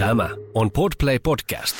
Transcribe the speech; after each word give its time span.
Tämä 0.00 0.30
on 0.54 0.70
Podplay 0.70 1.18
Podcast. 1.18 1.76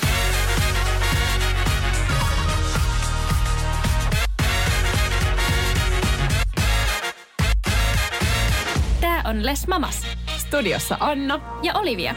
Tämä 9.00 9.22
on 9.24 9.46
Les 9.46 9.66
Mamas 9.66 10.06
Studiossa 10.36 10.96
Anna. 11.00 11.58
ja 11.62 11.74
Olivia. 11.74 12.14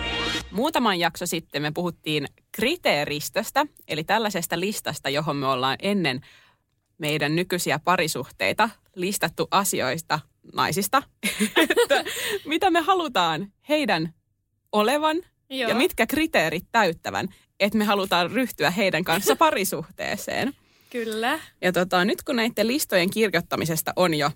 Muutaman 0.52 1.00
jakso 1.00 1.26
sitten 1.26 1.62
me 1.62 1.72
puhuttiin 1.72 2.28
kriteeristöstä, 2.52 3.66
eli 3.88 4.04
tällaisesta 4.04 4.60
listasta, 4.60 5.10
johon 5.10 5.36
me 5.36 5.48
ollaan 5.48 5.78
ennen 5.82 6.22
meidän 6.98 7.36
nykyisiä 7.36 7.80
parisuhteita 7.80 8.70
listattu 8.96 9.48
asioista 9.52 10.20
naisista, 10.54 11.04
että 11.70 12.04
mitä 12.46 12.72
me 12.72 12.82
halutaan 12.82 13.54
heidän 13.70 14.14
olevan 14.72 15.18
Joo. 15.54 15.70
ja 15.70 15.76
mitkä 15.76 16.06
kriteerit 16.08 16.66
täyttävän, 16.72 17.28
että 17.60 17.78
me 17.78 17.86
halutaan 17.86 18.32
ryhtyä 18.32 18.72
heidän 18.72 19.04
kanssa 19.04 19.36
parisuhteeseen. 19.36 20.54
Kyllä. 20.90 21.40
Ja 21.62 21.72
tota, 21.72 22.06
nyt 22.06 22.24
kun 22.24 22.36
näiden 22.36 22.68
listojen 22.68 23.10
kirjoittamisesta 23.10 23.94
on 23.96 24.14
jo 24.14 24.32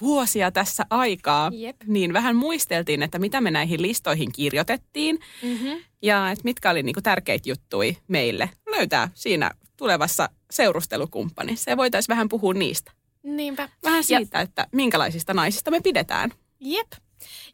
vuosia 0.00 0.50
tässä 0.50 0.84
aikaa, 0.90 1.50
Jep. 1.54 1.76
niin 1.86 2.12
vähän 2.12 2.36
muisteltiin, 2.36 3.02
että 3.02 3.18
mitä 3.18 3.40
me 3.40 3.50
näihin 3.50 3.82
listoihin 3.82 4.32
kirjoitettiin 4.32 5.18
Mm-hmm. 5.42 5.76
ja 6.02 6.30
että 6.30 6.44
mitkä 6.44 6.70
oli 6.70 6.82
niinku 6.82 7.00
tärkeitä 7.02 7.48
juttuja 7.50 7.92
meille 8.08 8.50
löytää 8.70 9.08
siinä 9.14 9.50
tulevassa 9.76 10.28
seurustelukumppanissa. 10.50 11.70
Ja 11.70 11.76
voitaisiin 11.76 12.08
vähän 12.14 12.28
puhua 12.28 12.54
niistä. 12.54 12.92
Niinpä. 13.22 13.68
Vähän 13.84 13.98
Ja- 14.08 14.18
siitä, 14.18 14.40
että 14.40 14.66
minkälaisista 14.72 15.34
naisista 15.34 15.70
me 15.70 15.80
pidetään. 15.80 16.30
Jep. 16.60 16.86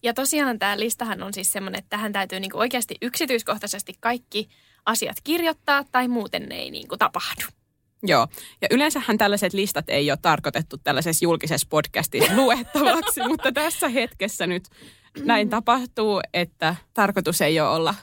Ja 0.03 0.15
tosiaan 0.15 0.59
tämä 0.59 0.79
listahan 0.79 1.23
on 1.23 1.35
siis 1.35 1.53
semmoinen, 1.53 1.79
että 1.79 1.91
tähän 1.91 2.13
täytyy 2.13 2.41
niinku 2.41 2.59
oikeasti 2.59 2.95
yksityiskohtaisesti 3.03 3.95
kaikki 4.01 4.49
asiat 4.87 5.17
kirjoittaa 5.25 5.85
tai 5.93 6.09
muuten 6.09 6.49
ne 6.49 6.55
ei 6.55 6.71
niinku 6.71 6.97
tapahdu. 6.97 7.43
Joo, 8.07 8.29
ja 8.63 8.69
yleensähän 8.71 9.19
tällaiset 9.19 9.53
listat 9.53 9.85
ei 9.89 10.11
ole 10.11 10.19
tarkoitettu 10.23 10.77
tällaisessa 10.79 11.25
julkisessa 11.25 11.67
podcastissa 11.71 12.37
luettavaksi, 12.43 13.29
mutta 13.29 13.53
tässä 13.53 13.89
hetkessä 13.89 14.47
nyt 14.47 14.65
näin 15.19 15.49
tapahtuu, 15.49 16.21
että 16.35 16.77
tarkoitus 16.95 17.41
ei 17.41 17.61
ole 17.61 17.69
olla 17.69 17.95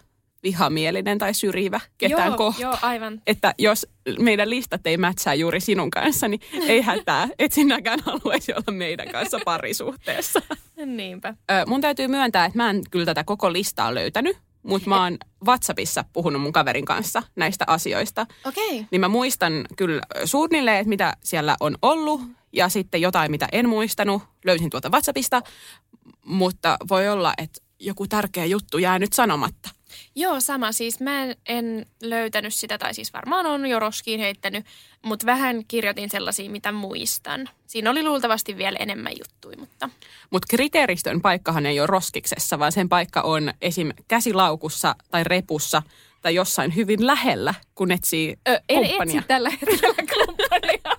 vihamielinen 0.43 1.17
tai 1.17 1.33
syrjivä 1.33 1.79
ketään 1.97 2.27
joo, 2.27 2.37
kohtaan. 2.37 2.71
Joo, 2.71 2.77
aivan. 2.81 3.21
Että 3.27 3.53
jos 3.57 3.87
meidän 4.19 4.49
listat 4.49 4.87
ei 4.87 4.97
mätsää 4.97 5.33
juuri 5.33 5.59
sinun 5.59 5.91
kanssa, 5.91 6.27
niin 6.27 6.41
ei 6.67 6.81
hätää, 6.81 7.27
et 7.39 7.51
sinäkään 7.51 7.99
haluaisi 8.05 8.53
olla 8.53 8.77
meidän 8.77 9.09
kanssa 9.11 9.39
parisuhteessa. 9.45 10.41
Niinpä. 10.85 11.33
Ö, 11.51 11.65
mun 11.67 11.81
täytyy 11.81 12.07
myöntää, 12.07 12.45
että 12.45 12.57
mä 12.57 12.69
en 12.69 12.81
kyllä 12.91 13.05
tätä 13.05 13.23
koko 13.23 13.53
listaa 13.53 13.95
löytänyt, 13.95 14.37
mutta 14.63 14.89
mä 14.89 15.03
oon 15.03 15.17
WhatsAppissa 15.45 16.05
puhunut 16.13 16.41
mun 16.41 16.53
kaverin 16.53 16.85
kanssa 16.85 17.23
näistä 17.35 17.65
asioista. 17.67 18.27
Okei. 18.45 18.67
Okay. 18.69 18.85
Niin 18.91 19.01
mä 19.01 19.07
muistan 19.07 19.65
kyllä 19.77 20.01
suunnilleen, 20.25 20.77
että 20.77 20.89
mitä 20.89 21.17
siellä 21.23 21.57
on 21.59 21.77
ollut 21.81 22.21
ja 22.53 22.69
sitten 22.69 23.01
jotain, 23.01 23.31
mitä 23.31 23.47
en 23.51 23.69
muistanut, 23.69 24.23
löysin 24.45 24.69
tuolta 24.69 24.89
WhatsAppista, 24.89 25.41
mutta 26.25 26.77
voi 26.89 27.09
olla, 27.09 27.33
että 27.37 27.61
joku 27.79 28.07
tärkeä 28.07 28.45
juttu 28.45 28.77
jää 28.77 28.99
nyt 28.99 29.13
sanomatta. 29.13 29.69
Joo, 30.15 30.39
sama. 30.39 30.71
Siis 30.71 30.99
mä 30.99 31.23
en, 31.23 31.35
en 31.45 31.85
löytänyt 32.03 32.53
sitä, 32.53 32.77
tai 32.77 32.93
siis 32.93 33.13
varmaan 33.13 33.45
on 33.45 33.65
jo 33.65 33.79
roskiin 33.79 34.19
heittänyt, 34.19 34.65
mutta 35.01 35.25
vähän 35.25 35.65
kirjoitin 35.67 36.09
sellaisia, 36.09 36.49
mitä 36.49 36.71
muistan. 36.71 37.49
Siinä 37.67 37.89
oli 37.89 38.03
luultavasti 38.03 38.57
vielä 38.57 38.77
enemmän 38.79 39.13
juttuja, 39.19 39.57
mutta... 39.57 39.89
Mutta 40.29 40.47
kriteeristön 40.49 41.21
paikkahan 41.21 41.65
ei 41.65 41.79
ole 41.79 41.87
roskiksessa, 41.87 42.59
vaan 42.59 42.71
sen 42.71 42.89
paikka 42.89 43.21
on 43.21 43.53
esim. 43.61 43.89
käsilaukussa 44.07 44.95
tai 45.11 45.23
repussa 45.23 45.81
tai 46.21 46.35
jossain 46.35 46.75
hyvin 46.75 47.07
lähellä, 47.07 47.53
kun 47.75 47.91
etsii 47.91 48.37
Ö, 48.49 48.61
en 48.69 48.83
kumppania. 48.87 49.15
etsi 49.17 49.27
tällä 49.27 49.49
hetkellä 49.49 49.95
kumppania. 50.13 50.97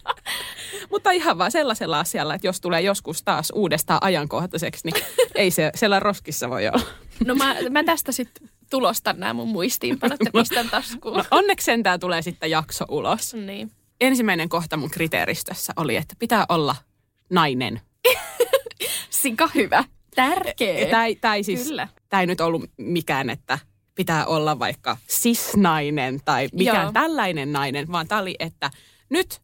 Mutta 0.91 1.11
ihan 1.11 1.39
vaan 1.39 1.51
sellaisella 1.51 2.01
asialla, 2.01 2.35
että 2.35 2.47
jos 2.47 2.61
tulee 2.61 2.81
joskus 2.81 3.23
taas 3.23 3.53
uudestaan 3.55 3.99
ajankohtaiseksi, 4.03 4.89
niin 4.89 5.05
ei 5.35 5.51
se 5.51 5.71
siellä 5.75 6.01
roskissa 6.01 6.51
voi 6.51 6.69
olla. 6.69 6.87
No 7.27 7.35
mä, 7.35 7.57
mä 7.71 7.85
tästä 7.85 8.13
sitten 8.13 8.49
tulostan 8.73 9.21
nämä 9.21 9.33
mun 9.33 9.49
muistiinpanot 9.49 10.21
ja 10.25 10.31
pistän 10.33 10.71
taskuun. 10.71 11.17
No, 11.17 11.25
onneksi 11.31 11.65
sentään 11.65 12.01
tulee 12.01 12.23
sitten 12.23 12.51
jakso 12.51 12.85
ulos. 12.89 13.35
Niin. 13.35 13.71
Ensimmäinen 14.01 14.49
kohta 14.49 14.77
mun 14.77 14.91
kriteeristössä 14.91 15.73
oli, 15.77 15.97
että 15.97 16.15
pitää 16.19 16.47
olla 16.49 16.77
nainen. 17.31 17.81
Sika 19.11 19.49
hyvä. 19.55 19.85
Tärkeä. 20.15 20.87
Tämä 20.91 21.05
tää 21.21 21.35
ei 21.35 21.43
siis, 21.43 21.69
Kyllä. 21.69 21.89
tää 22.09 22.21
ei 22.21 22.27
nyt 22.27 22.41
ollut 22.41 22.71
mikään, 22.77 23.31
että 23.31 23.59
pitää 23.95 24.27
olla 24.27 24.59
vaikka 24.59 24.97
cis-nainen 25.09 26.21
tai 26.25 26.49
mikään 26.53 26.83
Joo. 26.83 26.93
tällainen 26.93 27.53
nainen, 27.53 27.93
vaan 27.93 28.09
tämä 28.09 28.21
oli, 28.21 28.35
että 28.39 28.71
nyt 29.09 29.41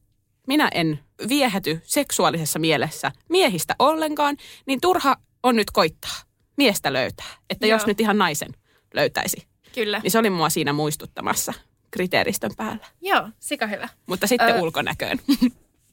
minä 0.46 0.68
en 0.74 1.00
viehäty 1.28 1.80
seksuaalisessa 1.84 2.58
mielessä 2.58 3.12
miehistä 3.28 3.74
ollenkaan, 3.78 4.36
niin 4.66 4.80
turha 4.80 5.16
on 5.42 5.56
nyt 5.56 5.70
koittaa 5.70 6.16
miestä 6.56 6.92
löytää. 6.92 7.30
Että 7.50 7.66
Joo. 7.66 7.78
jos 7.78 7.86
nyt 7.86 8.00
ihan 8.00 8.18
naisen 8.18 8.52
löytäisi, 8.94 9.46
Kyllä. 9.74 9.98
niin 10.02 10.10
se 10.10 10.18
oli 10.18 10.30
mua 10.30 10.50
siinä 10.50 10.72
muistuttamassa 10.72 11.52
kriteeristön 11.90 12.50
päällä. 12.56 12.86
Joo, 13.00 13.28
sika 13.38 13.66
hyvä. 13.66 13.88
Mutta 14.06 14.26
sitten 14.26 14.54
Ö, 14.56 14.60
ulkonäköön. 14.60 15.18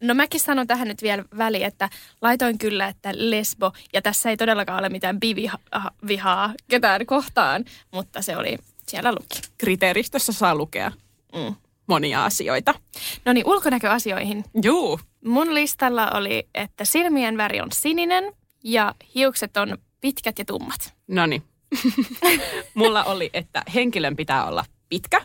No 0.02 0.14
mäkin 0.14 0.40
sanon 0.40 0.68
tähän 0.68 0.88
nyt 0.88 1.02
vielä 1.02 1.24
väliin, 1.38 1.66
että 1.66 1.90
laitoin 2.22 2.58
kyllä, 2.58 2.88
että 2.88 3.10
lesbo, 3.16 3.72
ja 3.94 4.02
tässä 4.02 4.30
ei 4.30 4.38
todellakaan 4.38 4.80
ole 4.80 4.90
mitään 4.90 5.20
bivihaa 5.20 6.54
ketään 6.68 7.06
kohtaan, 7.06 7.66
mutta 7.92 8.22
se 8.22 8.38
oli, 8.38 8.58
siellä 8.88 9.12
luki. 9.12 9.42
Kriteeristössä 9.58 10.34
saa 10.34 10.56
lukea 10.56 10.92
Mm. 11.36 11.56
monia 11.88 12.26
asioita. 12.26 12.74
No 13.26 13.34
niin, 13.34 13.48
ulkonäköasioihin. 13.48 14.46
Juu, 14.64 15.00
Mun 15.26 15.54
listalla 15.54 16.12
oli, 16.14 16.48
että 16.56 16.86
silmien 16.86 17.38
väri 17.38 17.62
on 17.62 17.72
sininen 17.72 18.34
ja 18.64 18.96
hiukset 19.16 19.58
on 19.58 19.78
pitkät 20.02 20.40
ja 20.40 20.46
tummat. 20.46 20.94
no 21.08 21.26
niin. 21.26 21.44
Mulla 22.74 23.04
oli, 23.04 23.30
että 23.34 23.64
henkilön 23.74 24.16
pitää 24.16 24.46
olla 24.46 24.66
pitkä. 24.90 25.22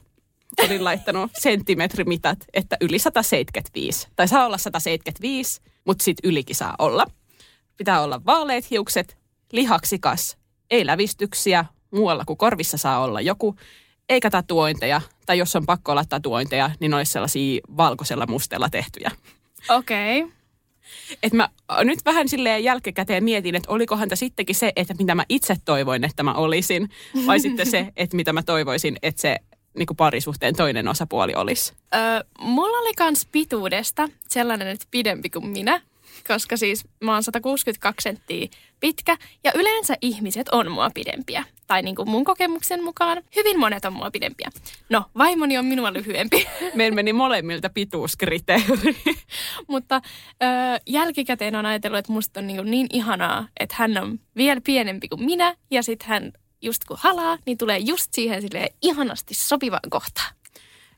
Olin 0.64 0.84
laittanut 0.84 1.30
senttimetrimitat, 1.38 2.38
että 2.52 2.76
yli 2.80 2.98
175. 2.98 4.08
Tai 4.16 4.28
saa 4.28 4.46
olla 4.46 4.58
175, 4.58 5.60
mutta 5.84 6.04
sitten 6.04 6.30
ylikin 6.30 6.56
saa 6.56 6.74
olla. 6.78 7.06
Pitää 7.76 8.02
olla 8.02 8.20
vaaleat 8.26 8.70
hiukset, 8.70 9.18
lihaksikas, 9.52 10.36
ei 10.70 10.86
lävistyksiä, 10.86 11.64
muualla 11.90 12.24
kuin 12.24 12.36
korvissa 12.36 12.76
saa 12.76 13.04
olla 13.04 13.20
joku, 13.20 13.56
eikä 14.08 14.30
tatuointeja. 14.30 15.00
Tai 15.26 15.38
jos 15.38 15.56
on 15.56 15.66
pakko 15.66 15.92
olla 15.92 16.04
tatuointeja, 16.04 16.70
niin 16.80 16.94
olisi 16.94 17.12
sellaisia 17.12 17.60
valkoisella 17.76 18.26
mustella 18.26 18.68
tehtyjä. 18.70 19.10
Okei. 19.68 20.22
Okay. 20.22 20.39
Et 21.22 21.32
mä 21.32 21.48
nyt 21.84 22.04
vähän 22.04 22.28
silleen 22.28 22.64
jälkikäteen 22.64 23.24
mietin, 23.24 23.54
että 23.54 23.70
olikohan 23.70 24.08
tämä 24.08 24.16
sittenkin 24.16 24.56
se, 24.56 24.72
että 24.76 24.94
mitä 24.98 25.14
mä 25.14 25.24
itse 25.28 25.56
toivoin, 25.64 26.04
että 26.04 26.22
mä 26.22 26.34
olisin, 26.34 26.88
vai 27.26 27.40
sitten 27.50 27.70
se, 27.70 27.86
että 27.96 28.16
mitä 28.16 28.32
mä 28.32 28.42
toivoisin, 28.42 28.96
että 29.02 29.20
se 29.20 29.36
niin 29.74 29.86
kuin 29.86 29.96
parisuhteen 29.96 30.56
toinen 30.56 30.88
osapuoli 30.88 31.34
olisi. 31.34 31.72
Öö, 31.94 32.00
mulla 32.40 32.78
oli 32.78 32.94
kans 32.94 33.28
pituudesta 33.32 34.08
sellainen, 34.28 34.68
että 34.68 34.86
pidempi 34.90 35.30
kuin 35.30 35.46
minä, 35.46 35.80
koska 36.28 36.56
siis 36.56 36.84
mä 37.00 37.12
oon 37.12 37.22
162 37.22 38.02
senttiä 38.02 38.48
pitkä 38.80 39.16
ja 39.44 39.52
yleensä 39.54 39.94
ihmiset 40.02 40.48
on 40.48 40.72
mua 40.72 40.90
pidempiä. 40.94 41.44
Tai 41.70 41.82
niin 41.82 41.96
kuin 41.96 42.10
mun 42.10 42.24
kokemuksen 42.24 42.84
mukaan 42.84 43.22
hyvin 43.36 43.58
monet 43.58 43.84
on 43.84 43.92
mua 43.92 44.10
pidempiä. 44.10 44.50
No, 44.88 45.04
vaimoni 45.18 45.58
on 45.58 45.64
minua 45.64 45.92
lyhyempi, 45.92 46.46
Meillä 46.74 46.94
meni 46.94 47.12
molemmilta 47.12 47.70
pituuskriteeri. 47.70 48.96
mutta 49.68 50.02
öö, 50.42 50.48
jälkikäteen 50.86 51.56
on 51.56 51.66
ajatellut, 51.66 51.98
että 51.98 52.12
musta 52.12 52.40
on 52.40 52.46
niin, 52.46 52.70
niin 52.70 52.86
ihanaa, 52.92 53.48
että 53.60 53.74
hän 53.78 53.98
on 53.98 54.20
vielä 54.36 54.60
pienempi 54.64 55.08
kuin 55.08 55.24
minä 55.24 55.54
ja 55.70 55.82
sitten 55.82 56.08
hän 56.08 56.32
just 56.62 56.84
kun 56.84 56.96
halaa, 57.00 57.38
niin 57.46 57.58
tulee 57.58 57.78
just 57.78 58.14
siihen 58.14 58.42
silleen 58.42 58.74
ihanasti 58.82 59.34
sopivaan 59.34 59.90
kohtaan. 59.90 60.34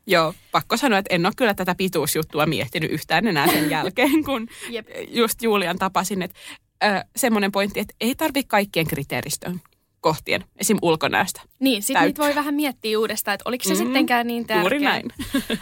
Joo, 0.07 0.35
pakko 0.53 0.77
sanoa, 0.77 0.99
että 0.99 1.15
en 1.15 1.27
ole 1.27 1.33
kyllä 1.37 1.55
tätä 1.55 1.75
pituusjuttua 1.75 2.47
miettinyt 2.47 2.91
yhtään 2.91 3.27
enää 3.27 3.47
sen 3.47 3.71
jälkeen, 3.77 4.25
kun 4.25 4.49
Jep. 4.71 4.89
just 5.09 5.43
Julian 5.43 5.79
tapasin. 5.79 6.23
Että 6.23 6.39
ö, 6.85 7.05
semmoinen 7.17 7.53
pointti, 7.53 7.81
että 7.81 7.95
ei 8.01 8.15
tarvitse 8.15 8.49
kaikkien 8.49 8.87
kriteeristön 8.87 9.61
kohtien, 10.03 10.45
esim. 10.59 10.79
ulkonäöstä. 10.83 11.41
Niin, 11.59 11.83
sitten 11.83 12.05
niitä 12.05 12.23
voi 12.23 12.35
vähän 12.35 12.55
miettiä 12.55 12.99
uudestaan, 12.99 13.35
että 13.35 13.49
oliko 13.49 13.65
se 13.65 13.75
mm, 13.75 13.77
sittenkään 13.77 14.27
niin 14.27 14.47
tärkeä. 14.47 14.63
Juuri 14.63 14.79
näin. 14.79 15.13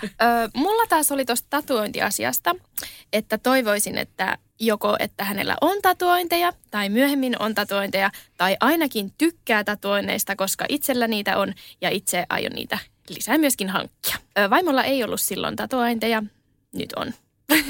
Ö, 0.02 0.50
mulla 0.54 0.86
taas 0.88 1.12
oli 1.12 1.24
tuosta 1.24 1.46
tatuointiasiasta, 1.50 2.56
että 3.12 3.38
toivoisin, 3.38 3.98
että 3.98 4.38
joko, 4.60 4.96
että 4.98 5.24
hänellä 5.24 5.56
on 5.60 5.82
tatuointeja 5.82 6.52
tai 6.70 6.88
myöhemmin 6.88 7.42
on 7.42 7.54
tatuointeja 7.54 8.10
tai 8.36 8.56
ainakin 8.60 9.12
tykkää 9.18 9.64
tatuoinneista, 9.64 10.36
koska 10.36 10.64
itsellä 10.68 11.08
niitä 11.08 11.38
on 11.38 11.54
ja 11.80 11.90
itse 11.90 12.26
aion 12.28 12.52
niitä 12.52 12.78
lisää 13.08 13.38
myöskin 13.38 13.68
hankkia. 13.68 14.16
Ö, 14.38 14.50
vaimolla 14.50 14.84
ei 14.84 15.04
ollut 15.04 15.20
silloin 15.20 15.56
tatuointeja, 15.56 16.22
nyt 16.72 16.92
on. 16.92 17.14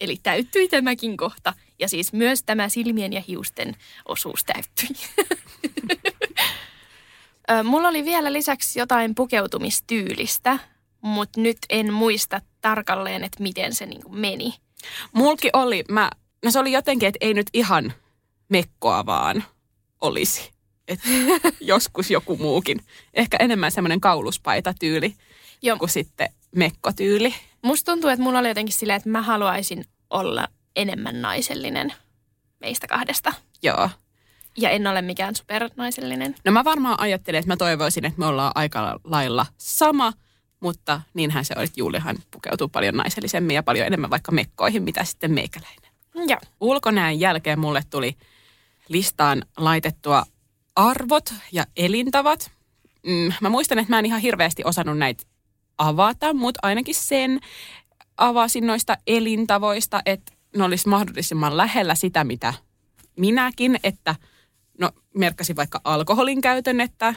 Eli 0.00 0.16
täyttyi 0.22 0.68
tämäkin 0.68 1.16
kohta. 1.16 1.54
Ja 1.80 1.88
siis 1.88 2.12
myös 2.12 2.42
tämä 2.42 2.68
silmien 2.68 3.12
ja 3.12 3.22
hiusten 3.28 3.76
osuus 4.08 4.44
täyttyi. 4.44 4.88
Mulla 7.64 7.88
oli 7.88 8.04
vielä 8.04 8.32
lisäksi 8.32 8.78
jotain 8.78 9.14
pukeutumistyylistä, 9.14 10.58
mutta 11.00 11.40
nyt 11.40 11.58
en 11.68 11.92
muista 11.92 12.40
tarkalleen, 12.60 13.24
että 13.24 13.42
miten 13.42 13.74
se 13.74 13.86
niin 13.86 14.02
meni. 14.08 14.54
Mulki 15.12 15.50
oli, 15.52 15.84
mä, 15.88 16.10
no 16.44 16.50
se 16.50 16.58
oli 16.58 16.72
jotenkin, 16.72 17.08
että 17.08 17.18
ei 17.20 17.34
nyt 17.34 17.46
ihan 17.52 17.92
mekkoa 18.48 19.06
vaan 19.06 19.44
olisi. 20.00 20.50
Et 20.88 21.00
joskus 21.60 22.10
joku 22.10 22.36
muukin. 22.36 22.80
Ehkä 23.14 23.36
enemmän 23.40 23.72
semmoinen 23.72 24.00
kauluspaita 24.00 24.74
tyyli 24.80 25.14
Joo. 25.62 25.76
kuin 25.76 25.88
sitten 25.88 26.28
mekkotyyli. 26.56 27.34
Musta 27.62 27.92
tuntuu, 27.92 28.10
että 28.10 28.22
mulla 28.22 28.38
oli 28.38 28.48
jotenkin 28.48 28.74
silleen, 28.74 28.96
että 28.96 29.08
mä 29.08 29.22
haluaisin 29.22 29.84
olla 30.10 30.48
enemmän 30.76 31.22
naisellinen 31.22 31.92
meistä 32.60 32.86
kahdesta. 32.86 33.32
Joo. 33.62 33.90
Ja 34.56 34.70
en 34.70 34.86
ole 34.86 35.02
mikään 35.02 35.36
supernaisellinen. 35.36 36.34
No 36.44 36.52
mä 36.52 36.64
varmaan 36.64 37.00
ajattelin, 37.00 37.38
että 37.38 37.48
mä 37.48 37.56
toivoisin, 37.56 38.04
että 38.04 38.18
me 38.18 38.26
ollaan 38.26 38.52
aika 38.54 39.00
lailla 39.04 39.46
sama, 39.58 40.12
mutta 40.60 41.00
niinhän 41.14 41.44
se 41.44 41.54
on, 41.56 41.64
että 41.64 41.80
Julihan 41.80 42.16
pukeutuu 42.30 42.68
paljon 42.68 42.96
naisellisemmin 42.96 43.54
ja 43.54 43.62
paljon 43.62 43.86
enemmän 43.86 44.10
vaikka 44.10 44.32
mekkoihin, 44.32 44.82
mitä 44.82 45.04
sitten 45.04 45.32
meikäläinen. 45.32 45.90
Joo. 46.14 46.40
Ulkonäön 46.60 47.20
jälkeen 47.20 47.58
mulle 47.58 47.82
tuli 47.90 48.16
listaan 48.88 49.42
laitettua 49.56 50.24
arvot 50.76 51.34
ja 51.52 51.64
elintavat. 51.76 52.50
Mm, 53.06 53.32
mä 53.40 53.48
muistan, 53.48 53.78
että 53.78 53.92
mä 53.92 53.98
en 53.98 54.06
ihan 54.06 54.20
hirveästi 54.20 54.62
osannut 54.64 54.98
näitä 54.98 55.24
avata, 55.78 56.34
mutta 56.34 56.60
ainakin 56.62 56.94
sen 56.94 57.40
avasin 58.16 58.66
noista 58.66 58.96
elintavoista, 59.06 60.02
että 60.06 60.32
ne 60.56 60.64
olisi 60.64 60.88
mahdollisimman 60.88 61.56
lähellä 61.56 61.94
sitä, 61.94 62.24
mitä 62.24 62.54
minäkin, 63.16 63.80
että 63.84 64.14
no 64.78 64.90
merkkasin 65.14 65.56
vaikka 65.56 65.80
alkoholin 65.84 66.40
käytön, 66.40 66.80
että 66.80 67.14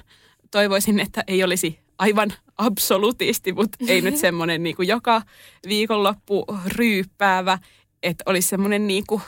toivoisin, 0.52 1.00
että 1.00 1.24
ei 1.28 1.44
olisi 1.44 1.80
aivan 1.98 2.34
absolutisti, 2.58 3.54
mutta 3.54 3.78
ei 3.88 4.02
nyt 4.02 4.18
semmoinen 4.18 4.64
niin 4.64 4.76
kuin 4.76 4.88
joka 4.88 5.22
viikonloppu 5.68 6.46
ryyppäävä, 6.66 7.60
että 8.04 8.24
olisi 8.28 8.48
semmoinen 8.48 8.88
niin 8.88 9.04
kuin 9.08 9.22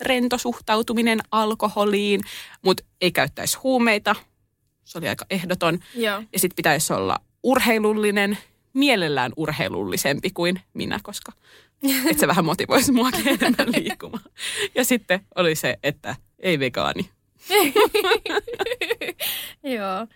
rento 0.00 0.38
suhtautuminen 0.38 1.20
alkoholiin, 1.30 2.20
mutta 2.62 2.84
ei 3.00 3.12
käyttäisi 3.12 3.58
huumeita. 3.58 4.16
Se 4.84 4.98
oli 4.98 5.08
aika 5.08 5.26
ehdoton. 5.30 5.78
Joo. 5.94 6.22
Ja 6.32 6.38
sitten 6.38 6.56
pitäisi 6.56 6.92
olla 6.92 7.20
urheilullinen, 7.42 8.38
mielellään 8.74 9.32
urheilullisempi 9.36 10.30
kuin 10.30 10.60
minä, 10.74 11.00
koska 11.02 11.32
että 12.06 12.20
se 12.20 12.26
vähän 12.26 12.44
motivoisi 12.44 12.92
mua 12.92 13.10
enemmän 13.26 13.72
liikkumaan. 13.76 14.24
Ja 14.74 14.84
sitten 14.84 15.20
oli 15.34 15.54
se, 15.54 15.78
että 15.82 16.16
ei 16.38 16.58
vegaani. 16.58 17.10
Joo. 19.76 20.06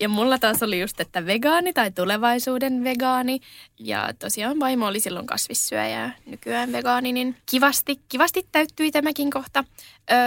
Ja 0.00 0.08
mulla 0.08 0.38
taas 0.38 0.62
oli 0.62 0.80
just, 0.80 1.00
että 1.00 1.26
vegaani 1.26 1.72
tai 1.72 1.90
tulevaisuuden 1.90 2.84
vegaani. 2.84 3.40
Ja 3.78 4.08
tosiaan 4.18 4.60
vaimo 4.60 4.86
oli 4.86 5.00
silloin 5.00 5.26
kasvissyöjä 5.26 6.10
nykyään 6.26 6.72
vegaani, 6.72 7.12
niin 7.12 7.36
kivasti, 7.50 8.00
kivasti 8.08 8.46
täyttyi 8.52 8.90
tämäkin 8.90 9.30
kohta. 9.30 9.64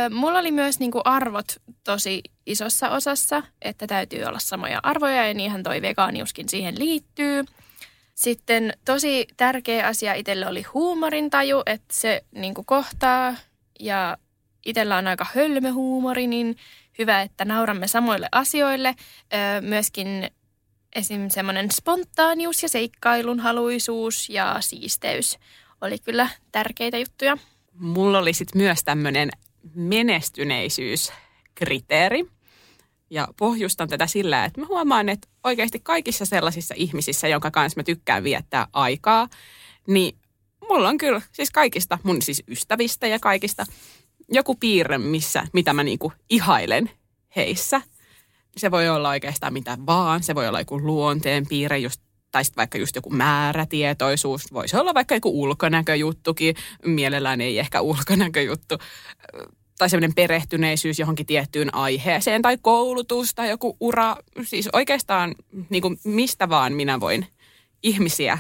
Mulla 0.10 0.40
oli 0.40 0.52
myös 0.52 0.80
niinku 0.80 1.02
arvot 1.06 1.46
tosi 1.84 2.22
isossa 2.46 2.90
osassa, 2.90 3.44
että 3.62 3.88
täytyy 3.88 4.24
olla 4.24 4.40
samoja 4.40 4.80
arvoja 4.84 5.28
ja 5.28 5.34
niinhän 5.34 5.64
toi 5.64 5.82
vegaaniuskin 5.82 6.50
siihen 6.50 6.80
liittyy. 6.80 7.46
Sitten 8.16 8.74
tosi 8.86 9.28
tärkeä 9.38 9.88
asia 9.88 10.14
itselle 10.14 10.48
oli 10.48 10.62
huumorintaju, 10.62 11.62
että 11.66 11.94
se 11.94 12.24
niinku 12.32 12.64
kohtaa 12.64 13.36
ja 13.80 14.18
itsellä 14.66 14.98
on 14.98 15.08
aika 15.08 15.26
hölmö 15.34 15.72
huumori, 15.72 16.28
niin 16.28 16.58
hyvä, 16.98 17.22
että 17.22 17.46
nauramme 17.46 17.88
samoille 17.88 18.30
asioille. 18.32 18.96
Myöskin 19.62 20.08
esim. 20.96 21.30
semmoinen 21.30 21.72
spontaanius 21.72 22.64
ja 22.64 22.70
seikkailun 22.70 23.40
haluisuus 23.40 24.30
ja 24.30 24.58
siisteys 24.60 25.40
oli 25.82 26.00
kyllä 26.00 26.30
tärkeitä 26.52 26.98
juttuja. 26.98 27.38
Mulla 27.74 28.20
oli 28.20 28.34
sitten 28.34 28.62
myös 28.62 28.84
tämmöinen 28.84 29.30
menestyneisyyskriteeri. 29.76 32.26
Ja 33.10 33.28
pohjustan 33.38 33.90
tätä 33.90 34.08
sillä, 34.08 34.46
että 34.46 34.62
mä 34.62 34.68
huomaan, 34.68 35.10
että 35.10 35.28
oikeasti 35.44 35.80
kaikissa 35.80 36.26
sellaisissa 36.26 36.74
ihmisissä, 36.78 37.28
jonka 37.28 37.52
kanssa 37.52 37.80
mä 37.80 37.84
tykkään 37.84 38.24
viettää 38.24 38.68
aikaa, 38.74 39.28
niin 39.88 40.18
mulla 40.70 40.90
on 40.90 40.98
kyllä 40.98 41.22
siis 41.32 41.52
kaikista 41.52 41.98
mun 42.04 42.22
siis 42.22 42.44
ystävistä 42.48 43.08
ja 43.08 43.20
kaikista 43.20 43.66
joku 44.32 44.56
piirre, 44.56 44.98
missä, 44.98 45.48
mitä 45.54 45.74
mä 45.74 45.84
niinku 45.84 46.14
ihailen 46.30 46.92
heissä. 47.36 47.82
Se 48.58 48.72
voi 48.72 48.90
olla 48.90 49.10
oikeastaan 49.10 49.54
mitä 49.54 49.78
vaan. 49.86 50.24
Se 50.24 50.36
voi 50.36 50.48
olla 50.48 50.60
joku 50.60 50.80
luonteen 50.82 51.46
piirre, 51.48 51.78
just, 51.78 52.02
tai 52.32 52.46
sitten 52.46 52.62
vaikka 52.62 52.78
just 52.78 52.96
joku 52.96 53.10
määrätietoisuus. 53.10 54.54
Voisi 54.54 54.78
olla 54.78 54.94
vaikka 54.94 55.16
joku 55.16 55.42
ulkonäköjuttukin. 55.42 56.56
Mielellään 56.86 57.42
ei 57.42 57.60
ehkä 57.60 57.82
ulkonäköjuttu. 57.82 58.78
Tai 59.78 59.90
semmoinen 59.90 60.16
perehtyneisyys 60.16 61.00
johonkin 61.00 61.26
tiettyyn 61.26 61.74
aiheeseen. 61.74 62.42
Tai 62.42 62.58
koulutus 62.62 63.34
tai 63.34 63.50
joku 63.50 63.78
ura. 63.80 64.18
Siis 64.44 64.70
oikeastaan 64.74 65.36
niin 65.70 65.82
kuin 65.82 66.00
mistä 66.04 66.50
vaan 66.50 66.74
minä 66.74 67.00
voin 67.00 67.28
ihmisiä 67.84 68.38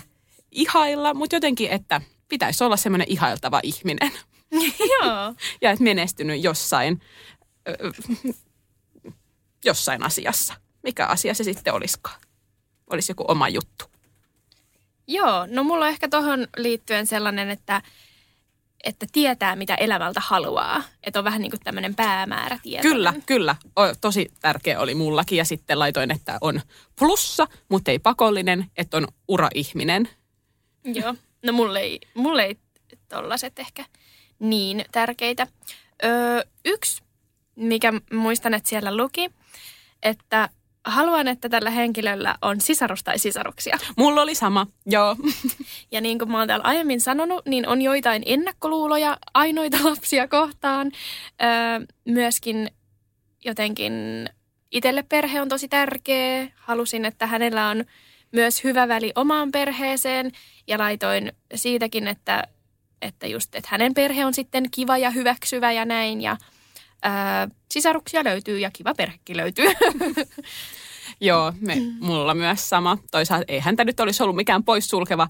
ihailla. 0.51 1.13
Mutta 1.13 1.35
jotenkin, 1.35 1.69
että 1.69 2.01
pitäisi 2.29 2.63
olla 2.63 2.77
semmoinen 2.77 3.07
ihailtava 3.09 3.59
ihminen. 3.63 4.11
Joo. 5.01 5.33
ja 5.61 5.71
että 5.71 5.83
menestynyt 5.83 6.43
jossain, 6.43 7.01
jossain 9.65 10.03
asiassa. 10.03 10.53
Mikä 10.83 11.05
asia 11.05 11.33
se 11.33 11.43
sitten 11.43 11.73
olisikaan? 11.73 12.21
Olisi 12.89 13.11
joku 13.11 13.25
oma 13.27 13.49
juttu. 13.49 13.85
Joo, 15.07 15.47
no 15.49 15.63
mulla 15.63 15.85
on 15.85 15.91
ehkä 15.91 16.09
tuohon 16.09 16.47
liittyen 16.57 17.07
sellainen, 17.07 17.49
että, 17.49 17.81
että 18.83 19.05
tietää, 19.11 19.55
mitä 19.55 19.75
elämältä 19.75 20.21
haluaa. 20.25 20.83
Että 21.03 21.19
on 21.19 21.25
vähän 21.25 21.41
niin 21.41 21.51
kuin 21.51 21.61
tämmöinen 21.63 21.95
päämäärä 21.95 22.59
Kyllä, 22.81 23.13
kyllä. 23.25 23.55
O, 23.75 23.81
tosi 24.01 24.31
tärkeä 24.39 24.79
oli 24.79 24.95
mullakin. 24.95 25.37
Ja 25.37 25.45
sitten 25.45 25.79
laitoin, 25.79 26.11
että 26.11 26.37
on 26.41 26.61
plussa, 26.99 27.47
mutta 27.69 27.91
ei 27.91 27.99
pakollinen, 27.99 28.65
että 28.77 28.97
on 28.97 29.07
ura-ihminen. 29.27 30.09
Joo, 30.83 31.15
no 31.43 31.53
mulle 31.53 31.79
ei, 31.79 31.99
mulle 32.13 32.43
ei 32.43 32.57
tollaset 33.09 33.59
ehkä 33.59 33.85
niin 34.39 34.85
tärkeitä. 34.91 35.47
Öö, 36.03 36.41
yksi, 36.65 37.03
mikä 37.55 37.93
muistan, 38.13 38.53
että 38.53 38.69
siellä 38.69 38.97
luki, 38.97 39.31
että 40.03 40.49
haluan, 40.85 41.27
että 41.27 41.49
tällä 41.49 41.69
henkilöllä 41.69 42.35
on 42.41 42.61
sisarus 42.61 43.03
tai 43.03 43.19
sisaruksia. 43.19 43.77
Mulla 43.97 44.21
oli 44.21 44.35
sama, 44.35 44.67
joo. 44.85 45.15
Ja 45.91 46.01
niin 46.01 46.19
kuin 46.19 46.31
mä 46.31 46.39
oon 46.39 46.47
täällä 46.47 46.65
aiemmin 46.65 47.01
sanonut, 47.01 47.45
niin 47.45 47.67
on 47.67 47.81
joitain 47.81 48.23
ennakkoluuloja 48.25 49.17
ainoita 49.33 49.77
lapsia 49.83 50.27
kohtaan. 50.27 50.91
Öö, 51.43 51.85
myöskin 52.05 52.69
jotenkin 53.45 53.93
itselle 54.71 55.03
perhe 55.03 55.41
on 55.41 55.49
tosi 55.49 55.67
tärkeä. 55.67 56.47
Halusin, 56.55 57.05
että 57.05 57.27
hänellä 57.27 57.69
on 57.69 57.85
myös 58.31 58.63
hyvä 58.63 58.87
väli 58.87 59.11
omaan 59.15 59.51
perheeseen 59.51 60.31
ja 60.67 60.77
laitoin 60.77 61.31
siitäkin, 61.55 62.07
että 62.07 62.43
että 63.05 63.27
just, 63.27 63.55
että 63.55 63.69
hänen 63.71 63.93
perhe 63.93 64.25
on 64.25 64.33
sitten 64.33 64.71
kiva 64.71 64.97
ja 64.97 65.09
hyväksyvä 65.09 65.71
ja 65.71 65.85
näin 65.85 66.21
ja 66.21 66.37
ää, 67.01 67.47
sisaruksia 67.71 68.23
löytyy 68.23 68.59
ja 68.59 68.71
kiva 68.73 68.93
perhekin 68.93 69.37
löytyy. 69.37 69.65
Joo, 71.21 71.53
me, 71.59 71.75
mulla 71.99 72.33
myös 72.33 72.69
sama. 72.69 72.97
Toisaalta 73.11 73.45
ei 73.47 73.59
häntä 73.59 73.83
nyt 73.83 73.99
olisi 73.99 74.23
ollut 74.23 74.35
mikään 74.35 74.63
poissulkeva 74.63 75.27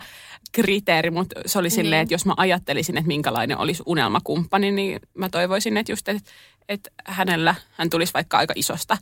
kriteeri, 0.52 1.12
mutta 1.12 1.42
se 1.46 1.60
oli 1.60 1.70
silleen, 1.70 1.92
niin. 1.92 2.02
että 2.02 2.14
jos 2.14 2.26
mä 2.26 2.34
ajattelisin, 2.38 2.98
että 2.98 3.08
minkälainen 3.08 3.58
olisi 3.58 3.84
unelmakumppani, 3.86 4.72
niin 4.72 5.00
mä 5.14 5.30
toivoisin, 5.30 5.78
että 5.78 5.92
just, 5.92 6.08
että, 6.08 6.32
että 6.70 6.90
hänellä, 7.06 7.56
hän 7.72 7.90
tulisi 7.90 8.14
vaikka 8.14 8.38
aika 8.38 8.54
isosta, 8.58 8.98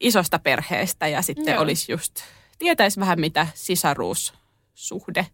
isosta 0.00 0.38
perheestä 0.38 1.08
ja 1.08 1.22
sitten 1.22 1.52
Joo. 1.52 1.62
olisi 1.62 1.92
just, 1.92 2.14
tietäisi 2.58 3.00
vähän 3.00 3.20
mitä 3.20 3.46
sisaruussuhde 3.54 5.26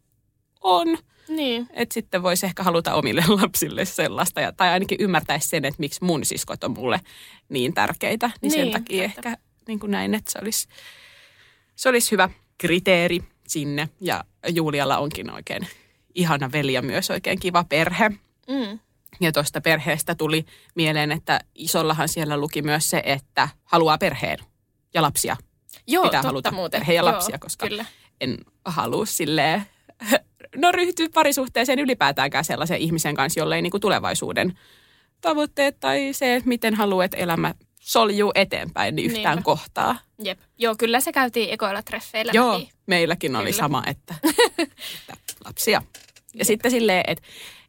on 0.60 0.98
Niin. 1.28 1.66
Että 1.70 1.94
sitten 1.94 2.22
voisi 2.22 2.46
ehkä 2.46 2.62
haluta 2.62 2.94
omille 2.94 3.24
lapsille 3.42 3.84
sellaista, 3.84 4.40
ja, 4.40 4.52
tai 4.52 4.68
ainakin 4.68 4.98
ymmärtäisi 5.00 5.48
sen, 5.48 5.64
että 5.64 5.80
miksi 5.80 6.04
mun 6.04 6.24
siskot 6.24 6.64
on 6.64 6.70
mulle 6.70 7.00
niin 7.48 7.74
tärkeitä. 7.74 8.30
Niin, 8.42 8.50
sen 8.50 8.60
Niin, 8.60 8.72
takia 8.72 9.08
totta. 9.08 9.28
ehkä 9.28 9.38
niin 9.68 9.80
kuin 9.80 9.90
näin, 9.90 10.14
että 10.14 10.32
se 10.32 10.38
olisi, 10.42 10.68
se 11.76 11.88
olisi 11.88 12.10
hyvä 12.12 12.28
kriteeri 12.58 13.20
sinne. 13.48 13.88
Ja 14.00 14.24
Julialla 14.48 14.98
onkin 14.98 15.30
oikein 15.30 15.66
ihana 16.14 16.52
veli 16.52 16.72
ja 16.72 16.82
myös 16.82 17.10
oikein 17.10 17.40
kiva 17.40 17.64
perhe. 17.64 18.08
Mm. 18.48 18.78
Ja 19.20 19.32
tuosta 19.32 19.60
perheestä 19.60 20.14
tuli 20.14 20.44
mieleen, 20.74 21.12
että 21.12 21.40
isollahan 21.54 22.08
siellä 22.08 22.36
luki 22.36 22.62
myös 22.62 22.90
se, 22.90 23.02
että 23.04 23.48
haluaa 23.64 23.98
perheen 23.98 24.38
ja 24.94 25.02
lapsia. 25.02 25.36
Joo, 25.86 26.02
Pitää 26.04 26.18
totta 26.18 26.28
haluta 26.28 26.50
muuten. 26.50 26.80
perhe 26.80 26.92
ja 26.94 27.02
Joo, 27.02 27.12
lapsia, 27.12 27.38
koska 27.38 27.68
Kyllä. 27.68 27.84
en 28.20 28.38
halua 28.64 29.06
silleen, 29.06 29.62
no 30.56 30.72
ryhtyä 30.72 31.08
parisuhteeseen 31.14 31.78
ylipäätäänkään 31.78 32.44
sellaisen 32.44 32.78
ihmisen 32.78 33.14
kanssa, 33.14 33.40
jolle 33.40 33.56
ei 33.56 33.62
niinku 33.62 33.78
tulevaisuuden 33.78 34.58
tavoitteet 35.20 35.80
tai 35.80 36.12
se, 36.12 36.34
että 36.34 36.48
miten 36.48 36.74
haluat 36.74 37.10
elämä 37.16 37.54
soljuu 37.80 38.32
eteenpäin, 38.34 38.96
niin 38.96 39.10
yhtään 39.10 39.36
Niinpä. 39.36 39.44
kohtaa. 39.44 39.96
Jep. 40.24 40.38
Joo, 40.58 40.74
kyllä 40.78 41.00
se 41.00 41.12
käytiin 41.12 41.50
ekoilla 41.50 41.82
treffeillä 41.82 42.32
Joo, 42.34 42.52
läpi. 42.54 42.70
meilläkin 42.86 43.36
oli 43.36 43.44
Kyllä. 43.44 43.56
sama, 43.56 43.82
että, 43.86 44.14
että 44.58 45.14
lapsia. 45.44 45.82
Ja 46.34 46.44
sitten 46.44 46.70
silleen, 46.70 47.04
että 47.06 47.24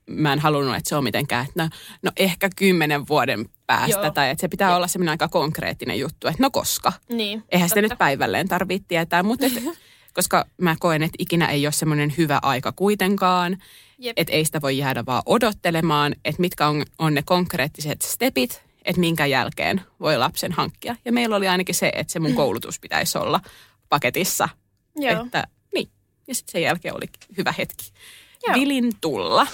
mä 0.09 0.33
en 0.33 0.39
halunnut, 0.39 0.75
että 0.75 0.89
se 0.89 0.95
on 0.95 1.03
mitenkään, 1.03 1.45
että 1.45 1.63
no, 1.63 1.69
no 2.03 2.11
ehkä 2.17 2.49
kymmenen 2.55 3.07
vuoden 3.07 3.45
päästä, 3.67 4.01
Joo. 4.05 4.11
tai 4.11 4.29
että 4.29 4.41
se 4.41 4.47
pitää 4.47 4.75
olla 4.75 4.87
semmoinen 4.87 5.11
aika 5.11 5.27
konkreettinen 5.27 5.99
juttu, 5.99 6.27
että 6.27 6.43
no 6.43 6.49
koska. 6.51 6.93
Niin, 7.09 7.43
Eihän 7.49 7.69
sitä 7.69 7.81
totta. 7.81 7.93
nyt 7.93 7.99
päivälleen 7.99 8.47
tarvitse 8.47 8.87
tietää, 8.87 9.23
mutta 9.23 9.45
et, 9.45 9.53
koska 10.15 10.45
mä 10.61 10.75
koen, 10.79 11.03
että 11.03 11.15
ikinä 11.19 11.47
ei 11.47 11.65
ole 11.65 11.71
semmoinen 11.71 12.13
hyvä 12.17 12.39
aika 12.41 12.71
kuitenkaan, 12.71 13.57
että 14.17 14.33
ei 14.33 14.45
sitä 14.45 14.61
voi 14.61 14.77
jäädä 14.77 15.05
vaan 15.05 15.23
odottelemaan, 15.25 16.15
että 16.25 16.41
mitkä 16.41 16.67
on, 16.67 16.85
on 16.99 17.13
ne 17.13 17.23
konkreettiset 17.25 18.01
stepit, 18.01 18.63
että 18.85 18.99
minkä 18.99 19.25
jälkeen 19.25 19.81
voi 19.99 20.17
lapsen 20.17 20.51
hankkia. 20.51 20.95
Ja 21.05 21.11
meillä 21.11 21.35
oli 21.35 21.47
ainakin 21.47 21.75
se, 21.75 21.91
että 21.95 22.13
se 22.13 22.19
mun 22.19 22.33
koulutus 22.33 22.79
pitäisi 22.79 23.17
olla 23.17 23.41
paketissa. 23.89 24.49
Joo. 24.95 25.25
Että, 25.25 25.47
niin. 25.73 25.89
Ja 26.27 26.35
sitten 26.35 26.51
sen 26.51 26.61
jälkeen 26.61 26.95
oli 26.95 27.05
hyvä 27.37 27.53
hetki. 27.57 27.91
Joo. 28.47 28.55
Vilin 28.55 28.91
tulla. 29.01 29.47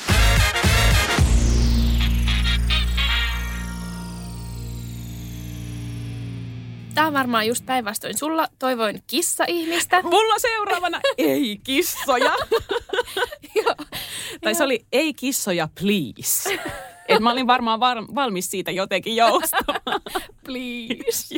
Tämä 6.94 7.08
on 7.08 7.14
varmaan 7.14 7.48
just 7.48 7.66
päinvastoin. 7.66 8.18
Sulla 8.18 8.48
toivoin 8.60 9.04
kissa-ihmistä. 9.08 10.02
Mulla 10.12 10.40
seuraavana 10.40 11.00
ei 11.18 11.60
kissoja. 11.64 12.36
Joo. 13.56 13.76
tai 14.42 14.56
se 14.56 14.64
oli 14.64 14.86
ei 14.92 15.14
kissoja, 15.14 15.70
please. 15.80 16.60
Et 17.08 17.20
mä 17.20 17.32
olin 17.32 17.48
varmaan 17.48 17.80
var- 17.80 18.16
valmis 18.16 18.52
siitä 18.52 18.72
jotenkin 18.72 19.16
joustamaan. 19.16 20.02
Please. 20.46 21.36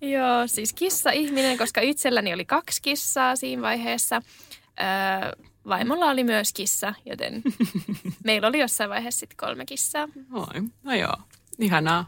Joo, 0.00 0.46
siis 0.46 0.72
kissa-ihminen, 0.72 1.58
koska 1.58 1.80
itselläni 1.80 2.34
oli 2.34 2.44
kaksi 2.44 2.82
kissaa 2.82 3.36
siinä 3.36 3.62
vaiheessa. 3.62 4.22
Öö, 4.80 5.46
vaimolla 5.68 6.06
oli 6.06 6.24
myös 6.24 6.52
kissa, 6.52 6.94
joten 7.06 7.42
meillä 8.24 8.48
oli 8.48 8.58
jossain 8.58 8.90
vaiheessa 8.90 9.20
sitten 9.20 9.36
kolme 9.36 9.66
kissaa. 9.66 10.08
Oi, 10.32 10.62
no 10.82 10.94
joo, 10.94 11.14
ihanaa. 11.58 12.06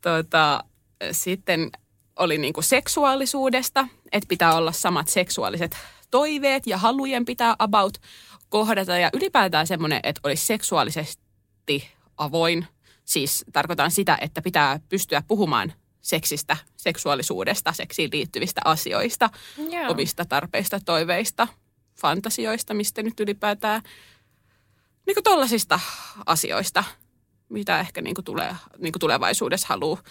Tota, 0.00 0.64
sitten 1.12 1.70
oli 2.16 2.38
niinku 2.38 2.62
seksuaalisuudesta, 2.62 3.88
että 4.12 4.28
pitää 4.28 4.54
olla 4.54 4.72
samat 4.72 5.08
seksuaaliset 5.08 5.76
toiveet 6.10 6.66
ja 6.66 6.78
halujen 6.78 7.24
pitää 7.24 7.56
about 7.58 7.98
kohdata. 8.48 8.98
Ja 8.98 9.10
ylipäätään 9.12 9.66
semmoinen, 9.66 10.00
että 10.02 10.20
olisi 10.24 10.46
seksuaalisesti 10.46 11.88
avoin. 12.16 12.66
Siis 13.04 13.44
tarkoitan 13.52 13.90
sitä, 13.90 14.18
että 14.20 14.42
pitää 14.42 14.80
pystyä 14.88 15.22
puhumaan 15.28 15.72
seksistä, 16.00 16.56
seksuaalisuudesta, 16.76 17.72
seksiin 17.72 18.10
liittyvistä 18.12 18.60
asioista, 18.64 19.30
Joo. 19.70 19.90
omista 19.90 20.24
tarpeista, 20.24 20.80
toiveista, 20.84 21.48
fantasioista, 22.00 22.74
mistä 22.74 23.02
nyt 23.02 23.20
ylipäätään 23.20 23.82
niin 25.06 25.14
kuin 25.14 25.24
tollasista 25.24 25.80
asioista, 26.26 26.84
mitä 27.48 27.80
ehkä 27.80 28.00
niin 28.00 28.14
kuin 28.14 28.24
tulee, 28.24 28.56
niin 28.78 28.92
kuin 28.92 29.00
tulevaisuudessa 29.00 29.66
haluaa 29.68 30.02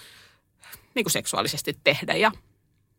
niin 0.98 1.06
kuin 1.06 1.12
seksuaalisesti 1.12 1.78
tehdä. 1.84 2.14
Ja 2.14 2.32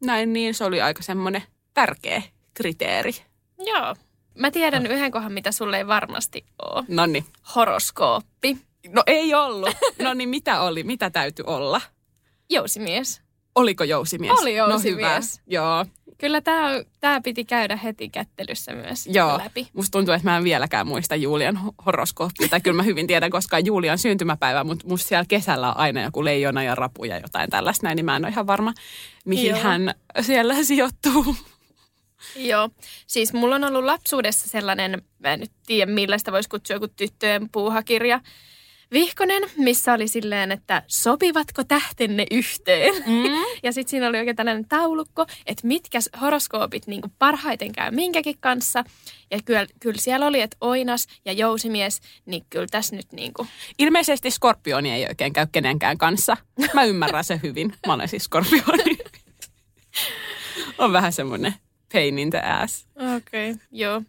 näin, 0.05 0.33
niin 0.33 0.55
se 0.55 0.65
oli 0.65 0.81
aika 0.81 1.03
semmoinen 1.03 1.43
tärkeä 1.75 2.23
kriteeri. 2.55 3.13
Joo. 3.59 3.97
Mä 4.39 4.51
tiedän 4.51 4.87
yhden 4.87 5.11
kohan, 5.13 5.33
mitä 5.33 5.53
sulle 5.53 5.77
ei 5.79 5.87
varmasti 5.87 6.45
ole. 6.63 6.85
No 6.89 7.07
niin. 7.07 7.25
Horoskooppi. 7.55 8.59
No 8.89 9.03
ei 9.07 9.35
ollut. 9.35 9.77
No 10.03 10.15
niin, 10.15 10.29
mitä 10.29 10.61
oli? 10.61 10.83
Mitä 10.83 11.11
täytyy 11.11 11.45
olla? 11.49 11.81
Jousimies. 12.51 13.23
Oliko 13.55 13.85
jousimies? 13.85 14.41
Oli 14.41 14.57
No 14.57 14.65
hyvä. 14.65 14.73
jousimies. 14.73 15.41
Joo, 15.47 15.87
Kyllä 16.19 16.41
tämä 16.41 16.71
tää 17.01 17.21
piti 17.21 17.45
käydä 17.45 17.77
heti 17.77 18.09
kättelyssä 18.09 18.73
myös 18.73 19.07
Joo. 19.07 19.39
läpi. 19.39 19.69
Musta 19.73 19.93
tuntuu, 19.93 20.15
että 20.15 20.31
mä 20.31 20.37
en 20.37 20.45
vieläkään 20.45 20.87
muista 20.87 21.17
Julian 21.17 21.57
ho- 21.57 21.85
horoskooppia. 21.87 22.49
Tai 22.49 22.61
kyllä 22.61 22.77
mä 22.77 22.83
hyvin 22.83 23.07
tiedän, 23.07 23.31
koska 23.31 23.57
on 23.57 23.67
Julian 23.67 23.99
syntymäpäivä, 23.99 24.65
mutta 24.65 24.89
musta 24.89 25.09
siellä 25.09 25.25
kesällä 25.29 25.69
on 25.69 25.77
aina 25.77 26.03
joku 26.03 26.25
leijona 26.25 26.63
ja 26.63 26.75
rapu 26.75 27.05
ja 27.05 27.19
jotain 27.19 27.51
tällaista 27.51 27.87
näin, 27.87 27.97
niin 27.97 28.05
mä 28.05 28.17
en 28.17 28.25
ole 28.25 28.33
ihan 28.33 28.47
varma, 28.47 28.75
mihin 29.25 29.51
Joo. 29.51 29.59
hän 29.59 29.95
siellä 30.21 30.55
sijoittuu. 30.65 31.37
Joo, 32.37 32.71
siis 33.07 33.33
mulla 33.33 33.55
on 33.55 33.65
ollut 33.65 33.85
lapsuudessa 33.85 34.49
sellainen, 34.49 35.03
mä 35.19 35.33
en 35.33 35.41
nyt 35.41 35.53
tiedä 35.67 35.93
millaista 35.93 36.33
voisi 36.33 36.49
kutsua 36.49 36.77
joku 36.77 36.89
tyttöjen 36.89 37.49
puuhakirja, 37.53 38.21
vihkonen, 38.93 39.43
missä 39.57 39.93
oli 39.93 40.09
silleen, 40.09 40.53
että 40.53 40.83
sopivatko 40.87 41.65
tähtenne 41.65 42.27
yhteen. 42.31 42.95
Mm. 43.07 43.45
ja 43.65 43.73
sitten 43.73 43.91
siinä 43.91 44.09
oli 44.09 44.19
oikein 44.19 44.37
tällainen 44.37 44.69
taulukko, 44.69 45.27
että 45.47 45.67
mitkä 45.67 45.99
horoskoopit 46.21 46.87
niin 46.87 47.03
parhaiten 47.19 47.73
käy 47.73 47.91
minkäkin 47.91 48.39
kanssa. 48.41 48.85
Ja 49.31 49.39
kyllä, 49.45 49.67
kyllä 49.81 50.01
siellä 50.01 50.27
oli, 50.27 50.41
että 50.41 50.57
oinas 50.61 51.07
ja 51.25 51.33
jousimies, 51.33 52.01
niin 52.27 52.45
kyllä 52.51 52.67
tässä 52.71 52.97
nyt 52.97 53.13
niin 53.13 53.33
kuin, 53.33 53.49
Ilmeisesti 53.79 54.31
skorpioni 54.31 54.91
ei 54.91 55.07
oikein 55.09 55.33
käy 55.33 55.47
kenenkään 55.53 55.99
kanssa. 55.99 56.37
Mä 56.75 56.85
ymmärrän 56.85 57.25
se 57.25 57.41
hyvin. 57.43 57.75
Mä 57.87 57.93
olen 57.93 58.09
siis 58.09 58.25
skorpioni. 58.25 58.99
on 60.79 60.93
vähän 60.93 61.13
semmoinen 61.13 61.55
pain 61.93 62.19
in 62.19 62.31
the 62.31 62.41
ass. 62.41 62.87
Okei, 63.17 63.51
okay, 63.51 63.67
joo. 63.73 64.03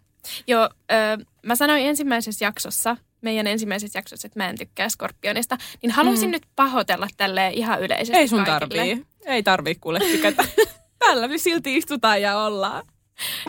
Joo, 0.47 0.69
ö, 0.91 1.25
mä 1.45 1.55
sanoin 1.55 1.85
ensimmäisessä 1.85 2.45
jaksossa, 2.45 2.97
meidän 3.21 3.47
ensimmäisessä 3.47 3.99
jaksossa, 3.99 4.25
että 4.25 4.39
mä 4.39 4.49
en 4.49 4.57
tykkää 4.57 4.89
skorpionista, 4.89 5.57
niin 5.81 5.91
haluaisin 5.91 6.29
mm. 6.29 6.31
nyt 6.31 6.45
pahoitella 6.55 7.07
tälle 7.17 7.49
ihan 7.53 7.81
yleisesti 7.81 8.17
Ei 8.17 8.27
sun 8.27 8.45
kaikille. 8.45 8.85
tarvii. 8.85 9.05
Ei 9.25 9.43
tarvii 9.43 9.75
kuule 9.75 9.99
tykätä. 9.99 10.43
Tällä 10.99 11.27
me 11.27 11.37
silti 11.37 11.77
istutaan 11.77 12.21
ja 12.21 12.37
ollaan. 12.37 12.85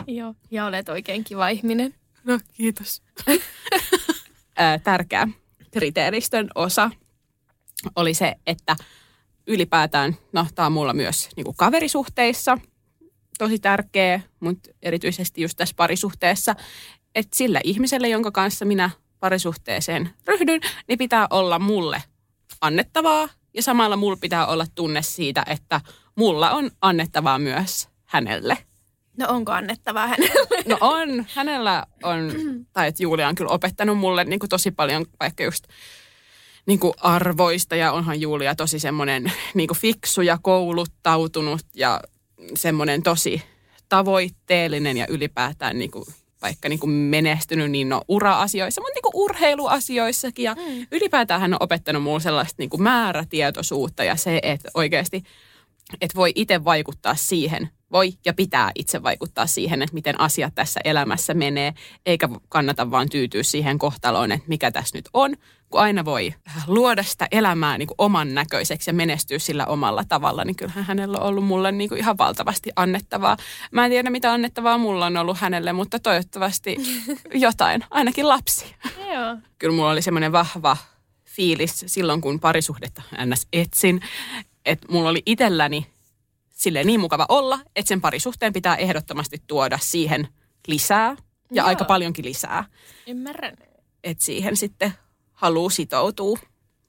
Joo, 0.07 0.35
ja 0.51 0.65
olet 0.65 0.89
oikein 0.89 1.23
kiva 1.23 1.49
ihminen. 1.49 1.93
No, 2.23 2.39
kiitos. 2.53 3.01
Tärkeä 4.83 5.27
kriteeristön 5.71 6.49
osa 6.55 6.91
oli 7.95 8.13
se, 8.13 8.35
että 8.47 8.75
ylipäätään, 9.47 10.17
no 10.33 10.47
tämä 10.55 10.65
on 10.65 10.71
mulla 10.71 10.93
myös 10.93 11.29
niin 11.35 11.43
kuin 11.43 11.57
kaverisuhteissa 11.57 12.57
tosi 13.37 13.59
tärkeä, 13.59 14.21
mutta 14.39 14.69
erityisesti 14.81 15.41
just 15.41 15.57
tässä 15.57 15.75
parisuhteessa, 15.77 16.55
että 17.15 17.37
sillä 17.37 17.61
ihmisellä, 17.63 18.07
jonka 18.07 18.31
kanssa 18.31 18.65
minä 18.65 18.89
parisuhteeseen 19.21 20.09
ryhdyn, 20.27 20.61
niin 20.87 20.97
pitää 20.97 21.27
olla 21.29 21.59
mulle 21.59 22.03
annettavaa 22.61 23.29
ja 23.53 23.63
samalla 23.63 23.95
mulla 23.95 24.17
pitää 24.21 24.45
olla 24.47 24.65
tunne 24.75 25.01
siitä, 25.01 25.43
että 25.47 25.81
mulla 26.15 26.51
on 26.51 26.71
annettavaa 26.81 27.39
myös 27.39 27.89
hänelle. 28.05 28.57
No 29.17 29.25
onko 29.29 29.51
annettavaa 29.51 30.07
hänelle? 30.07 30.63
No 30.65 30.77
on. 30.81 31.25
Hänellä 31.35 31.85
on, 32.03 32.31
tai 32.73 32.87
että 32.87 33.03
Julia 33.03 33.27
on 33.27 33.35
kyllä 33.35 33.51
opettanut 33.51 33.97
mulle 33.97 34.23
niin 34.23 34.39
kuin 34.39 34.49
tosi 34.49 34.71
paljon 34.71 35.05
vaikka 35.19 35.43
just 35.43 35.63
niin 36.65 36.79
kuin 36.79 36.93
arvoista 37.01 37.75
ja 37.75 37.91
onhan 37.91 38.21
Julia 38.21 38.55
tosi 38.55 38.79
semmoinen 38.79 39.31
niin 39.53 39.67
kuin 39.67 39.77
fiksu 39.77 40.21
ja 40.21 40.37
kouluttautunut 40.41 41.61
ja 41.75 42.01
semmoinen 42.55 43.03
tosi 43.03 43.43
tavoitteellinen 43.89 44.97
ja 44.97 45.07
ylipäätään 45.09 45.79
niin 45.79 45.91
kuin, 45.91 46.05
vaikka 46.41 46.69
niin 46.69 46.79
kuin 46.79 46.91
menestynyt 46.91 47.71
niin 47.71 47.89
no 47.89 48.01
ura-asioissa, 48.07 48.81
mutta 48.81 48.93
niin 48.95 49.11
kuin 49.11 49.23
urheiluasioissakin 49.23 50.45
ja 50.45 50.53
mm. 50.55 50.87
ylipäätään 50.91 51.41
hän 51.41 51.53
on 51.53 51.63
opettanut 51.63 52.03
mulle 52.03 52.19
sellaista 52.19 52.55
niin 52.57 52.69
kuin 52.69 52.83
määrätietoisuutta 52.83 54.03
ja 54.03 54.15
se, 54.15 54.39
että 54.43 54.69
oikeasti 54.73 55.23
että 56.01 56.15
voi 56.15 56.31
itse 56.35 56.63
vaikuttaa 56.63 57.15
siihen, 57.15 57.69
voi 57.91 58.13
ja 58.25 58.33
pitää 58.33 58.71
itse 58.75 59.03
vaikuttaa 59.03 59.47
siihen, 59.47 59.81
että 59.81 59.93
miten 59.93 60.19
asiat 60.19 60.55
tässä 60.55 60.79
elämässä 60.83 61.33
menee, 61.33 61.73
eikä 62.05 62.29
kannata 62.49 62.91
vaan 62.91 63.09
tyytyä 63.09 63.43
siihen 63.43 63.79
kohtaloon, 63.79 64.31
että 64.31 64.47
mikä 64.47 64.71
tässä 64.71 64.97
nyt 64.97 65.09
on, 65.13 65.35
kun 65.69 65.81
aina 65.81 66.05
voi 66.05 66.33
luoda 66.67 67.03
sitä 67.03 67.27
elämää 67.31 67.77
niin 67.77 67.87
kuin 67.87 67.95
oman 67.97 68.33
näköiseksi 68.33 68.89
ja 68.89 68.93
menestyä 68.93 69.39
sillä 69.39 69.65
omalla 69.65 70.03
tavalla, 70.03 70.45
niin 70.45 70.55
kyllähän 70.55 70.83
hänellä 70.83 71.17
on 71.17 71.27
ollut 71.27 71.45
mulle 71.45 71.71
niin 71.71 71.89
kuin 71.89 71.99
ihan 71.99 72.17
valtavasti 72.17 72.69
annettavaa. 72.75 73.37
Mä 73.71 73.85
en 73.85 73.91
tiedä, 73.91 74.09
mitä 74.09 74.33
annettavaa 74.33 74.77
mulla 74.77 75.05
on 75.05 75.17
ollut 75.17 75.37
hänelle, 75.37 75.73
mutta 75.73 75.99
toivottavasti 75.99 76.77
jotain, 77.33 77.83
ainakin 77.89 78.27
lapsi. 78.27 78.75
Joo. 79.13 79.37
Kyllä 79.59 79.75
mulla 79.75 79.91
oli 79.91 80.01
semmoinen 80.01 80.31
vahva 80.31 80.77
fiilis 81.25 81.83
silloin, 81.87 82.21
kun 82.21 82.39
parisuhdetta 82.39 83.01
ns. 83.25 83.47
etsin, 83.53 84.01
että 84.65 84.87
mulla 84.91 85.09
oli 85.09 85.23
itselläni 85.25 85.87
silleen 86.61 86.87
niin 86.87 86.99
mukava 86.99 87.25
olla, 87.29 87.59
että 87.75 87.89
sen 87.89 88.01
parisuhteen 88.01 88.53
pitää 88.53 88.75
ehdottomasti 88.75 89.41
tuoda 89.47 89.77
siihen 89.81 90.27
lisää 90.67 91.09
ja 91.09 91.15
Joo. 91.51 91.67
aika 91.67 91.85
paljonkin 91.85 92.25
lisää. 92.25 92.63
Ymmärrän. 93.07 93.57
Että 94.03 94.23
siihen 94.23 94.57
sitten 94.57 94.93
haluu 95.33 95.69
sitoutuu. 95.69 96.39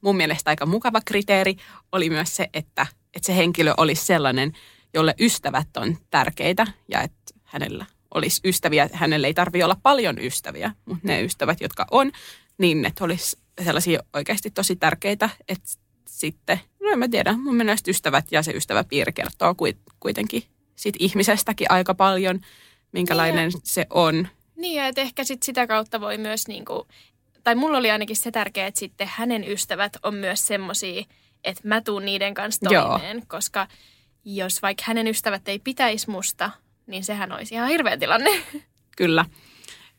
Mun 0.00 0.16
mielestä 0.16 0.50
aika 0.50 0.66
mukava 0.66 1.00
kriteeri 1.04 1.56
oli 1.92 2.10
myös 2.10 2.36
se, 2.36 2.48
että, 2.54 2.86
että 3.14 3.26
se 3.26 3.36
henkilö 3.36 3.74
olisi 3.76 4.06
sellainen, 4.06 4.52
jolle 4.94 5.14
ystävät 5.20 5.76
on 5.76 5.96
tärkeitä 6.10 6.66
ja 6.88 7.02
että 7.02 7.34
hänellä 7.42 7.86
olisi 8.14 8.40
ystäviä. 8.44 8.88
Hänelle 8.92 9.26
ei 9.26 9.34
tarvitse 9.34 9.64
olla 9.64 9.80
paljon 9.82 10.18
ystäviä, 10.18 10.72
mutta 10.84 11.08
ne 11.08 11.22
ystävät, 11.22 11.60
jotka 11.60 11.86
on, 11.90 12.12
niin 12.58 12.82
ne 12.82 12.92
olisi 13.00 13.38
sellaisia 13.64 14.02
oikeasti 14.12 14.50
tosi 14.50 14.76
tärkeitä, 14.76 15.30
että 15.48 15.70
sitten, 16.12 16.60
no 16.80 16.90
en 16.90 16.98
mä 16.98 17.08
tiedä, 17.08 17.32
mun 17.32 17.56
mielestä 17.56 17.90
ystävät 17.90 18.24
ja 18.30 18.42
se 18.42 18.52
ystäväpiiri 18.52 19.12
kertoo 19.12 19.52
kuit- 19.52 19.92
kuitenkin 20.00 20.42
sit 20.76 20.94
ihmisestäkin 20.98 21.66
aika 21.70 21.94
paljon, 21.94 22.40
minkälainen 22.92 23.50
se 23.64 23.86
on. 23.90 24.28
Niin 24.56 24.76
ja 24.76 24.86
että 24.86 25.00
ehkä 25.00 25.24
sit 25.24 25.42
sitä 25.42 25.66
kautta 25.66 26.00
voi 26.00 26.18
myös 26.18 26.48
niinku, 26.48 26.86
tai 27.44 27.54
mulla 27.54 27.78
oli 27.78 27.90
ainakin 27.90 28.16
se 28.16 28.30
tärkeää, 28.30 28.66
että 28.66 28.80
sitten 28.80 29.08
hänen 29.12 29.48
ystävät 29.48 29.96
on 30.02 30.14
myös 30.14 30.46
semmosia, 30.46 31.04
että 31.44 31.68
mä 31.68 31.80
tuun 31.80 32.04
niiden 32.04 32.34
kanssa 32.34 32.72
Joo. 32.72 32.88
toimeen, 32.88 33.26
koska 33.26 33.68
jos 34.24 34.62
vaikka 34.62 34.84
hänen 34.86 35.06
ystävät 35.06 35.48
ei 35.48 35.58
pitäisi 35.58 36.10
musta, 36.10 36.50
niin 36.86 37.04
sehän 37.04 37.32
olisi 37.32 37.54
ihan 37.54 37.68
hirveä 37.68 37.96
tilanne. 37.96 38.30
Kyllä. 38.96 39.24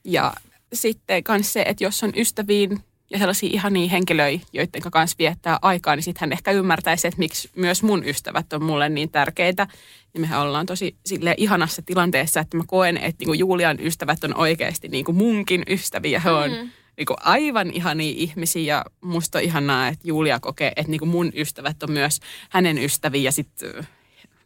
Ja 0.04 0.34
sitten 0.74 1.24
myös 1.30 1.54
se, 1.54 1.62
että 1.62 1.84
jos 1.84 2.04
on 2.04 2.14
ystäviin 2.16 2.84
ja 3.14 3.20
sellaisia 3.20 3.50
ihania 3.54 3.90
henkilöitä, 3.90 4.46
joiden 4.54 4.82
kanssa 4.92 5.16
viettää 5.20 5.60
aikaa, 5.62 5.96
niin 5.96 6.04
sitten 6.04 6.22
hän 6.22 6.32
ehkä 6.32 6.52
ymmärtäisi, 6.52 7.08
että 7.08 7.20
miksi 7.20 7.50
myös 7.56 7.84
mun 7.84 8.06
ystävät 8.06 8.54
on 8.54 8.64
mulle 8.64 8.90
niin 8.90 9.10
tärkeitä. 9.10 9.68
Ja 10.14 10.20
mehän 10.20 10.42
ollaan 10.42 10.66
tosi 10.66 10.96
sille 11.06 11.36
ihanassa 11.38 11.82
tilanteessa, 11.82 12.40
että 12.40 12.58
mä 12.58 12.64
koen, 12.68 12.98
että 12.98 13.16
niinku 13.20 13.34
Julian 13.34 13.80
ystävät 13.80 14.24
on 14.24 14.38
oikeasti 14.38 14.88
niinku 14.88 15.14
munkin 15.14 15.64
ystäviä. 15.70 16.20
He 16.20 16.32
on 16.32 16.52
mm. 16.52 16.70
niinku 16.98 17.16
aivan 17.20 17.72
ihania 17.72 18.14
ihmisiä 18.16 18.76
ja 18.76 18.86
musta 19.02 19.38
on 19.38 19.44
ihanaa, 19.44 19.88
että 19.88 20.08
Julia 20.08 20.40
kokee, 20.40 20.74
että 20.76 20.92
niinku 20.92 21.06
mun 21.06 21.32
ystävät 21.36 21.84
on 21.84 21.92
myös 21.92 22.20
hänen 22.50 22.78
ystäviä. 22.78 23.22
Ja 23.22 23.32
sitten, 23.32 23.88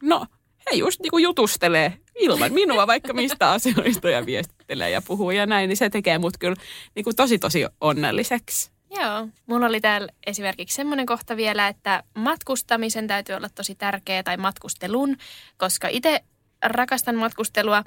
no, 0.04 0.26
he 0.72 0.76
just 0.76 1.00
niinku 1.00 1.18
jutustelee 1.18 1.94
ilman 2.16 2.54
minua 2.54 2.88
vaikka 2.88 3.14
mistä 3.14 3.52
asioista 3.58 4.10
ja 4.10 4.26
viestittelee 4.68 4.90
ja 4.90 5.02
puhuu 5.02 5.32
ja 5.32 5.46
näin, 5.46 5.68
niin 5.68 5.78
se 5.78 5.90
tekee 5.90 6.18
mut 6.18 6.38
kyllä 6.38 6.56
niinku 6.96 7.14
tosi 7.14 7.40
tosi 7.40 7.66
onnelliseksi. 7.82 8.72
Joo. 8.90 9.28
Mulla 9.48 9.66
oli 9.66 9.82
täällä 9.82 10.08
esimerkiksi 10.26 10.76
semmoinen 10.76 11.06
kohta 11.06 11.38
vielä, 11.38 11.68
että 11.68 12.04
matkustamisen 12.16 13.08
täytyy 13.08 13.36
olla 13.36 13.50
tosi 13.50 13.76
tärkeä 13.76 14.24
tai 14.24 14.38
matkustelun, 14.38 15.18
koska 15.58 15.88
itse 15.88 16.24
rakastan 16.62 17.16
matkustelua 17.16 17.84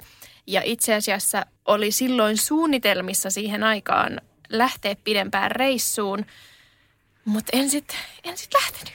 ja 0.47 0.61
itse 0.63 0.93
asiassa 0.93 1.45
oli 1.65 1.91
silloin 1.91 2.37
suunnitelmissa 2.37 3.29
siihen 3.29 3.63
aikaan 3.63 4.21
lähteä 4.49 4.95
pidempään 5.03 5.51
reissuun, 5.51 6.25
mutta 7.25 7.57
en 7.57 7.69
sitten 7.69 7.97
en 8.23 8.37
sit 8.37 8.53
lähtenyt. 8.53 8.93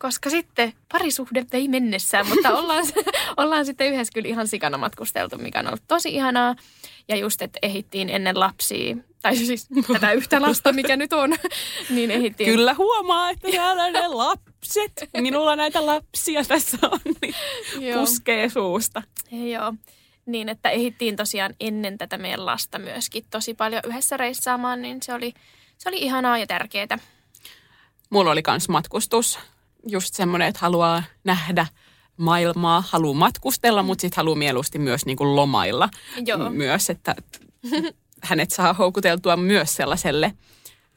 Koska 0.00 0.30
sitten 0.30 0.72
parisuhde 0.92 1.44
vei 1.52 1.68
mennessään, 1.68 2.26
mutta 2.28 2.54
ollaan, 2.58 2.84
ollaan 3.36 3.66
sitten 3.66 3.92
yhdessä 3.92 4.12
kyllä 4.14 4.28
ihan 4.28 4.48
sikana 4.48 4.78
matkusteltu, 4.78 5.38
mikä 5.38 5.58
on 5.58 5.66
ollut 5.66 5.82
tosi 5.88 6.14
ihanaa. 6.14 6.54
Ja 7.08 7.16
just, 7.16 7.42
että 7.42 7.58
ehittiin 7.62 8.10
ennen 8.10 8.40
lapsia, 8.40 8.96
tai 9.22 9.36
siis 9.36 9.68
tätä 9.92 10.12
yhtä 10.12 10.42
lasta, 10.42 10.72
mikä 10.72 10.96
nyt 10.96 11.12
on, 11.12 11.30
niin 11.94 12.10
ehittiin. 12.10 12.50
Kyllä 12.50 12.74
huomaa, 12.74 13.30
että 13.30 13.48
täällä 13.50 13.90
ne 13.90 14.08
lapset, 14.08 14.92
minulla 15.16 15.56
näitä 15.56 15.86
lapsia 15.86 16.44
tässä 16.44 16.78
on, 16.82 17.00
niin 17.22 17.34
Joo. 17.80 18.00
puskee 18.00 18.48
suusta. 18.48 19.02
Joo. 19.30 19.74
Niin, 20.26 20.48
että 20.48 20.70
ehittiin 20.70 21.16
tosiaan 21.16 21.54
ennen 21.60 21.98
tätä 21.98 22.18
meidän 22.18 22.46
lasta 22.46 22.78
myöskin 22.78 23.24
tosi 23.30 23.54
paljon 23.54 23.82
yhdessä 23.86 24.16
reissaamaan, 24.16 24.82
niin 24.82 25.02
se 25.02 25.14
oli, 25.14 25.34
se 25.78 25.88
oli 25.88 25.98
ihanaa 25.98 26.38
ja 26.38 26.46
tärkeää. 26.46 26.98
Mulla 28.10 28.30
oli 28.30 28.42
kans 28.42 28.68
matkustus, 28.68 29.38
just 29.88 30.14
semmoinen, 30.14 30.48
että 30.48 30.60
haluaa 30.60 31.02
nähdä 31.24 31.66
maailmaa, 32.16 32.84
haluaa 32.88 33.18
matkustella, 33.18 33.82
mutta 33.82 34.00
sitten 34.00 34.16
haluaa 34.16 34.36
mieluusti 34.36 34.78
myös 34.78 35.06
niin 35.06 35.16
kuin 35.16 35.36
lomailla. 35.36 35.88
Joo. 36.26 36.50
Myös, 36.50 36.90
että 36.90 37.14
hänet 38.22 38.50
saa 38.50 38.72
houkuteltua 38.72 39.36
myös 39.36 39.76
sellaiselle 39.76 40.32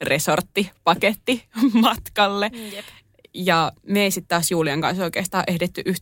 resorttipaketti 0.01 1.45
matkalle. 1.73 2.51
Jep. 2.73 2.85
Ja 3.33 3.71
me 3.87 4.03
ei 4.03 4.11
sitten 4.11 4.27
taas 4.27 4.51
Julian 4.51 4.81
kanssa 4.81 5.03
oikeastaan 5.03 5.43
ehditty 5.47 5.81
yh- 5.85 6.01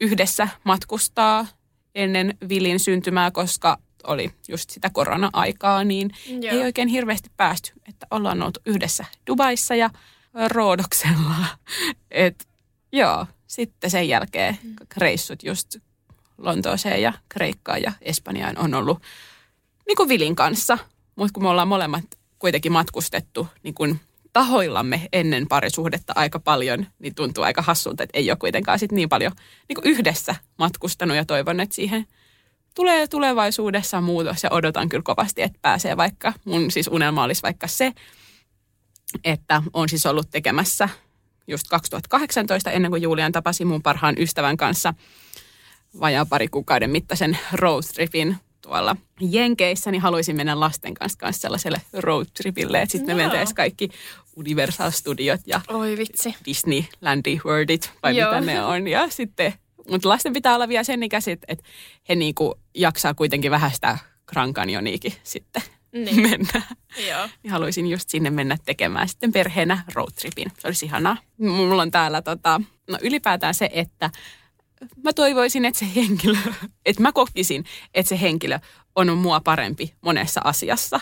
yhdessä 0.00 0.48
matkustaa 0.64 1.46
ennen 1.94 2.38
Vilin 2.48 2.80
syntymää, 2.80 3.30
koska 3.30 3.78
oli 4.04 4.30
just 4.48 4.70
sitä 4.70 4.90
korona-aikaa, 4.92 5.84
niin 5.84 6.10
Joo. 6.26 6.54
ei 6.54 6.62
oikein 6.62 6.88
hirveästi 6.88 7.30
päästy. 7.36 7.72
Että 7.88 8.06
ollaan 8.10 8.42
oltu 8.42 8.60
yhdessä 8.66 9.04
Dubaissa 9.26 9.74
ja 9.74 9.90
Roodoksella. 10.48 11.46
Et, 12.10 12.48
joo, 12.92 13.26
sitten 13.46 13.90
sen 13.90 14.08
jälkeen 14.08 14.58
reissut 14.96 15.42
just 15.42 15.76
Lontooseen 16.38 17.02
ja 17.02 17.12
Kreikkaan 17.28 17.82
ja 17.82 17.92
Espanjaan 18.00 18.58
on 18.58 18.74
ollut 18.74 19.02
niin 19.86 19.96
kuin 19.96 20.08
Vilin 20.08 20.36
kanssa. 20.36 20.78
Mutta 21.16 21.32
kun 21.32 21.42
me 21.42 21.48
ollaan 21.48 21.68
molemmat 21.68 22.04
kuitenkin 22.38 22.72
matkustettu 22.72 23.48
niin 23.62 23.74
kuin 23.74 24.00
tahoillamme 24.32 25.08
ennen 25.12 25.48
parisuhdetta 25.48 26.12
aika 26.16 26.38
paljon, 26.38 26.86
niin 26.98 27.14
tuntuu 27.14 27.44
aika 27.44 27.62
hassulta, 27.62 28.02
että 28.02 28.18
ei 28.18 28.30
ole 28.30 28.36
kuitenkaan 28.36 28.78
sit 28.78 28.92
niin 28.92 29.08
paljon 29.08 29.32
niin 29.68 29.74
kuin 29.74 29.86
yhdessä 29.86 30.34
matkustanut 30.58 31.16
ja 31.16 31.24
toivon, 31.24 31.60
että 31.60 31.74
siihen 31.74 32.06
tulee 32.74 33.06
tulevaisuudessa 33.06 34.00
muutos 34.00 34.42
ja 34.42 34.50
odotan 34.52 34.88
kyllä 34.88 35.02
kovasti, 35.02 35.42
että 35.42 35.58
pääsee 35.62 35.96
vaikka, 35.96 36.32
mun 36.44 36.70
siis 36.70 36.88
unelma 36.88 37.24
olisi 37.24 37.42
vaikka 37.42 37.66
se, 37.66 37.92
että 39.24 39.62
on 39.72 39.88
siis 39.88 40.06
ollut 40.06 40.30
tekemässä 40.30 40.88
just 41.46 41.66
2018 41.68 42.70
ennen 42.70 42.90
kuin 42.90 43.02
Julian 43.02 43.32
tapasi 43.32 43.64
mun 43.64 43.82
parhaan 43.82 44.14
ystävän 44.18 44.56
kanssa 44.56 44.94
vajaa 46.00 46.26
pari 46.26 46.48
kuukauden 46.48 46.90
mittaisen 46.90 47.38
road 47.52 47.82
tripin 47.94 48.36
tuolla 48.62 48.96
Jenkeissä, 49.20 49.90
niin 49.90 50.02
haluaisin 50.02 50.36
mennä 50.36 50.60
lasten 50.60 50.94
kanssa, 50.94 51.18
kanssa 51.18 51.40
sellaiselle 51.40 51.80
road 51.92 52.26
tripille, 52.36 52.82
että 52.82 52.92
sitten 52.92 53.16
me 53.16 53.22
mentäisiin 53.22 53.56
kaikki 53.56 53.88
Universal 54.36 54.90
Studiot 54.90 55.40
ja 55.46 55.60
Oi 55.68 55.96
vitsi. 55.98 56.34
Disneylandy 56.46 57.38
Worldit, 57.44 57.92
vai 58.02 58.16
Joo. 58.16 58.40
mitä 58.40 58.52
ne 58.52 58.64
on. 58.64 58.88
Ja 58.88 59.10
sitten, 59.10 59.54
mutta 59.90 60.08
lasten 60.08 60.32
pitää 60.32 60.54
olla 60.54 60.68
vielä 60.68 60.84
sen 60.84 61.02
ikäiset, 61.02 61.44
että 61.48 61.64
he 62.08 62.14
niinku 62.14 62.54
jaksaa 62.74 63.14
kuitenkin 63.14 63.50
vähän 63.50 63.70
sitä 63.70 63.98
Grand 64.26 64.54
Canyoniakin 64.54 65.12
sitten 65.22 65.62
Niin. 65.92 66.20
mennä. 66.30 66.62
Joo. 67.08 67.28
Niin 67.42 67.50
haluaisin 67.50 67.86
just 67.86 68.08
sinne 68.08 68.30
mennä 68.30 68.56
tekemään 68.64 69.08
sitten 69.08 69.32
perheenä 69.32 69.84
roadtripin. 69.94 70.52
Se 70.58 70.68
olisi 70.68 70.86
ihanaa. 70.86 71.16
Mulla 71.38 71.82
on 71.82 71.90
täällä 71.90 72.22
tota, 72.22 72.60
no 72.90 72.98
ylipäätään 73.02 73.54
se, 73.54 73.70
että 73.72 74.10
mä 75.04 75.12
toivoisin, 75.12 75.64
että 75.64 75.78
se 75.78 75.86
henkilö, 75.96 76.36
että 76.86 77.02
mä 77.02 77.12
kokisin, 77.12 77.64
että 77.94 78.08
se 78.08 78.20
henkilö 78.20 78.58
on 78.94 79.18
mua 79.18 79.40
parempi 79.40 79.94
monessa 80.00 80.40
asiassa. 80.44 81.00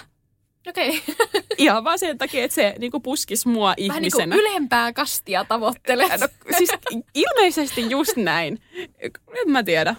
Okei. 0.68 1.03
Okay. 1.09 1.42
Ihan 1.59 1.85
vaan 1.85 1.98
sen 1.98 2.18
takia, 2.18 2.44
että 2.44 2.55
se 2.55 2.74
niinku 2.79 3.00
puskisi 3.00 3.48
mua 3.48 3.66
Vähän 3.68 3.76
niin 3.79 3.92
ihmisenä. 3.92 4.37
kuin 4.37 4.46
ylempää 4.46 4.92
kastia 4.92 5.44
tavoittelet. 5.44 6.20
No, 6.20 6.29
siis 6.59 6.70
ilmeisesti 7.14 7.90
just 7.90 8.16
näin. 8.16 8.62
En 9.00 9.50
mä 9.50 9.62
tiedä. 9.62 9.96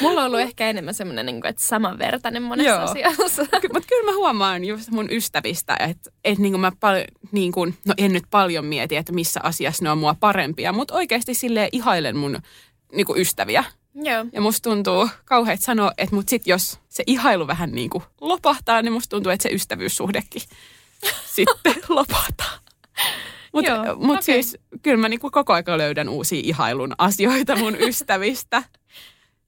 Mulla 0.00 0.20
on 0.20 0.26
ollut 0.26 0.40
ehkä 0.40 0.70
enemmän 0.70 0.94
semmoinen, 0.94 1.26
niin 1.26 1.40
kuin, 1.40 1.50
että 1.50 1.62
samanvertainen 1.62 2.42
monessa 2.42 2.70
Joo. 2.70 2.80
asiassa. 2.80 3.42
Mutta 3.72 3.88
kyllä 3.88 4.10
mä 4.12 4.16
huomaan 4.16 4.64
just 4.64 4.90
mun 4.90 5.08
ystävistä, 5.10 5.76
että 5.80 6.10
et 6.24 6.38
niinku 6.38 6.58
mä 6.58 6.72
pal- 6.80 7.04
niinku, 7.32 7.64
no 7.64 7.94
en 7.98 8.12
nyt 8.12 8.24
paljon 8.30 8.64
mieti, 8.64 8.96
että 8.96 9.12
missä 9.12 9.40
asiassa 9.42 9.84
ne 9.84 9.90
on 9.90 9.98
mua 9.98 10.16
parempia, 10.20 10.72
mutta 10.72 10.94
oikeasti 10.94 11.34
silleen 11.34 11.68
ihailen 11.72 12.16
mun 12.16 12.38
niinku 12.92 13.16
ystäviä. 13.16 13.64
Joo. 13.94 14.24
Ja 14.32 14.40
musta 14.40 14.70
tuntuu 14.70 15.08
kauheat 15.24 15.60
sanoa, 15.60 15.92
että 15.98 16.14
mut 16.14 16.28
sit 16.28 16.46
jos 16.46 16.78
se 16.88 17.02
ihailu 17.06 17.46
vähän 17.46 17.72
niinku 17.72 18.02
lopahtaa, 18.20 18.82
niin 18.82 18.92
musta 18.92 19.10
tuntuu, 19.10 19.32
että 19.32 19.42
se 19.42 19.54
ystävyyssuhdekin 19.54 20.42
sitten 21.36 21.74
lopahtaa. 21.88 22.58
Mutta 23.52 23.70
Joo, 23.70 23.96
mut 23.96 24.18
okei. 24.18 24.22
siis 24.22 24.56
kyllä 24.82 24.96
mä 24.96 25.08
niinku 25.08 25.30
koko 25.30 25.52
ajan 25.52 25.78
löydän 25.78 26.08
uusia 26.08 26.40
ihailun 26.44 26.92
asioita 26.98 27.56
mun 27.56 27.76
ystävistä. 27.80 28.62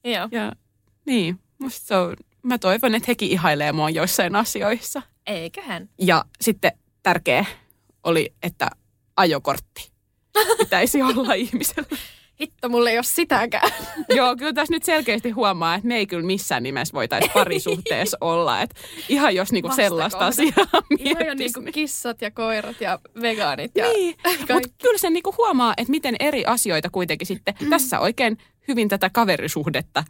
Joo. 0.05 0.29
Ja 0.33 0.53
niin, 1.07 1.41
musta 1.59 1.87
se 1.87 1.97
on, 1.97 2.17
mä 2.43 2.59
toivon, 2.59 2.95
että 2.95 3.07
hekin 3.09 3.31
ihailee 3.31 3.73
mua 3.73 3.91
joissain 3.91 4.37
asioissa. 4.37 5.03
Eiköhän. 5.27 5.89
Ja 5.99 6.25
sitten 6.41 6.73
tärkeä 7.03 7.45
oli, 8.05 8.35
että 8.43 8.71
ajokortti 9.17 9.91
pitäisi 10.59 11.03
olla 11.03 11.35
ihmisellä. 11.45 11.97
Hitto, 12.41 12.69
mulle 12.69 12.91
ei 12.91 12.99
ole 12.99 13.05
sitäkään. 13.05 13.71
Joo, 14.17 14.37
kyllä 14.37 14.53
tässä 14.53 14.75
nyt 14.75 14.83
selkeästi 14.83 15.31
huomaa, 15.31 15.75
että 15.75 15.89
me 15.89 15.97
ei 15.97 16.07
kyllä 16.07 16.27
missään 16.27 16.63
nimessä 16.63 16.93
voitaisi 16.95 17.29
parisuhteessa 17.35 18.17
olla. 18.21 18.63
Et 18.63 18.71
ihan 19.09 19.35
jos 19.35 19.53
niinku 19.53 19.73
sellaista 19.73 20.27
asiaa 20.27 20.83
Ihan 20.99 21.27
jo 21.27 21.35
niinku 21.35 21.61
niin- 21.61 21.73
kissat 21.73 22.23
ja 22.23 22.31
koirat 22.31 22.81
ja 22.81 22.99
vegaanit 23.23 23.71
ja 23.75 23.89
Niin, 23.89 24.15
mutta 24.53 24.69
kyllä 24.83 24.99
se 24.99 25.11
niinku 25.11 25.35
huomaa, 25.39 25.75
että 25.77 25.91
miten 25.91 26.17
eri 26.21 26.45
asioita 26.47 26.91
kuitenkin 26.91 27.27
sitten 27.27 27.55
Mm. 27.61 27.71
tässä 27.71 28.01
oikein 28.01 28.39
hyvin 28.69 28.89
tätä 28.89 29.11
kaverisuhdetta 29.11 30.05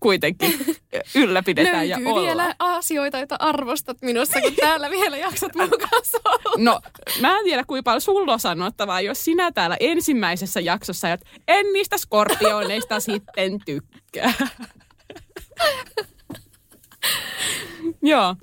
kuitenkin 0.00 0.76
ylläpidetään 1.14 1.88
ja 1.88 1.96
Löytyy 1.96 2.12
ollaan. 2.12 2.26
vielä 2.26 2.54
asioita, 2.58 3.18
joita 3.18 3.36
arvostat 3.38 3.96
minussa, 4.02 4.40
kun 4.40 4.54
täällä 4.54 4.90
vielä 4.90 5.16
jaksat 5.16 5.54
mun 5.54 5.70
kanssa 5.90 6.18
olla. 6.24 6.64
No, 6.64 6.80
mä 7.20 7.38
en 7.38 7.44
tiedä 7.44 7.64
kuinka 7.64 7.82
paljon 7.82 8.00
sulla 8.00 8.32
on 8.32 8.40
sanottavaa, 8.40 9.00
jos 9.00 9.24
sinä 9.24 9.52
täällä 9.52 9.76
ensimmäisessä 9.80 10.60
jaksossa, 10.60 11.12
että 11.12 11.26
en 11.48 11.66
niistä 11.72 11.98
skorpioneista 11.98 13.00
sitten 13.00 13.60
tykkää. 13.64 14.32
Joo. 18.02 18.36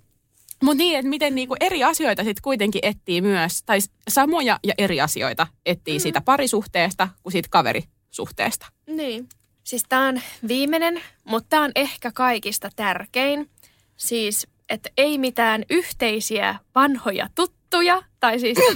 Mutta 0.64 0.78
niin, 0.78 1.00
että 1.00 1.10
miten 1.10 1.36
niinku 1.36 1.56
eri 1.60 1.84
asioita 1.84 2.24
sitten 2.24 2.42
kuitenkin 2.42 2.80
etsii 2.84 3.22
myös, 3.22 3.64
tai 3.66 3.80
samoja 4.10 4.60
ja 4.64 4.74
eri 4.78 5.02
asioita 5.02 5.48
etsii 5.66 6.00
siitä 6.00 6.22
parisuhteesta 6.22 7.10
kuin 7.24 7.32
siitä 7.32 7.48
kaverisuhteesta. 7.52 8.66
Niin. 8.88 9.28
Siis 9.64 9.86
tää 9.90 10.02
on 10.08 10.22
viimeinen, 10.48 11.02
mutta 11.24 11.50
tää 11.50 11.62
on 11.62 11.72
ehkä 11.76 12.12
kaikista 12.12 12.70
tärkein. 12.76 13.50
Siis, 13.98 14.48
että 14.70 14.90
ei 14.98 15.18
mitään 15.18 15.64
yhteisiä 15.70 16.56
vanhoja 16.76 17.30
tuttuja, 17.36 18.02
tai 18.20 18.40
siis. 18.40 18.58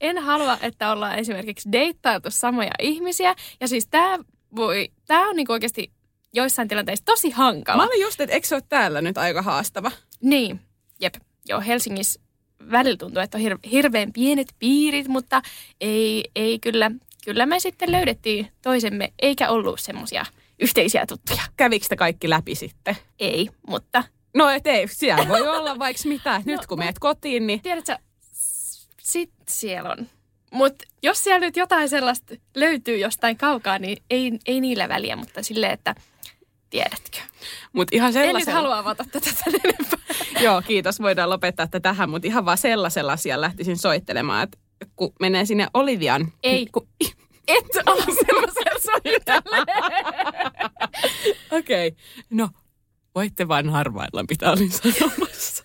En 0.00 0.18
halua, 0.18 0.58
että 0.60 0.92
ollaan 0.92 1.18
esimerkiksi 1.18 1.72
deittailtu 1.72 2.30
samoja 2.30 2.70
ihmisiä. 2.78 3.34
Ja 3.60 3.68
siis 3.68 3.86
tää 3.86 4.18
voi, 4.56 4.92
tää 5.06 5.20
on 5.20 5.36
niinku 5.36 5.52
oikeasti 5.52 5.92
joissain 6.32 6.68
tilanteissa 6.68 7.04
tosi 7.04 7.30
hankala. 7.30 7.76
Mä 7.76 7.88
olin 7.88 8.02
just, 8.02 8.20
että 8.20 8.34
eikö 8.34 8.46
se 8.46 8.54
ole 8.54 8.62
täällä 8.68 9.00
nyt 9.02 9.18
aika 9.18 9.42
haastava? 9.42 9.90
Niin, 10.20 10.60
jep. 11.00 11.14
Joo, 11.48 11.60
Helsingissä 11.60 12.20
välillä 12.70 12.96
tuntuu, 12.96 13.22
että 13.22 13.38
on 13.38 13.44
hir- 13.44 13.68
hirveän 13.70 14.12
pienet 14.12 14.54
piirit, 14.58 15.08
mutta 15.08 15.42
ei, 15.80 16.24
ei 16.36 16.58
kyllä, 16.58 16.90
kyllä 17.24 17.46
me 17.46 17.60
sitten 17.60 17.92
löydettiin 17.92 18.48
toisemme, 18.62 19.12
eikä 19.22 19.48
ollut 19.48 19.80
semmoisia 19.80 20.26
yhteisiä 20.60 21.06
tuttuja. 21.06 21.42
Kävikö 21.56 21.86
te 21.88 21.96
kaikki 21.96 22.30
läpi 22.30 22.54
sitten? 22.54 22.96
Ei, 23.18 23.48
mutta 23.66 24.04
No 24.34 24.48
et 24.50 24.66
ei, 24.66 24.88
siellä 24.88 25.28
voi 25.28 25.48
olla 25.58 25.78
vaikka 25.78 26.02
mitä. 26.08 26.42
Nyt 26.44 26.60
No, 26.60 26.64
kun 26.68 26.78
meet 26.78 26.98
kotiin, 26.98 27.46
niin 27.46 27.60
tiedätkö, 27.60 27.96
sit 29.02 29.30
siellä 29.48 29.90
on. 29.90 30.06
Mutta 30.52 30.84
jos 31.02 31.24
siellä 31.24 31.40
nyt 31.40 31.56
jotain 31.56 31.88
sellaista 31.88 32.34
löytyy 32.56 32.96
jostain 32.96 33.36
kaukaa, 33.36 33.78
niin 33.78 34.02
ei, 34.10 34.32
ei 34.46 34.60
niillä 34.60 34.88
väliä, 34.88 35.16
mutta 35.16 35.42
silleen, 35.42 35.72
että 35.72 35.94
tiedätkö. 36.70 37.18
Mut 37.72 37.88
ihan 37.92 38.08
En 38.08 38.14
nyt 38.14 38.24
sellaisella... 38.26 38.60
halua 38.60 38.78
avata 38.78 39.04
tätä 39.12 39.30
sen 39.44 39.60
enempää. 39.64 39.98
Joo, 40.40 40.62
kiitos. 40.62 41.00
Voidaan 41.00 41.30
lopettaa 41.30 41.66
tätä 41.66 41.80
tähän, 41.80 42.10
mutta 42.10 42.28
ihan 42.28 42.44
vaan 42.44 42.58
sellaisella 42.58 43.12
asialla 43.12 43.46
lähtisin 43.46 43.78
soittelemaan, 43.78 44.42
että 44.42 44.58
kun 44.96 45.12
menee 45.20 45.44
sinne 45.46 45.66
Olivian... 45.74 46.32
Ei. 46.42 46.66
Kun... 46.66 46.88
Et 47.48 47.66
ole 47.86 48.02
sellaisella 48.02 48.80
soitelle. 48.80 49.56
Okei, 51.50 51.88
okay. 51.88 52.04
no 52.30 52.48
voitte 53.14 53.48
vain 53.48 53.70
harvailla, 53.70 54.24
mitä 54.30 54.50
olin 54.50 54.72
sanomassa. 54.72 55.64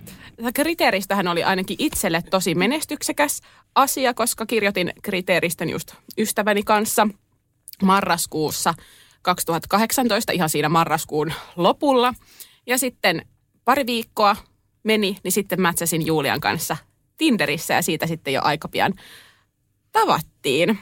Tämä 0.35 0.51
kriteeristöhän 0.51 1.27
oli 1.27 1.43
ainakin 1.43 1.75
itselle 1.79 2.21
tosi 2.29 2.55
menestyksekäs 2.55 3.41
asia, 3.75 4.13
koska 4.13 4.45
kirjoitin 4.45 4.93
kriteeristön 5.01 5.69
just 5.69 5.93
ystäväni 6.17 6.63
kanssa 6.63 7.07
marraskuussa 7.83 8.73
2018, 9.21 10.31
ihan 10.31 10.49
siinä 10.49 10.69
marraskuun 10.69 11.33
lopulla. 11.55 12.13
Ja 12.67 12.77
sitten 12.77 13.25
pari 13.65 13.85
viikkoa 13.85 14.35
meni, 14.83 15.17
niin 15.23 15.31
sitten 15.31 15.61
mätsäsin 15.61 16.05
Julian 16.05 16.41
kanssa 16.41 16.77
Tinderissä 17.17 17.73
ja 17.73 17.81
siitä 17.81 18.07
sitten 18.07 18.33
jo 18.33 18.41
aika 18.43 18.67
pian 18.67 18.93
tavattiin. 19.91 20.79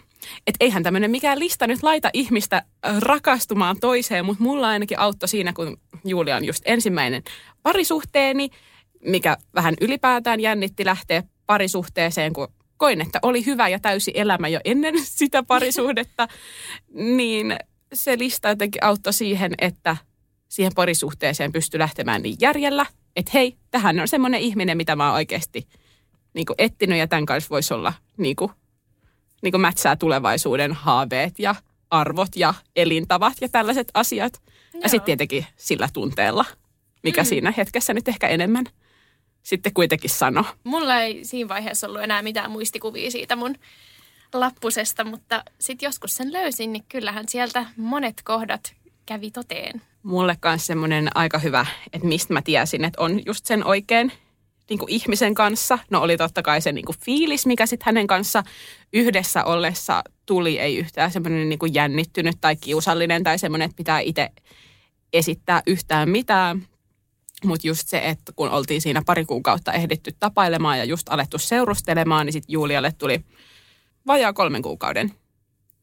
Et 0.48 0.56
eihän 0.60 0.84
tämmöinen 0.84 1.12
mikään 1.12 1.40
lista 1.40 1.68
nyt 1.68 1.84
laita 1.84 2.10
ihmistä 2.14 2.64
rakastumaan 3.00 3.80
toiseen, 3.80 4.26
mutta 4.26 4.44
mulla 4.44 4.68
ainakin 4.68 5.00
auttoi 5.00 5.30
siinä, 5.30 5.54
kun 5.54 5.78
Julia 6.06 6.36
on 6.36 6.46
just 6.46 6.64
ensimmäinen 6.66 7.24
parisuhteeni, 7.64 8.50
mikä 9.06 9.38
vähän 9.56 9.74
ylipäätään 9.82 10.40
jännitti 10.40 10.86
lähteä 10.86 11.24
parisuhteeseen, 11.46 12.34
kun 12.34 12.48
koin, 12.78 13.02
että 13.02 13.20
oli 13.22 13.46
hyvä 13.46 13.70
ja 13.70 13.80
täysi 13.80 14.12
elämä 14.14 14.48
jo 14.48 14.60
ennen 14.66 14.96
sitä 15.20 15.44
parisuhdetta, 15.44 16.28
niin 16.94 17.56
se 17.94 18.18
lista 18.18 18.50
jotenkin 18.50 18.84
auttoi 18.84 19.14
siihen, 19.14 19.54
että 19.58 19.98
siihen 20.50 20.72
parisuhteeseen 20.76 21.52
pystyi 21.52 21.80
lähtemään 21.80 22.22
niin 22.22 22.38
järjellä, 22.42 22.86
että 23.16 23.32
hei, 23.34 23.58
tähän 23.72 24.00
on 24.00 24.08
semmoinen 24.08 24.42
ihminen, 24.42 24.78
mitä 24.78 24.96
mä 24.96 25.06
oon 25.08 25.16
oikeasti 25.16 25.68
niin 26.34 26.46
kuin 26.46 26.56
etsinyt 26.58 26.98
ja 26.98 27.08
tämän 27.08 27.26
kanssa 27.26 27.50
voisi 27.50 27.74
olla 27.74 27.94
niin 28.18 28.36
kuin, 28.36 28.52
niin 29.42 29.52
kuin 29.52 29.62
mätsää 29.62 29.96
tulevaisuuden 29.96 30.74
haaveet 30.74 31.40
ja 31.40 31.56
arvot 31.90 32.36
ja 32.36 32.54
elintavat 32.76 33.34
ja 33.42 33.50
tällaiset 33.50 33.88
asiat. 33.94 34.42
Ja 34.74 34.80
Joo. 34.80 34.90
sitten 34.90 35.06
tietenkin 35.06 35.46
sillä 35.58 35.90
tunteella, 35.94 36.46
mikä 37.04 37.22
mm. 37.22 37.26
siinä 37.26 37.54
hetkessä 37.58 37.94
nyt 37.94 38.08
ehkä 38.08 38.28
enemmän 38.28 38.66
sitten 39.50 39.74
kuitenkin 39.74 40.10
sano. 40.10 40.46
Mulla 40.64 41.02
ei 41.02 41.26
siinä 41.26 41.50
vaiheessa 41.50 41.88
ollut 41.88 42.02
enää 42.02 42.22
mitään 42.22 42.52
muistikuvia 42.52 43.12
siitä 43.12 43.36
mun 43.36 43.56
lappusesta, 44.34 45.04
mutta 45.04 45.44
sitten 45.60 45.88
joskus 45.88 46.16
sen 46.16 46.34
löysin, 46.34 46.74
niin 46.74 46.84
kyllähän 46.90 47.26
sieltä 47.28 47.66
monet 47.78 48.22
kohdat 48.24 48.74
kävi 49.06 49.32
toteen. 49.32 49.82
Mulle 50.04 50.38
kanssa 50.40 50.68
semmoinen 50.68 51.10
aika 51.16 51.40
hyvä, 51.40 51.66
että 51.94 52.08
mistä 52.08 52.34
mä 52.34 52.42
tiesin, 52.42 52.86
että 52.86 53.02
on 53.02 53.22
just 53.26 53.46
sen 53.46 53.66
oikein 53.66 54.12
niin 54.70 54.80
kuin 54.80 54.90
ihmisen 54.90 55.34
kanssa. 55.34 55.80
No 55.90 56.02
oli 56.02 56.18
totta 56.18 56.42
kai 56.42 56.62
se 56.62 56.72
niin 56.72 56.86
kuin 56.86 57.00
fiilis, 57.06 57.46
mikä 57.46 57.66
sitten 57.66 57.86
hänen 57.86 58.08
kanssa 58.08 58.44
yhdessä 58.94 59.44
ollessa 59.44 60.04
tuli. 60.26 60.60
Ei 60.60 60.78
yhtään 60.78 61.12
semmoinen 61.12 61.50
niin 61.50 61.60
kuin 61.60 61.74
jännittynyt 61.74 62.36
tai 62.42 62.56
kiusallinen 62.56 63.24
tai 63.24 63.40
semmoinen, 63.40 63.66
että 63.66 63.78
pitää 63.78 64.00
itse 64.00 64.30
esittää 65.14 65.62
yhtään 65.68 66.10
mitään. 66.10 66.68
Mutta 67.44 67.68
just 67.68 67.88
se, 67.88 67.98
että 67.98 68.32
kun 68.36 68.50
oltiin 68.50 68.82
siinä 68.82 69.02
pari 69.06 69.26
kuukautta 69.26 69.74
ehditty 69.74 70.12
tapailemaan 70.20 70.78
ja 70.78 70.84
just 70.84 71.10
alettu 71.10 71.38
seurustelemaan, 71.38 72.26
niin 72.26 72.34
sitten 72.34 72.54
Julialle 72.54 72.92
tuli 72.92 73.24
vajaa 74.08 74.34
kolmen 74.34 74.62
kuukauden, 74.62 75.14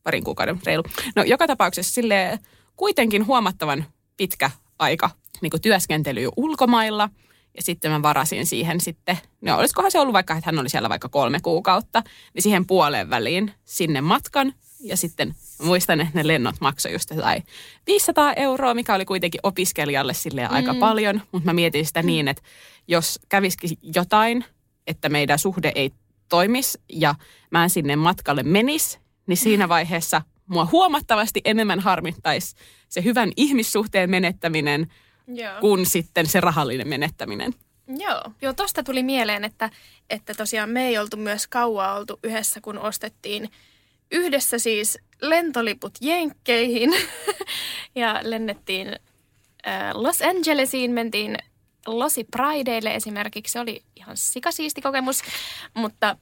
parin 0.02 0.24
kuukauden 0.24 0.60
reilu. 0.66 0.82
No 1.16 1.22
joka 1.22 1.46
tapauksessa 1.46 1.94
sille 1.94 2.38
kuitenkin 2.76 3.26
huomattavan 3.26 3.84
pitkä 4.16 4.50
aika 4.78 5.10
niin 5.40 5.50
kuin 5.50 5.60
työskentelyä 5.60 6.28
ulkomailla. 6.36 7.10
Ja 7.56 7.62
sitten 7.62 7.90
mä 7.90 8.02
varasin 8.02 8.46
siihen 8.46 8.80
sitten, 8.80 9.18
no 9.40 9.58
olisikohan 9.58 9.90
se 9.90 10.00
ollut 10.00 10.12
vaikka, 10.12 10.34
että 10.34 10.48
hän 10.48 10.58
oli 10.58 10.68
siellä 10.68 10.88
vaikka 10.88 11.08
kolme 11.08 11.38
kuukautta, 11.42 12.02
niin 12.34 12.42
siihen 12.42 12.66
puoleen 12.66 13.10
väliin 13.10 13.52
sinne 13.64 14.00
matkan. 14.00 14.54
Ja 14.88 14.96
sitten 14.96 15.34
muistan, 15.62 16.00
että 16.00 16.12
ne 16.14 16.26
lennot 16.26 16.54
maksoi 16.60 16.92
just 16.92 17.10
jotain 17.10 17.42
500 17.86 18.32
euroa, 18.32 18.74
mikä 18.74 18.94
oli 18.94 19.04
kuitenkin 19.04 19.40
opiskelijalle 19.42 20.14
sille 20.14 20.46
aika 20.46 20.74
paljon. 20.74 21.22
Mutta 21.32 21.46
mä 21.46 21.52
mietin 21.52 21.86
sitä 21.86 22.02
niin, 22.02 22.28
että 22.28 22.42
jos 22.88 23.20
kävisikin 23.28 23.78
jotain, 23.82 24.44
että 24.86 25.08
meidän 25.08 25.38
suhde 25.38 25.72
ei 25.74 25.90
toimisi 26.28 26.80
ja 26.92 27.14
mä 27.50 27.62
en 27.62 27.70
sinne 27.70 27.96
matkalle 27.96 28.42
menis, 28.42 28.98
niin 29.26 29.36
siinä 29.36 29.68
vaiheessa 29.76 30.22
mua 30.46 30.68
huomattavasti 30.72 31.40
enemmän 31.44 31.80
harmittaisi 31.80 32.56
se 32.88 33.04
hyvän 33.04 33.32
ihmissuhteen 33.36 34.10
menettäminen 34.10 34.92
Joo. 35.26 35.60
kuin 35.60 35.86
sitten 35.86 36.26
se 36.26 36.40
rahallinen 36.40 36.88
menettäminen. 36.88 37.54
Joo, 37.98 38.22
joo 38.42 38.52
tosta 38.52 38.82
tuli 38.82 39.02
mieleen, 39.02 39.44
että, 39.44 39.70
että 40.10 40.34
tosiaan 40.34 40.70
me 40.70 40.86
ei 40.86 40.98
oltu 40.98 41.16
myös 41.16 41.46
kauaa 41.46 41.96
oltu 41.96 42.18
yhdessä, 42.22 42.60
kun 42.60 42.78
ostettiin 42.78 43.50
yhdessä 44.10 44.58
siis 44.58 44.98
lentoliput 45.22 45.92
Jenkkeihin 46.00 46.90
ja 47.94 48.20
lennettiin 48.22 48.96
Los 49.94 50.22
Angelesiin, 50.22 50.90
mentiin 50.90 51.38
Losi 51.86 52.24
Prideille 52.24 52.94
esimerkiksi. 52.94 53.52
Se 53.52 53.60
oli 53.60 53.82
ihan 53.96 54.16
sikasiisti 54.16 54.80
kokemus, 54.80 55.22
mutta 55.74 56.16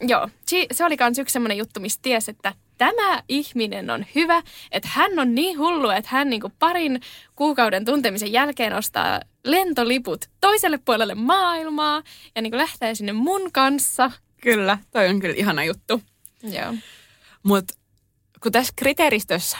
joo, 0.00 0.28
se 0.72 0.84
oli 0.84 0.96
myös 1.00 1.18
yksi 1.18 1.32
semmoinen 1.32 1.58
juttu, 1.58 1.80
mistä 1.80 2.02
ties, 2.02 2.28
että 2.28 2.54
tämä 2.78 3.22
ihminen 3.28 3.90
on 3.90 4.06
hyvä, 4.14 4.42
että 4.70 4.88
hän 4.92 5.18
on 5.18 5.34
niin 5.34 5.58
hullu, 5.58 5.90
että 5.90 6.10
hän 6.12 6.30
niinku 6.30 6.52
parin 6.58 7.00
kuukauden 7.36 7.84
tuntemisen 7.84 8.32
jälkeen 8.32 8.72
ostaa 8.72 9.20
lentoliput 9.44 10.24
toiselle 10.40 10.78
puolelle 10.78 11.14
maailmaa 11.14 12.02
ja 12.34 12.42
niinku 12.42 12.58
lähtee 12.58 12.94
sinne 12.94 13.12
mun 13.12 13.52
kanssa. 13.52 14.10
Kyllä, 14.40 14.78
toi 14.90 15.08
on 15.08 15.20
kyllä 15.20 15.34
ihana 15.36 15.64
juttu. 15.64 16.02
Joo. 16.42 16.74
Mutta 17.42 17.74
kun 18.42 18.52
tässä 18.52 18.72
kriteeristössä, 18.76 19.58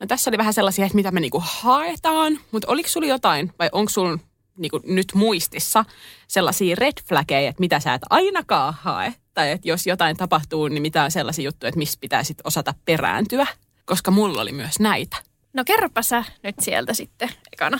no 0.00 0.06
tässä 0.06 0.30
oli 0.30 0.38
vähän 0.38 0.54
sellaisia, 0.54 0.86
että 0.86 0.96
mitä 0.96 1.10
me 1.10 1.20
niinku 1.20 1.42
haetaan, 1.46 2.38
mutta 2.50 2.68
oliko 2.68 2.88
sulla 2.88 3.06
jotain 3.06 3.52
vai 3.58 3.68
onko 3.72 3.90
sulla 3.90 4.18
niinku 4.56 4.80
nyt 4.84 5.06
muistissa 5.14 5.84
sellaisia 6.28 6.76
red 6.78 6.92
flaggeja, 7.08 7.48
että 7.48 7.60
mitä 7.60 7.80
sä 7.80 7.94
et 7.94 8.02
ainakaan 8.10 8.74
hae? 8.80 9.14
Tai 9.34 9.50
että 9.50 9.68
jos 9.68 9.86
jotain 9.86 10.16
tapahtuu, 10.16 10.68
niin 10.68 10.82
mitä 10.82 11.04
on 11.04 11.10
sellaisia 11.10 11.44
juttuja, 11.44 11.68
että 11.68 11.78
missä 11.78 11.98
pitää 12.00 12.24
sit 12.24 12.38
osata 12.44 12.74
perääntyä? 12.84 13.46
Koska 13.84 14.10
mulla 14.10 14.42
oli 14.42 14.52
myös 14.52 14.80
näitä. 14.80 15.16
No 15.52 15.64
kerropa 15.64 16.02
sä 16.02 16.24
nyt 16.42 16.54
sieltä 16.60 16.94
sitten 16.94 17.28
ekana. 17.52 17.78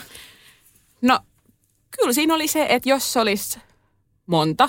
No, 1.03 1.21
kyllä 1.91 2.13
siinä 2.13 2.35
oli 2.35 2.49
se, 2.49 2.67
että 2.69 2.89
jos 2.89 3.17
olisi 3.17 3.59
monta 4.27 4.69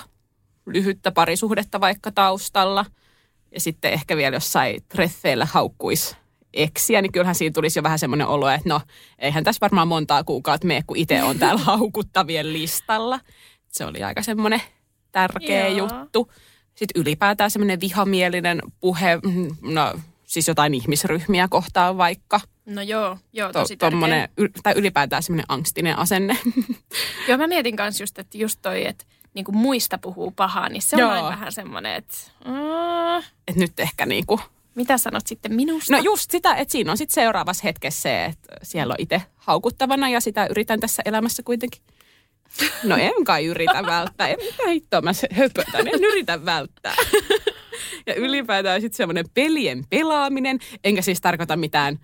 lyhyttä 0.65 1.11
parisuhdetta 1.11 1.79
vaikka 1.79 2.11
taustalla, 2.11 2.85
ja 3.53 3.59
sitten 3.59 3.93
ehkä 3.93 4.17
vielä 4.17 4.35
jossain 4.35 4.83
treffeillä 4.89 5.45
haukkuisi 5.45 6.15
eksiä, 6.53 7.01
niin 7.01 7.11
kyllähän 7.11 7.35
siinä 7.35 7.53
tulisi 7.53 7.79
jo 7.79 7.83
vähän 7.83 7.99
semmoinen 7.99 8.27
olo, 8.27 8.49
että 8.49 8.69
no, 8.69 8.81
eihän 9.19 9.43
tässä 9.43 9.61
varmaan 9.61 9.87
montaa 9.87 10.23
kuukautta 10.23 10.67
mene, 10.67 10.83
kun 10.87 10.97
itse 10.97 11.23
on 11.23 11.39
täällä 11.39 11.61
haukuttavien 11.71 12.53
listalla. 12.53 13.19
Se 13.67 13.85
oli 13.85 14.03
aika 14.03 14.21
semmoinen 14.21 14.61
tärkeä 15.11 15.67
Joo. 15.67 15.77
juttu. 15.77 16.31
Sitten 16.75 17.01
ylipäätään 17.01 17.51
semmoinen 17.51 17.81
vihamielinen 17.81 18.61
puhe, 18.79 19.19
mm, 19.23 19.55
no 19.61 19.93
siis 20.23 20.47
jotain 20.47 20.73
ihmisryhmiä 20.73 21.47
kohtaan 21.47 21.97
vaikka. 21.97 22.39
No 22.65 22.81
joo, 22.81 23.17
joo, 23.33 23.51
To, 23.53 23.59
tosi 23.59 23.77
tärkeä. 23.77 23.91
tommonen, 23.91 24.29
y- 24.37 24.49
tai 24.63 24.73
ylipäätään 24.77 25.23
semmoinen 25.23 25.45
angstinen 25.49 25.97
asenne. 25.99 26.37
Joo, 27.27 27.37
mä 27.37 27.47
mietin 27.47 27.75
kanssa 27.75 28.03
just, 28.03 28.19
että 28.19 28.37
just 28.37 28.59
toi, 28.61 28.85
että 28.87 29.05
niin 29.33 29.45
kuin 29.45 29.57
muista 29.57 29.97
puhuu 29.97 30.31
pahaa, 30.31 30.69
niin 30.69 30.81
se 30.81 30.95
on 30.95 30.99
Joo. 30.99 31.11
aina 31.11 31.27
vähän 31.27 31.51
semmoinen, 31.51 31.95
että 31.95 32.13
mm, 32.45 33.23
että 33.47 33.59
nyt 33.61 33.79
ehkä 33.79 34.05
niinku 34.05 34.39
mitä 34.75 34.97
sanot 34.97 35.27
sitten 35.27 35.53
minusta? 35.53 35.93
No 35.93 35.99
just 36.03 36.31
sitä, 36.31 36.55
että 36.55 36.71
siinä 36.71 36.91
on 36.91 36.97
sitten 36.97 37.13
seuraavassa 37.13 37.61
hetkessä 37.63 38.01
se, 38.01 38.25
että 38.25 38.55
siellä 38.63 38.91
on 38.91 38.99
itse 38.99 39.21
haukuttavana 39.35 40.09
ja 40.09 40.21
sitä 40.21 40.47
yritän 40.49 40.79
tässä 40.79 41.03
elämässä 41.05 41.43
kuitenkin. 41.43 41.81
No 42.83 42.97
en 42.97 43.23
kai 43.23 43.45
yritä 43.45 43.83
välttää. 43.85 44.27
En 44.27 44.37
mitä 44.39 44.67
hittoa 44.67 45.01
mä 45.01 45.13
se 45.13 45.27
höpötän. 45.31 45.87
En 45.87 46.03
yritä 46.03 46.45
välttää. 46.45 46.95
Ja 48.07 48.15
ylipäätään 48.15 48.81
sitten 48.81 48.97
semmoinen 48.97 49.25
pelien 49.33 49.85
pelaaminen. 49.89 50.59
Enkä 50.83 51.01
siis 51.01 51.21
tarkoita 51.21 51.55
mitään 51.55 51.99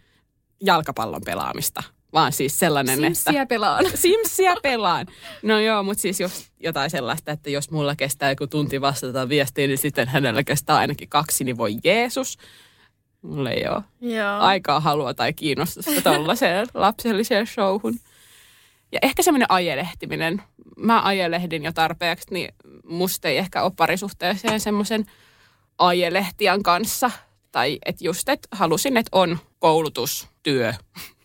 jalkapallon 0.62 1.22
pelaamista, 1.26 1.84
vaan 2.14 2.34
siis 2.34 2.60
sellainen, 2.60 3.04
että... 3.04 3.20
Simsiä 3.20 3.46
pelaan. 3.46 3.86
Simsiä 3.96 4.56
pelaan. 4.64 5.08
No 5.44 5.60
joo, 5.60 5.84
mutta 5.84 6.02
siis 6.02 6.20
jos 6.20 6.52
jotain 6.60 6.90
sellaista, 6.90 7.32
että 7.32 7.50
jos 7.50 7.72
mulla 7.72 7.96
kestää 7.96 8.30
joku 8.30 8.48
tunti 8.48 8.82
vastata 8.82 9.30
viestiin, 9.30 9.68
niin 9.68 9.78
sitten 9.78 10.08
hänellä 10.08 10.44
kestää 10.44 10.78
ainakin 10.78 11.10
kaksi, 11.10 11.44
niin 11.44 11.58
voi 11.58 11.76
Jeesus. 11.84 12.38
Mulla 13.22 13.52
ei 13.52 13.68
ole 13.68 13.84
Joo. 14.02 14.40
aikaa, 14.40 14.80
halua 14.80 15.14
tai 15.14 15.34
kiinnostusta 15.34 16.02
tuollaiseen 16.02 16.68
lapselliseen 16.74 17.48
showhun. 17.48 18.00
Ja 18.92 19.00
ehkä 19.02 19.24
semmoinen 19.24 19.52
ajelehtiminen. 19.52 20.42
Mä 20.78 21.02
ajelehdin 21.02 21.64
jo 21.64 21.72
tarpeeksi, 21.72 22.28
niin 22.32 22.54
musta 22.86 23.28
ei 23.28 23.38
ehkä 23.38 23.64
ole 23.64 23.72
parisuhteeseen 23.76 24.60
semmoisen 24.60 25.06
ajelehtijan 25.78 26.64
kanssa. 26.64 27.12
Tai 27.52 27.80
että 27.86 28.06
just, 28.06 28.30
että 28.30 28.48
halusin, 28.52 28.98
että 28.98 29.10
on 29.12 29.40
koulutus, 29.60 30.28
työ, 30.44 30.74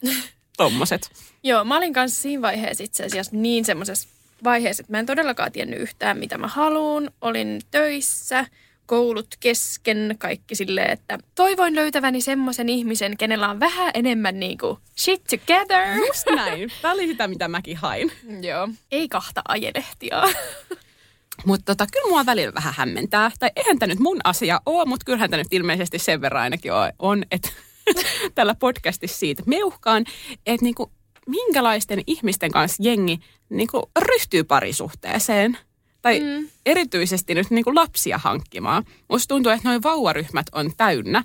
tommoset. 0.56 1.10
Joo, 1.42 1.64
mä 1.64 1.76
olin 1.76 1.92
kanssa 1.92 2.22
siinä 2.22 2.42
vaiheessa 2.42 2.84
itse 2.84 3.04
asiassa 3.04 3.36
niin 3.36 3.64
semmoisessa 3.64 4.08
vaiheessa, 4.44 4.80
että 4.80 4.92
mä 4.92 4.98
en 4.98 5.06
todellakaan 5.06 5.52
tiennyt 5.52 5.80
yhtään, 5.80 6.18
mitä 6.18 6.38
mä 6.38 6.48
haluan. 6.48 7.10
Olin 7.20 7.60
töissä, 7.70 8.46
koulut 8.86 9.26
kesken, 9.40 10.14
kaikki 10.18 10.54
silleen, 10.54 10.90
että 10.90 11.18
toivoin 11.34 11.74
löytäväni 11.74 12.20
semmoisen 12.20 12.68
ihmisen, 12.68 13.16
kenellä 13.16 13.48
on 13.48 13.60
vähän 13.60 13.90
enemmän 13.94 14.40
niin 14.40 14.58
kuin 14.58 14.78
shit 14.98 15.24
together. 15.24 15.96
Just 16.06 16.26
näin. 16.36 16.72
Tämä 16.82 16.94
oli 16.94 17.06
sitä, 17.06 17.28
mitä 17.28 17.48
mäkin 17.48 17.76
hain. 17.76 18.12
Joo. 18.48 18.68
Ei 18.90 19.08
kahta 19.08 19.42
ajelehtiaa. 19.48 20.28
Mutta 21.46 21.64
tota, 21.64 21.86
kyllä 21.92 22.08
mua 22.08 22.26
välillä 22.26 22.54
vähän 22.54 22.74
hämmentää. 22.76 23.30
Tai 23.38 23.50
eihän 23.56 23.78
tämä 23.78 23.90
nyt 23.90 23.98
mun 23.98 24.20
asia 24.24 24.60
ole, 24.66 24.84
mutta 24.84 25.04
kyllähän 25.04 25.30
tämä 25.30 25.42
nyt 25.42 25.52
ilmeisesti 25.52 25.98
sen 25.98 26.20
verran 26.20 26.42
ainakin 26.42 26.72
on, 26.72 26.92
on 26.98 27.24
että 27.30 27.48
tällä 28.34 28.54
podcastissa 28.54 29.18
siitä 29.18 29.42
meuhkaan, 29.46 30.04
että 30.46 30.64
niinku, 30.64 30.92
minkälaisten 31.26 32.02
ihmisten 32.06 32.50
kanssa 32.50 32.82
jengi 32.82 33.18
niinku, 33.48 33.90
ryhtyy 33.98 34.44
parisuhteeseen. 34.44 35.58
Tai 36.02 36.20
mm. 36.20 36.48
erityisesti 36.66 37.34
nyt 37.34 37.50
niinku, 37.50 37.74
lapsia 37.74 38.18
hankkimaan. 38.18 38.84
Musta 39.08 39.34
tuntuu, 39.34 39.52
että 39.52 39.68
noin 39.68 39.82
vauvaryhmät 39.82 40.46
on 40.52 40.72
täynnä 40.76 41.24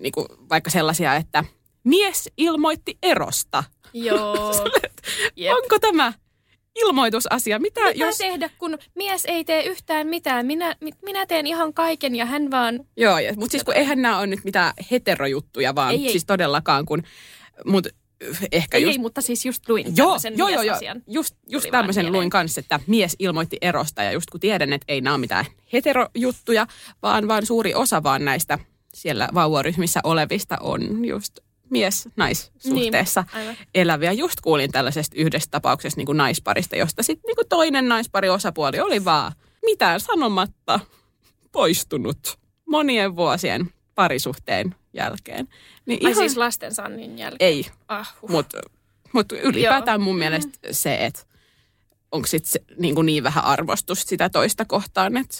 niinku, 0.00 0.26
vaikka 0.50 0.70
sellaisia, 0.70 1.14
että 1.14 1.44
mies 1.84 2.30
ilmoitti 2.36 2.98
erosta. 3.02 3.64
Joo. 3.92 4.52
Onko 5.62 5.78
tämä 5.80 6.12
ilmoitusasia? 6.76 7.58
Mitä, 7.58 7.80
Mitä 7.80 8.04
jos... 8.04 8.18
tehdä, 8.18 8.50
kun 8.58 8.78
mies 8.94 9.24
ei 9.24 9.44
tee 9.44 9.64
yhtään 9.66 10.06
mitään? 10.06 10.46
Minä, 10.46 10.76
mi- 10.80 10.92
minä 11.02 11.26
teen 11.26 11.46
ihan 11.46 11.74
kaiken 11.74 12.16
ja 12.16 12.26
hän 12.26 12.50
vaan... 12.50 12.80
Joo, 12.96 13.18
ja, 13.18 13.34
mutta 13.36 13.50
siis 13.50 13.64
kun 13.64 13.74
eihän 13.74 14.02
nämä 14.02 14.18
ole 14.18 14.26
nyt 14.26 14.44
mitään 14.44 14.72
heterojuttuja, 14.90 15.74
vaan 15.74 15.94
Ei, 15.94 16.06
ei. 16.06 16.10
siis 16.10 16.24
todellakaan, 16.24 16.86
kun, 16.86 17.02
mutta 17.64 17.90
ehkä 18.52 18.76
Ei, 18.76 18.82
just... 18.82 18.92
ei, 18.92 18.98
mutta 18.98 19.20
siis 19.20 19.44
just 19.46 19.68
luin 19.68 19.96
Joo, 19.96 20.06
tämmöisen 20.08 20.38
joo, 20.38 20.48
joo, 20.48 20.62
joo. 20.62 20.76
Just, 21.06 21.34
just 21.48 21.70
tämmöisen 21.70 22.12
luin 22.12 22.30
kanssa, 22.30 22.60
että 22.60 22.80
mies 22.86 23.16
ilmoitti 23.18 23.56
erosta 23.60 24.02
ja 24.02 24.12
just 24.12 24.30
kun 24.30 24.40
tiedän, 24.40 24.72
että 24.72 24.84
ei 24.88 25.00
nämä 25.00 25.14
ole 25.14 25.20
mitään 25.20 25.44
heterojuttuja, 25.72 26.66
vaan, 27.02 27.28
vaan 27.28 27.46
suuri 27.46 27.74
osa 27.74 28.02
vaan 28.02 28.24
näistä 28.24 28.58
siellä 28.94 29.28
vauvaryhmissä 29.34 30.00
olevista 30.04 30.56
on 30.60 31.04
just 31.04 31.38
mies-naissuhteessa 31.70 33.24
Niin, 33.32 33.40
aivan. 33.42 33.56
eläviä. 33.74 34.12
Just 34.12 34.40
kuulin 34.40 34.72
tällaisesta 34.72 35.16
yhdestä 35.18 35.50
tapauksesta 35.50 35.98
niin 35.98 36.06
kuin 36.06 36.18
naisparista, 36.18 36.76
josta 36.76 37.02
sitten 37.02 37.28
niin 37.28 37.36
kuin 37.36 37.48
toinen 37.48 37.88
naispari 37.88 38.28
osapuoli 38.28 38.80
oli 38.80 39.04
vaan 39.04 39.32
mitään 39.64 40.00
sanomatta 40.00 40.80
poistunut 41.52 42.38
monien 42.66 43.16
vuosien 43.16 43.70
parisuhteen 43.94 44.74
jälkeen. 44.94 45.48
Niin 45.86 46.06
Ai 46.06 46.14
siis 46.14 46.36
lastensannin 46.36 47.18
jälkeen. 47.18 47.48
ei, 47.50 47.66
Ah, 47.88 48.14
huh. 48.22 48.30
mutta 48.30 48.58
mut 49.12 49.32
ylipäätään 49.32 50.00
mun 50.00 50.18
mielestä 50.18 50.58
se, 50.70 51.04
että 51.06 51.22
onko 52.12 52.26
sitten 52.26 52.50
se, 52.52 52.60
niin, 52.78 52.94
kuin 52.94 53.06
niin 53.06 53.22
vähän 53.24 53.44
arvostusta 53.44 54.08
sitä 54.08 54.30
toista 54.30 54.64
kohtaan, 54.64 55.16
että 55.16 55.36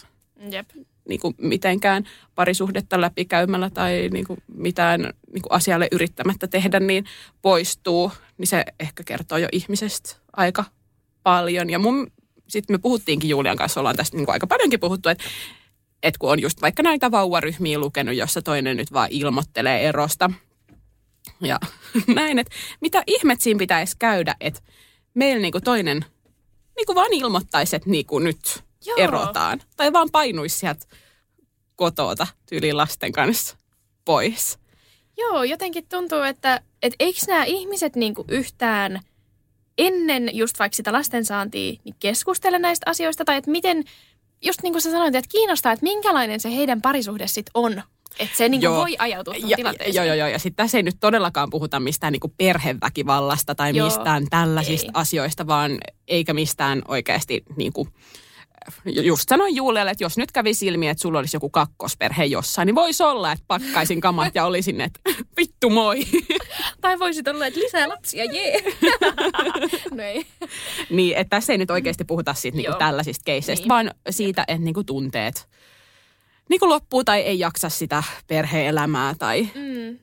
Jep. 0.51 0.71
Niin 1.09 1.21
kuin 1.21 1.35
mitenkään 1.39 2.05
parisuhdetta 2.35 3.01
läpikäymällä 3.01 3.71
tai 3.71 4.09
niin 4.13 4.27
kuin 4.27 4.43
mitään 4.55 5.01
niin 5.01 5.43
kuin 5.43 5.53
asialle 5.53 5.89
yrittämättä 5.93 6.47
tehdä, 6.47 6.81
niin 6.81 7.05
poistuu, 7.43 8.13
niin 8.39 8.47
se 8.47 8.65
ehkä 8.81 9.03
kertoo 9.05 9.39
jo 9.39 9.49
ihmisestä 9.53 10.17
aika 10.33 10.65
paljon. 11.23 11.71
Ja 11.71 11.79
mun, 11.79 12.13
sitten 12.49 12.75
me 12.75 12.79
puhuttiinkin 12.79 13.31
Julian 13.31 13.57
kanssa, 13.57 13.81
ollaan 13.81 13.97
tästä 13.97 14.17
niin 14.17 14.25
kuin 14.25 14.33
aika 14.33 14.47
paljonkin 14.47 14.81
puhuttu, 14.81 15.09
että, 15.09 15.25
että 16.03 16.19
kun 16.19 16.31
on 16.31 16.43
just 16.43 16.63
vaikka 16.63 16.83
näitä 16.83 17.11
vauvaryhmiä 17.11 17.79
lukenut, 17.79 18.15
jossa 18.15 18.43
toinen 18.43 18.77
nyt 18.77 18.93
vaan 18.93 19.09
ilmoittelee 19.11 19.89
erosta. 19.89 20.31
Ja 21.41 21.59
näin, 22.15 22.39
että 22.39 22.55
mitä 22.81 23.03
ihmet 23.07 23.41
siinä 23.41 23.59
pitäisi 23.59 23.97
käydä, 23.99 24.35
että 24.41 24.61
meillä 25.15 25.43
niin 25.43 25.53
kuin 25.53 25.65
toinen 25.65 26.05
niin 26.77 26.87
kuin 26.87 26.97
vaan 26.97 27.13
ilmoittaisi, 27.13 27.77
että 27.77 27.91
niin 27.91 28.07
kuin 28.07 28.25
nyt 28.25 28.65
Joo. 28.87 28.97
erotaan. 28.97 29.63
Tai 29.77 29.93
vaan 29.93 30.09
painuisi 30.13 30.59
sieltä 30.59 30.87
kotota 31.77 32.27
tyyliin 32.49 32.77
lasten 32.77 33.13
kanssa 33.13 33.57
pois. 34.05 34.59
Joo, 35.19 35.43
jotenkin 35.43 35.89
tuntuu, 35.89 36.21
että 36.23 36.61
et 36.83 36.95
eikö 37.01 37.19
nämä 37.27 37.45
ihmiset 37.45 37.97
niinku 37.97 38.25
yhtään 38.29 39.01
ennen 39.79 40.37
just 40.37 40.59
vaikka 40.59 40.77
sitä 40.77 40.93
lastensaantia 40.93 41.73
niin 41.85 41.95
keskustele 41.99 42.59
näistä 42.59 42.91
asioista, 42.91 43.25
tai 43.25 43.37
että 43.37 43.51
miten, 43.51 43.85
just 44.45 44.63
niin 44.63 44.73
kuin 44.73 44.83
sä 44.83 44.91
sanoit, 44.91 45.15
että 45.15 45.29
kiinnostaa, 45.33 45.73
että 45.73 45.83
minkälainen 45.83 46.41
se 46.41 46.57
heidän 46.57 46.83
parisuhde 46.83 47.27
sitten 47.27 47.51
on, 47.55 47.83
Että 48.19 48.37
se 48.37 48.49
niinku 48.49 48.65
Joo. 48.65 48.77
voi 48.77 48.97
ajautua 48.99 49.35
Ja, 49.37 49.57
tilanteeseen. 49.57 49.95
joo, 49.95 50.05
joo, 50.05 50.15
joo. 50.15 50.29
Ja 50.29 50.39
sitten 50.39 50.65
tässä 50.65 50.79
ei 50.79 50.83
nyt 50.83 50.97
todellakaan 51.01 51.51
puhuta 51.51 51.81
mistään 51.81 52.13
niinku 52.13 52.33
perheväkivallasta 52.39 53.55
tai 53.55 53.77
Joo, 53.77 53.87
mistään 53.87 54.27
tällaisista 54.31 54.87
ei. 54.87 54.91
asioista, 54.95 55.47
vaan 55.47 55.79
eikä 56.09 56.35
mistään 56.35 56.83
oikeasti 56.89 57.43
niinku, 57.57 57.89
just 58.85 59.29
sanoin 59.29 59.57
Julialle, 59.57 59.91
että 59.91 60.05
jos 60.05 60.17
nyt 60.19 60.33
kävi 60.33 60.53
ilmi, 60.63 60.89
että 60.89 61.03
sulla 61.03 61.19
olisi 61.19 61.37
joku 61.37 61.51
kakkosperhe 61.51 62.25
jossain, 62.25 62.67
niin 62.67 62.75
voisi 62.75 63.03
olla, 63.03 63.33
että 63.33 63.45
pakkaisin 63.49 64.01
kamat 64.01 64.35
ja 64.35 64.45
olisin, 64.47 64.81
että 64.81 65.01
vittu 65.41 65.71
moi. 65.71 66.01
Tai 66.81 66.99
voisit 66.99 67.29
olla, 67.29 67.47
että 67.47 67.61
lisää 67.61 67.89
lapsia, 67.89 68.25
jee. 68.25 68.63
no 69.97 70.03
ei. 70.03 70.27
niin, 70.91 71.17
että 71.17 71.37
tässä 71.37 71.53
ei 71.53 71.59
nyt 71.59 71.71
oikeasti 71.71 72.05
puhuta 72.05 72.35
siitä 72.35 72.57
niinku 72.57 72.79
tällaisista 72.79 73.23
keisseistä, 73.25 73.63
Niin. 73.63 73.69
vaan 73.69 73.91
siitä, 74.11 74.45
että 74.49 74.65
niinku 74.65 74.85
tunteet 74.85 75.49
niinku 76.49 76.69
loppuu 76.69 77.05
tai 77.05 77.21
ei 77.21 77.39
jaksa 77.39 77.69
sitä 77.69 78.03
perhe-elämää 78.27 79.15
tai 79.19 79.49
Mm. 79.55 79.99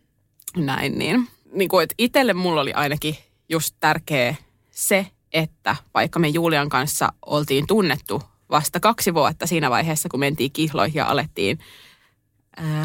näin, 0.65 0.97
niin, 0.99 1.27
niin 1.51 1.69
kuin, 1.69 1.83
että 1.83 1.95
itselle 1.97 2.33
mulla 2.33 2.61
oli 2.61 2.73
ainakin 2.73 3.17
just 3.49 3.75
tärkeä 3.79 4.35
se, 4.71 5.07
että 5.33 5.75
vaikka 5.93 6.19
me 6.19 6.27
Julian 6.27 6.69
kanssa 6.69 7.13
oltiin 7.25 7.67
tunnettu 7.67 8.23
vasta 8.53 8.79
kaksi 8.79 9.13
vuotta 9.13 9.47
siinä 9.47 9.69
vaiheessa, 9.69 10.09
kun 10.09 10.19
mentiin 10.19 10.51
kihloihin 10.51 10.95
ja 10.95 11.05
alettiin 11.05 11.59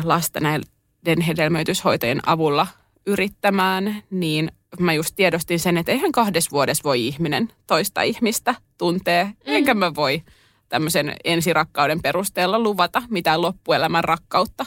lasta 0.04 0.40
näiden 0.40 1.20
hedelmöityshoitojen 1.26 2.20
avulla 2.26 2.66
yrittämään, 3.06 4.02
niin 4.10 4.52
mä 4.80 4.92
just 4.92 5.16
tiedostin 5.16 5.60
sen, 5.60 5.76
että 5.76 5.92
eihän 5.92 6.12
kahdessa 6.12 6.50
vuodessa 6.50 6.84
voi 6.84 7.06
ihminen 7.06 7.48
toista 7.66 8.02
ihmistä 8.02 8.54
tuntee, 8.78 9.24
mm. 9.24 9.32
enkä 9.44 9.74
mä 9.74 9.94
voi 9.94 10.22
tämmöisen 10.68 11.16
ensirakkauden 11.24 12.02
perusteella 12.02 12.58
luvata 12.58 13.02
mitään 13.10 13.42
loppuelämän 13.42 14.04
rakkautta 14.04 14.66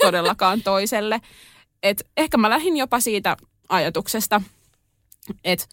todellakaan 0.00 0.62
toiselle. 0.62 1.20
Et 1.82 2.06
ehkä 2.16 2.36
mä 2.36 2.50
lähdin 2.50 2.76
jopa 2.76 3.00
siitä 3.00 3.36
ajatuksesta, 3.68 4.40
että 5.44 5.66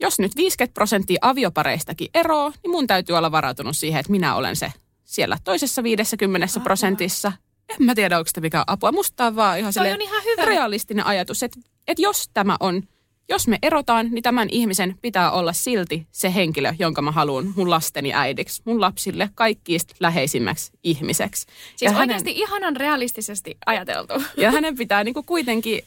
jos 0.00 0.18
nyt 0.18 0.36
50 0.36 0.74
prosenttia 0.74 1.18
aviopareistakin 1.22 2.08
eroo, 2.14 2.52
niin 2.62 2.70
mun 2.70 2.86
täytyy 2.86 3.16
olla 3.16 3.32
varautunut 3.32 3.76
siihen, 3.76 4.00
että 4.00 4.12
minä 4.12 4.34
olen 4.34 4.56
se 4.56 4.72
siellä 5.04 5.38
toisessa 5.44 5.82
50 5.82 6.60
prosentissa. 6.62 7.32
En 7.68 7.86
mä 7.86 7.94
tiedä, 7.94 8.18
onko 8.18 8.28
sitä 8.28 8.40
mikään 8.40 8.64
apua. 8.66 8.92
Musta 8.92 9.26
on 9.26 9.36
vaan 9.36 9.58
ihan 9.58 9.72
on 9.92 10.02
ihan 10.02 10.24
hyvä. 10.24 10.44
realistinen 10.44 11.06
ajatus, 11.06 11.42
että, 11.42 11.60
että 11.88 12.02
jos 12.02 12.30
tämä 12.34 12.56
on, 12.60 12.82
jos 13.28 13.48
me 13.48 13.58
erotaan, 13.62 14.08
niin 14.10 14.22
tämän 14.22 14.48
ihmisen 14.50 14.98
pitää 15.02 15.30
olla 15.30 15.52
silti 15.52 16.06
se 16.12 16.34
henkilö, 16.34 16.74
jonka 16.78 17.02
mä 17.02 17.10
haluan 17.10 17.52
mun 17.56 17.70
lasteni 17.70 18.12
äidiksi, 18.14 18.62
mun 18.64 18.80
lapsille 18.80 19.30
kaikkiista 19.34 19.94
läheisimmäksi 20.00 20.72
ihmiseksi. 20.84 21.46
Siis 21.76 21.92
Ja 21.92 21.98
oikeasti 21.98 22.30
ihanan 22.30 22.76
realistisesti 22.76 23.56
ajateltu. 23.66 24.14
ja 24.36 24.50
hänen 24.50 24.76
pitää 24.76 25.04
niinku 25.04 25.22
kuitenkin, 25.22 25.82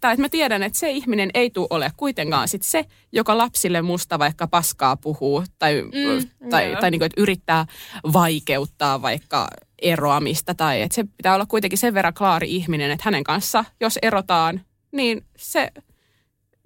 tai 0.00 0.12
että 0.12 0.22
mä 0.22 0.28
tiedän, 0.28 0.62
että 0.62 0.78
se 0.78 0.90
ihminen 0.90 1.30
ei 1.34 1.50
tule 1.50 1.66
ole 1.70 1.90
kuitenkaan 1.96 2.48
sit 2.48 2.62
se, 2.62 2.84
joka 3.12 3.38
lapsille 3.38 3.82
musta 3.82 4.18
vaikka 4.18 4.46
paskaa 4.46 4.96
puhuu 4.96 5.44
tai, 5.58 5.82
Mm, 5.82 6.48
tai, 6.50 6.70
joo. 6.70 6.80
tai 6.80 6.90
niinku, 6.90 7.04
että 7.04 7.20
yrittää 7.20 7.66
vaikeuttaa 8.12 9.02
vaikka 9.02 9.48
eroamista. 9.82 10.54
Tai 10.54 10.82
että 10.82 10.94
se 10.94 11.04
pitää 11.16 11.34
olla 11.34 11.46
kuitenkin 11.46 11.78
sen 11.78 11.94
verran 11.94 12.14
klaari 12.14 12.50
ihminen, 12.56 12.90
että 12.90 13.04
hänen 13.04 13.24
kanssa, 13.24 13.64
jos 13.80 13.98
erotaan, 14.02 14.60
niin 14.92 15.24
se 15.36 15.72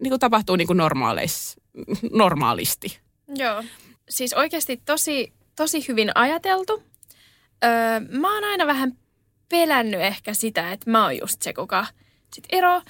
niinku 0.02 0.18
tapahtuu 0.18 0.56
niinku 0.56 0.72
normaaleis, 0.72 1.56
normaalisti. 2.12 2.98
Joo. 3.36 3.64
Siis 4.08 4.34
oikeasti 4.34 4.82
tosi, 4.84 5.32
tosi 5.56 5.84
hyvin 5.88 6.10
ajateltu. 6.14 6.82
Öö, 7.64 8.00
mä 8.18 8.34
oon 8.34 8.44
aina 8.44 8.66
vähän 8.66 8.92
pelännyt 9.48 10.00
ehkä 10.00 10.34
sitä, 10.34 10.72
että 10.72 10.90
mä 10.90 11.04
oon 11.04 11.18
just 11.18 11.42
se, 11.42 11.52
kuka 11.52 11.86
sit 12.34 12.44
ero, 12.52 12.82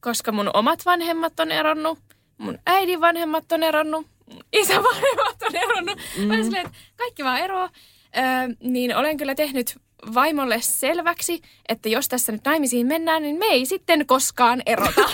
koska 0.00 0.32
mun 0.32 0.50
omat 0.54 0.86
vanhemmat 0.86 1.40
on 1.40 1.52
eronnut, 1.52 1.98
mun 2.38 2.58
äidin 2.66 3.00
vanhemmat 3.00 3.52
on 3.52 3.62
eronnut, 3.62 4.06
mun 4.32 4.44
isän 4.52 4.82
vanhemmat 4.84 5.42
on 5.42 5.56
eronnut. 5.56 5.98
Mm. 6.18 6.24
Mä 6.24 6.34
oon 6.34 6.44
silleen, 6.44 6.66
että 6.66 6.78
kaikki 6.96 7.24
vaan 7.24 7.40
eroa. 7.40 7.70
Öö, 8.16 8.24
niin 8.60 8.96
olen 8.96 9.16
kyllä 9.16 9.34
tehnyt 9.34 9.78
vaimolle 10.14 10.60
selväksi, 10.60 11.42
että 11.68 11.88
jos 11.88 12.08
tässä 12.08 12.32
nyt 12.32 12.44
naimisiin 12.44 12.86
mennään, 12.86 13.22
niin 13.22 13.38
me 13.38 13.46
ei 13.46 13.66
sitten 13.66 14.06
koskaan 14.06 14.62
erota. 14.66 15.02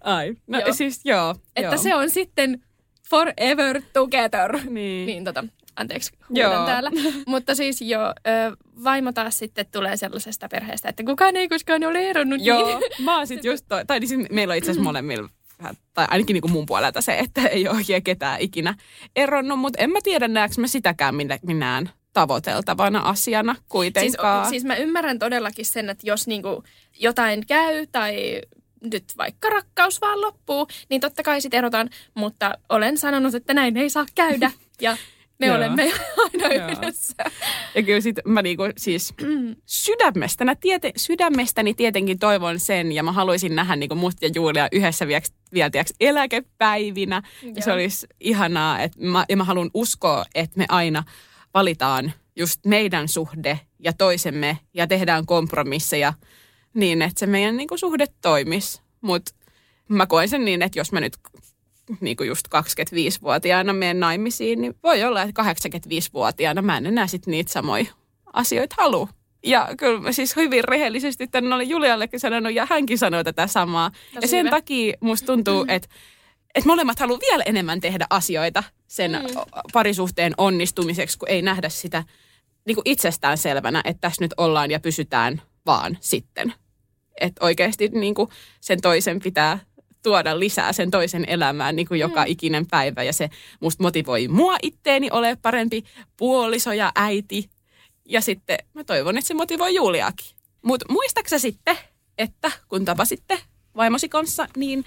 Ai, 0.00 0.34
no 0.46 0.58
joo. 0.58 0.72
siis 0.72 1.00
joo. 1.04 1.34
että 1.56 1.74
joo. 1.74 1.82
se 1.82 1.94
on 1.94 2.10
sitten 2.10 2.62
forever 3.10 3.82
together. 3.92 4.58
Niin. 4.70 5.06
Niin 5.06 5.24
tota, 5.24 5.44
anteeksi, 5.76 6.12
Joo. 6.30 6.66
täällä. 6.66 6.90
Mutta 7.26 7.54
siis 7.54 7.82
joo, 7.82 8.06
ö, 8.06 8.56
vaimo 8.84 9.12
taas 9.12 9.38
sitten 9.38 9.66
tulee 9.72 9.96
sellaisesta 9.96 10.48
perheestä, 10.48 10.88
että 10.88 11.04
kukaan 11.04 11.36
ei 11.36 11.48
koskaan 11.48 11.84
ole 11.84 12.10
eronnut. 12.10 12.40
Joo, 12.42 12.66
Niin. 12.66 12.78
mä 13.04 13.16
oon 13.16 13.26
sit 13.26 13.44
just 13.44 13.64
toi, 13.68 13.84
tai 13.86 14.00
niin 14.00 14.08
siis 14.08 14.30
meillä 14.30 14.52
on 14.52 14.58
itse 14.58 14.70
asiassa 14.70 14.88
molemmilla, 14.90 15.28
tai 15.94 16.06
ainakin 16.10 16.34
niin 16.34 16.42
kuin 16.42 16.52
mun 16.52 16.66
puolelta 16.66 17.00
se, 17.00 17.18
että 17.18 17.46
ei 17.46 17.68
ole 17.68 17.76
oikein 17.76 18.02
ketään 18.02 18.40
ikinä 18.40 18.74
eronnut, 19.16 19.58
mutta 19.58 19.82
en 19.82 19.90
mä 19.90 19.98
tiedä 20.02 20.28
näekö 20.28 20.54
mä 20.58 20.66
sitäkään 20.66 21.14
minä- 21.14 21.38
minään 21.42 21.90
tavoiteltavana 22.12 22.98
asiana 22.98 23.54
Siis, 23.54 23.64
kuitenkaan. 23.68 24.48
siis 24.48 24.64
mä 24.64 24.76
ymmärrän 24.76 25.18
todellakin 25.18 25.64
sen, 25.66 25.90
että 25.90 26.06
jos 26.06 26.26
niinku 26.26 26.64
jotain 27.00 27.46
käy 27.46 27.86
tai 27.92 28.40
nyt 28.92 29.04
vaikka 29.18 29.48
rakkaus 29.48 30.00
vaan 30.00 30.20
loppuu, 30.20 30.66
niin 30.90 31.00
totta 31.00 31.22
kai 31.22 31.40
sitten 31.40 31.58
erotaan. 31.58 31.90
Mutta 32.14 32.58
olen 32.68 32.98
sanonut, 32.98 33.34
että 33.34 33.54
näin 33.54 33.76
ei 33.76 33.90
saa 33.90 34.06
käydä 34.14 34.50
ja 34.80 34.96
me 35.38 35.46
Joo. 35.46 35.56
olemme 35.56 35.82
aina 36.24 36.54
Joo. 36.54 36.68
yhdessä. 36.70 37.14
Ja 37.74 37.82
kyllä 37.82 38.00
sit 38.00 38.16
mä 38.24 38.42
niinku 38.42 38.62
siis 38.76 39.14
sydämestäni, 39.66 40.52
tiete, 40.60 40.92
sydämestäni 40.96 41.74
tietenkin 41.74 42.18
toivon 42.18 42.60
sen 42.60 42.92
ja 42.92 43.02
mä 43.02 43.12
haluaisin 43.12 43.56
nähdä 43.56 43.76
niinku 43.76 43.94
mut 43.94 44.14
ja 44.20 44.28
Julia 44.34 44.68
yhdessä 44.72 45.06
vielä 45.52 45.70
tiiäks, 45.70 45.94
eläkepäivinä. 46.00 47.22
Ja 47.54 47.62
se 47.62 47.72
olisi 47.72 48.06
ihanaa, 48.20 48.80
että 48.80 48.98
mä, 49.00 49.24
ja 49.28 49.36
mä 49.36 49.44
haluan 49.44 49.70
uskoa, 49.74 50.24
että 50.34 50.58
me 50.58 50.64
aina 50.68 51.04
valitaan 51.54 52.12
just 52.36 52.60
meidän 52.66 53.08
suhde 53.08 53.60
ja 53.78 53.92
toisemme 53.92 54.58
ja 54.74 54.86
tehdään 54.86 55.26
kompromisseja 55.26 56.12
niin, 56.74 57.02
että 57.02 57.20
se 57.20 57.26
meidän 57.26 57.56
niinku 57.56 57.78
suhde 57.78 58.06
toimisi. 58.22 58.80
Mutta 59.00 59.34
mä 59.88 60.06
koen 60.06 60.28
sen 60.28 60.44
niin, 60.44 60.62
että 60.62 60.78
jos 60.78 60.92
mä 60.92 61.00
nyt 61.00 61.16
niin 62.00 62.16
kuin 62.16 62.28
just 62.28 62.46
25-vuotiaana 62.48 63.72
menen 63.72 64.00
naimisiin, 64.00 64.60
niin 64.60 64.74
voi 64.82 65.04
olla, 65.04 65.22
että 65.22 65.42
85-vuotiaana 65.42 66.62
mä 66.62 66.76
en 66.76 66.86
enää 66.86 67.06
sit 67.06 67.26
niitä 67.26 67.52
samoja 67.52 67.86
asioita 68.32 68.74
halua. 68.78 69.08
Ja 69.44 69.68
kyllä 69.78 70.00
mä 70.00 70.12
siis 70.12 70.36
hyvin 70.36 70.64
rehellisesti 70.64 71.26
tänne 71.26 71.54
olen 71.54 71.68
Juliallekin 71.68 72.20
sanonut 72.20 72.54
ja 72.54 72.66
hänkin 72.70 72.98
sanoi 72.98 73.24
tätä 73.24 73.46
samaa. 73.46 73.90
Tosi 73.90 74.24
ja 74.24 74.28
sen 74.28 74.46
hyvä. 74.46 74.50
takia 74.50 74.96
musta 75.00 75.26
tuntuu, 75.26 75.64
että 75.68 75.88
että 76.56 76.68
molemmat 76.68 76.98
haluaa 76.98 77.20
vielä 77.20 77.42
enemmän 77.46 77.80
tehdä 77.80 78.06
asioita 78.10 78.62
sen 78.86 79.12
mm. 79.12 79.62
parisuhteen 79.72 80.34
onnistumiseksi, 80.38 81.18
kun 81.18 81.28
ei 81.28 81.42
nähdä 81.42 81.68
sitä 81.68 82.04
niin 82.66 82.74
kuin 82.74 82.88
itsestään 82.88 83.38
selvänä, 83.38 83.80
että 83.84 84.00
tässä 84.00 84.24
nyt 84.24 84.34
ollaan 84.36 84.70
ja 84.70 84.80
pysytään 84.80 85.42
vaan 85.66 85.98
sitten. 86.00 86.54
Että 87.20 87.44
oikeasti 87.44 87.88
niin 87.88 88.14
kuin 88.14 88.28
sen 88.60 88.80
toisen 88.80 89.20
pitää 89.20 89.58
tuoda 90.06 90.38
lisää 90.38 90.72
sen 90.72 90.90
toisen 90.90 91.24
elämään 91.26 91.76
niin 91.76 91.88
kuin 91.88 92.00
joka 92.00 92.20
mm. 92.20 92.30
ikinen 92.30 92.66
päivä. 92.66 93.02
Ja 93.02 93.12
se 93.12 93.30
musta 93.60 93.82
motivoi 93.82 94.28
mua 94.28 94.56
itteeni 94.62 95.10
ole 95.10 95.36
parempi 95.42 95.84
puoliso 96.16 96.72
ja 96.72 96.92
äiti. 96.94 97.50
Ja 98.04 98.20
sitten 98.20 98.58
mä 98.74 98.84
toivon, 98.84 99.18
että 99.18 99.28
se 99.28 99.34
motivoi 99.34 99.74
Juliakin. 99.74 100.36
Mutta 100.62 100.86
muistaaksä 100.88 101.38
sitten, 101.38 101.76
että 102.18 102.50
kun 102.68 102.84
tapasitte 102.84 103.38
vaimosi 103.76 104.08
kanssa, 104.08 104.48
niin 104.56 104.84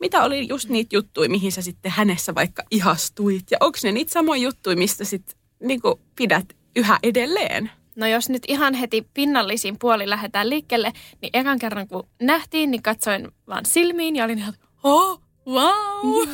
mitä 0.00 0.22
oli 0.22 0.48
just 0.48 0.68
niitä 0.68 0.96
juttuja, 0.96 1.30
mihin 1.30 1.52
sä 1.52 1.62
sitten 1.62 1.92
hänessä 1.92 2.34
vaikka 2.34 2.62
ihastuit? 2.70 3.50
Ja 3.50 3.58
onko 3.60 3.78
ne 3.82 3.92
niitä 3.92 4.12
samoja 4.12 4.42
juttuja, 4.42 4.76
mistä 4.76 5.04
sitten 5.04 5.36
niin 5.60 5.80
pidät 6.16 6.56
yhä 6.76 6.98
edelleen? 7.02 7.70
No 7.96 8.06
jos 8.06 8.28
nyt 8.28 8.42
ihan 8.48 8.74
heti 8.74 9.06
pinnallisiin 9.14 9.78
puolin 9.78 10.10
lähdetään 10.10 10.50
liikkeelle, 10.50 10.92
niin 11.20 11.30
ekan 11.32 11.58
kerran 11.58 11.88
kun 11.88 12.08
nähtiin, 12.22 12.70
niin 12.70 12.82
katsoin 12.82 13.28
vaan 13.48 13.66
silmiin 13.66 14.16
ja 14.16 14.24
olin 14.24 14.38
ihan, 14.38 14.54
oh, 14.82 15.20
wow. 15.46 16.28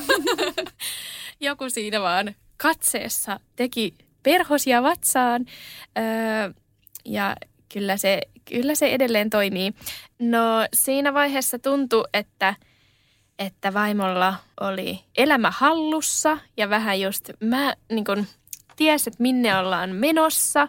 Joku 1.40 1.70
siinä 1.70 2.00
vaan 2.00 2.34
katseessa 2.56 3.40
teki 3.56 3.94
perhosia 4.22 4.82
vatsaan. 4.82 5.46
Öö, 5.98 6.52
ja 7.04 7.36
kyllä 7.72 7.96
se, 7.96 8.20
kyllä 8.44 8.74
se 8.74 8.88
edelleen 8.88 9.30
toimii. 9.30 9.72
No 10.18 10.66
siinä 10.74 11.14
vaiheessa 11.14 11.58
tuntui, 11.58 12.04
että, 12.14 12.54
että 13.38 13.74
vaimolla 13.74 14.34
oli 14.60 15.00
elämä 15.16 15.50
hallussa 15.50 16.38
ja 16.56 16.70
vähän 16.70 17.00
just 17.00 17.30
mä 17.40 17.74
niin 17.92 18.04
kun, 18.04 18.26
ties, 18.76 19.06
että 19.06 19.22
minne 19.22 19.58
ollaan 19.58 19.90
menossa. 19.90 20.68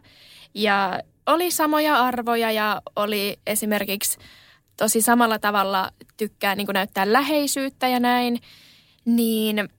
Ja 0.60 1.00
oli 1.26 1.52
samoja 1.52 1.96
arvoja 1.96 2.52
ja 2.52 2.82
oli 2.96 3.40
esimerkiksi 3.48 4.18
tosi 4.78 5.02
samalla 5.02 5.40
tavalla 5.40 5.92
tykkää 6.18 6.56
niin 6.56 6.68
näyttää 6.74 7.14
läheisyyttä 7.14 7.88
ja 7.88 8.00
näin. 8.00 8.40
Niin 9.06 9.70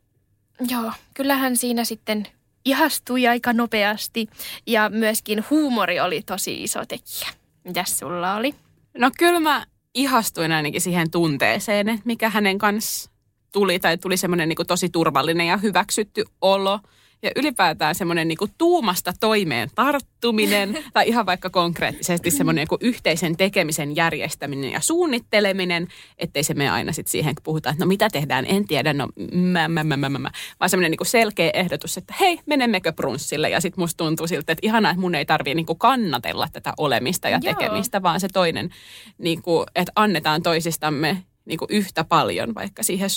joo, 0.71 0.93
kyllähän 1.15 1.57
siinä 1.57 1.85
sitten 1.85 2.27
ihastui 2.65 3.27
aika 3.27 3.53
nopeasti 3.53 4.27
ja 4.67 4.89
myöskin 4.89 5.45
huumori 5.51 6.01
oli 6.01 6.23
tosi 6.23 6.63
iso 6.63 6.87
tekijä. 6.87 7.29
Mitäs 7.65 7.99
sulla 7.99 8.35
oli? 8.35 8.55
No 8.99 9.11
kyllä 9.19 9.41
mä 9.41 9.65
ihastuin 9.95 10.53
ainakin 10.53 10.81
siihen 10.81 11.11
tunteeseen, 11.11 11.89
että 11.89 12.03
mikä 12.05 12.31
hänen 12.31 12.59
kanssa 12.59 13.11
tuli, 13.53 13.79
tai 13.79 13.99
tuli 13.99 14.17
semmoinen 14.17 14.49
niin 14.49 14.67
tosi 14.67 14.89
turvallinen 14.89 15.47
ja 15.47 15.57
hyväksytty 15.57 16.25
olo. 16.41 16.81
Ja 17.23 17.31
ylipäätään 17.37 17.95
semmoinen 17.95 18.29
niin 18.29 18.39
tuumasta 18.59 19.13
toimeen 19.21 19.71
tarttuminen, 19.75 20.79
tai 20.93 21.09
ihan 21.09 21.27
vaikka 21.27 21.51
konkreettisesti 21.51 22.31
semmoinen 22.31 22.67
niin 22.71 22.89
yhteisen 22.89 23.37
tekemisen 23.37 23.97
järjestäminen 23.97 24.73
ja 24.73 24.81
suunnitteleminen, 24.81 25.89
ettei 26.19 26.43
se 26.43 26.55
mene 26.55 26.71
aina 26.71 26.93
sit 26.93 27.07
siihen, 27.07 27.35
kun 27.35 27.43
puhutaan, 27.43 27.75
että 27.75 27.85
no 27.85 27.89
mitä 27.89 28.09
tehdään, 28.11 28.47
en 28.49 28.67
tiedä, 28.67 28.93
no 28.93 29.09
mä, 29.33 29.69
mä, 29.69 29.85
mä, 29.85 29.97
mä, 29.97 30.09
mä, 30.09 30.19
mä. 30.19 30.31
vaan 30.61 30.71
semmoinen 30.71 30.91
niin 30.91 31.07
selkeä 31.07 31.51
ehdotus, 31.55 31.99
että 31.99 32.15
hei, 32.21 32.41
menemmekö 32.47 32.93
brunssille, 32.93 33.51
ja 33.51 33.61
sitten 33.61 33.83
musta 33.83 34.05
tuntuu 34.05 34.27
siltä, 34.27 34.53
että 34.53 34.67
ihanaa, 34.67 34.91
että 34.91 35.01
mun 35.01 35.15
ei 35.15 35.27
tarvitse 35.27 35.55
niin 35.55 35.79
kannatella 35.79 36.49
tätä 36.53 36.73
olemista 36.77 37.29
ja 37.29 37.41
Joo. 37.43 37.55
tekemistä, 37.55 38.03
vaan 38.03 38.21
se 38.21 38.29
toinen, 38.29 38.71
niin 39.19 39.43
kuin, 39.43 39.67
että 39.75 39.93
annetaan 39.97 40.43
toisistamme 40.43 41.25
niin 41.45 41.59
kuin 41.59 41.69
yhtä 41.71 42.05
paljon 42.05 42.55
vaikka 42.55 42.83
siihen 42.83 43.11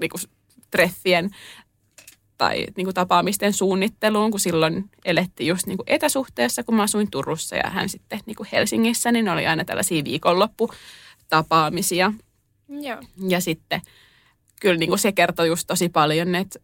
niin 0.00 0.10
kuin 0.10 0.20
treffien 0.70 1.30
tai 2.38 2.66
niin 2.76 2.86
kuin 2.86 2.94
tapaamisten 2.94 3.52
suunnitteluun, 3.52 4.30
kun 4.30 4.40
silloin 4.40 4.90
elettiin 5.04 5.46
just 5.46 5.66
niin 5.66 5.76
kuin 5.76 5.86
etäsuhteessa, 5.86 6.62
kun 6.62 6.74
mä 6.74 6.82
asuin 6.82 7.10
Turussa 7.10 7.56
ja 7.56 7.70
hän 7.70 7.88
sitten 7.88 8.20
niin 8.26 8.36
kuin 8.36 8.48
Helsingissä, 8.52 9.12
niin 9.12 9.28
oli 9.28 9.46
aina 9.46 9.64
tällaisia 9.64 10.04
viikonlopputapaamisia. 10.04 12.12
Joo. 12.68 13.02
Ja 13.28 13.40
sitten 13.40 13.80
kyllä 14.60 14.78
niin 14.78 14.88
kuin 14.88 14.98
se 14.98 15.12
kertoi 15.12 15.48
just 15.48 15.66
tosi 15.66 15.88
paljon, 15.88 16.34
että, 16.34 16.58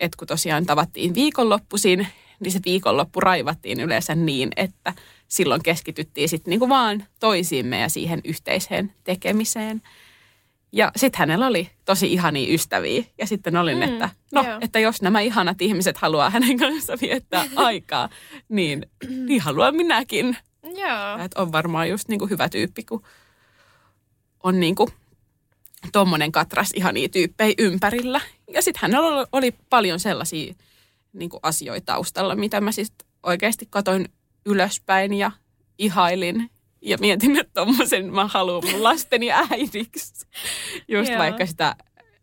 että 0.00 0.16
kun 0.18 0.28
tosiaan 0.28 0.66
tavattiin 0.66 1.14
viikonloppuisin, 1.14 2.06
niin 2.40 2.52
se 2.52 2.60
viikonloppu 2.64 3.20
raivattiin 3.20 3.80
yleensä 3.80 4.14
niin, 4.14 4.48
että 4.56 4.92
silloin 5.28 5.62
keskityttiin 5.62 6.28
sitten 6.28 6.50
niin 6.50 6.60
kuin 6.60 6.68
vaan 6.68 7.04
toisiimme 7.20 7.80
ja 7.80 7.88
siihen 7.88 8.20
yhteiseen 8.24 8.92
tekemiseen. 9.04 9.82
Ja 10.76 10.92
sitten 10.96 11.18
hänellä 11.18 11.46
oli 11.46 11.70
tosi 11.84 12.12
ihania 12.12 12.54
ystäviä. 12.54 13.04
Ja 13.18 13.26
sitten 13.26 13.56
olin, 13.56 13.76
Mm, 13.76 13.82
että 13.82 14.10
no, 14.32 14.42
joo. 14.44 14.58
että 14.60 14.78
jos 14.78 15.02
nämä 15.02 15.20
ihanat 15.20 15.62
ihmiset 15.62 15.96
haluaa 15.98 16.30
hänen 16.30 16.56
kanssaan 16.58 16.98
viettää 17.02 17.44
aikaa, 17.56 18.08
niin, 18.48 18.86
niin 19.26 19.40
haluan 19.40 19.76
minäkin. 19.76 20.36
Joo. 20.62 21.24
Että 21.24 21.42
on 21.42 21.52
varmaan 21.52 21.88
just 21.88 22.08
niin 22.08 22.18
kuin 22.18 22.30
hyvä 22.30 22.48
tyyppi, 22.48 22.82
kun 22.82 23.02
on 24.42 24.60
niin 24.60 24.74
kuin 24.74 24.88
tommonen 25.92 26.32
katras 26.32 26.70
ihania 26.74 27.08
tyyppejä 27.08 27.54
ympärillä. 27.58 28.20
Ja 28.52 28.62
sitten 28.62 28.80
hänellä 28.82 29.26
oli, 29.32 29.54
paljon 29.70 30.00
sellaisia 30.00 30.54
niin 31.12 31.30
kuin 31.30 31.40
asioita 31.42 31.92
taustalla, 31.92 32.34
mitä 32.34 32.60
mä 32.60 32.72
siis 32.72 32.92
oikeasti 33.22 33.66
katoin 33.70 34.08
ylöspäin 34.46 35.14
ja 35.14 35.30
ihailin. 35.78 36.50
Ja 36.82 36.98
mietin, 37.00 37.38
että 37.38 37.52
tommosen 37.54 38.14
mä 38.14 38.26
haluan 38.26 38.62
mun 38.72 38.82
lasteni 38.82 39.32
äidiksi. 39.32 40.26
Just 40.88 41.10
Joo. 41.10 41.18
vaikka 41.18 41.46
sitä 41.46 41.76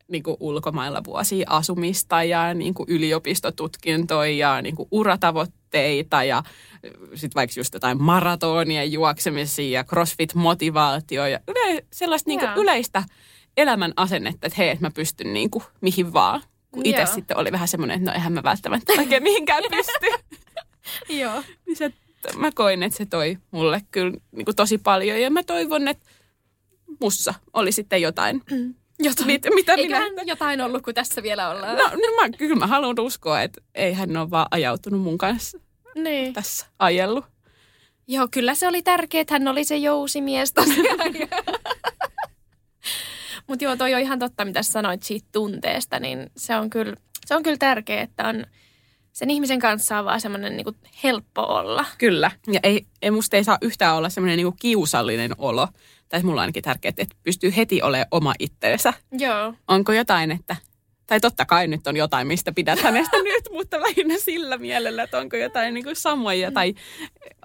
niin 0.08 0.24
kuin 0.24 0.38
ulkomailla 0.40 1.04
vuosia 1.04 1.48
asumista 1.50 2.24
ja 2.24 2.54
niin 2.54 2.74
kuin 2.74 2.90
yliopistotutkintoja 2.90 4.36
ja 4.36 4.62
niin 4.62 4.76
kuin 4.76 4.88
uratavoitteita 4.92 6.24
ja 6.24 6.44
sitten 7.16 7.36
vaikka 7.36 7.60
just 7.60 7.74
jotain 7.74 8.04
maratonia 8.04 8.84
juoksemisia 8.84 9.80
ja 9.80 9.84
crossfit-motivaatio 9.84 11.28
ja 11.28 11.40
yle, 11.48 11.86
sellaista 11.94 12.30
niin 12.30 12.40
kuin 12.40 12.52
yleistä 12.56 13.04
elämän 13.58 13.94
asennetta, 13.96 14.48
että 14.48 14.58
hei, 14.58 14.70
että 14.70 14.86
mä 14.86 14.92
pystyn 14.92 15.34
niin 15.34 15.50
kuin 15.50 15.64
mihin 15.82 16.14
vaan. 16.14 16.42
Kun 16.72 16.86
itse 16.86 17.06
sitten 17.06 17.38
oli 17.38 17.52
vähän 17.52 17.68
semmoinen, 17.68 17.98
että 17.98 18.12
no 18.12 18.16
eihän 18.16 18.34
mä 18.34 18.44
välttämättä 18.44 18.94
oikein 18.98 19.24
mihinkään 19.24 19.64
pysty. 19.70 20.08
Joo. 21.22 21.44
niin 21.66 21.76
se, 21.78 21.94
mä 22.38 22.50
koin, 22.56 22.84
että 22.84 22.98
se 22.98 23.06
toi 23.06 23.38
mulle 23.52 23.82
kyllä 23.92 24.12
niin 24.32 24.46
kuin 24.46 24.56
tosi 24.56 24.78
paljon 24.78 25.22
ja 25.22 25.32
mä 25.32 25.44
toivon, 25.44 25.88
että 25.88 26.06
mussa 27.02 27.34
oli 27.54 27.72
sitten 27.72 28.02
jotain. 28.02 28.42
Jotain. 29.00 29.28
Mit, 29.28 29.48
mitä 29.56 29.74
Eiköhän 29.74 30.12
minä... 30.12 30.24
jotain 30.26 30.62
ollut, 30.62 30.84
kun 30.84 30.94
tässä 30.94 31.24
vielä 31.24 31.50
ollaan. 31.50 31.78
No, 31.78 31.84
no 31.84 32.22
mä, 32.22 32.30
kyllä 32.38 32.56
mä 32.56 32.68
haluan 32.68 33.00
uskoa, 33.00 33.42
että 33.42 33.62
ei 33.76 33.94
hän 33.94 34.18
ole 34.18 34.30
vaan 34.30 34.48
ajautunut 34.52 35.02
mun 35.02 35.18
kanssa 35.18 35.60
Niin. 35.96 36.34
tässä 36.34 36.66
ajellut. 36.80 37.26
Joo, 38.08 38.28
kyllä 38.32 38.56
se 38.56 38.68
oli 38.68 38.82
tärkeää, 38.82 39.22
että 39.22 39.36
hän 39.36 39.48
oli 39.48 39.64
se 39.64 39.78
jousimies 39.78 40.54
tosiaan. 40.54 41.14
Mutta 43.48 43.66
joo, 43.66 43.76
toi 43.76 43.94
on 43.94 44.00
ihan 44.00 44.20
totta, 44.20 44.46
mitä 44.46 44.64
sanoit 44.64 45.04
siitä 45.04 45.28
tunteesta, 45.32 46.00
niin 46.00 46.32
se 46.38 46.56
on 46.56 46.70
kyllä, 46.70 46.96
se 47.26 47.36
on 47.36 47.44
kyllä 47.44 47.58
tärkeää, 47.58 48.02
että 48.02 48.28
on 48.28 48.46
sen 49.14 49.30
ihmisen 49.30 49.60
kanssa 49.60 50.00
on 50.00 50.06
vaan 50.06 50.22
semmoinen 50.22 50.58
niinku 50.58 50.76
helppo 51.04 51.42
olla. 51.42 51.86
Kyllä. 51.98 52.32
Ja 52.48 52.60
ei, 52.64 52.86
ei 53.02 53.12
musta 53.12 53.38
ei 53.38 53.44
saa 53.44 53.58
yhtään 53.62 53.96
olla 53.96 54.10
semmoinen 54.10 54.38
niinku 54.38 54.56
kiusallinen 54.60 55.32
olo. 55.38 55.68
Tai 56.10 56.24
mulla 56.24 56.36
on 56.36 56.42
ainakin 56.42 56.64
tärkeää, 56.64 56.94
että 56.98 57.16
pystyy 57.24 57.54
heti 57.56 57.82
olemaan 57.82 58.08
oma 58.12 58.34
itteensä. 58.40 58.94
Joo. 59.12 59.54
Onko 59.68 59.94
jotain, 59.94 60.32
että... 60.32 60.56
Tai 61.08 61.20
totta 61.20 61.46
kai 61.46 61.68
nyt 61.68 61.88
on 61.88 61.98
jotain, 61.98 62.28
mistä 62.28 62.52
pidät 62.52 62.80
hänestä 62.80 63.18
nyt, 63.24 63.44
mutta 63.52 63.82
lähinnä 63.82 64.16
sillä 64.18 64.58
mielellä, 64.58 65.04
että 65.04 65.18
onko 65.18 65.38
jotain 65.38 65.74
niin 65.74 65.84
kuin 65.84 65.96
samoja 65.96 66.52
tai 66.52 66.74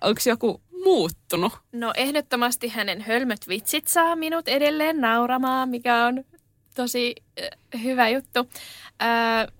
onko 0.02 0.20
joku 0.26 0.62
muuttunut. 0.84 1.52
No 1.72 1.92
ehdottomasti 1.96 2.68
hänen 2.68 3.00
hölmöt 3.00 3.48
vitsit 3.48 3.86
saa 3.86 4.16
minut 4.16 4.48
edelleen 4.48 5.00
nauramaan, 5.00 5.68
mikä 5.68 6.06
on 6.06 6.24
tosi 6.74 7.14
äh, 7.40 7.82
hyvä 7.82 8.08
juttu. 8.08 8.48
Äh, 9.02 9.57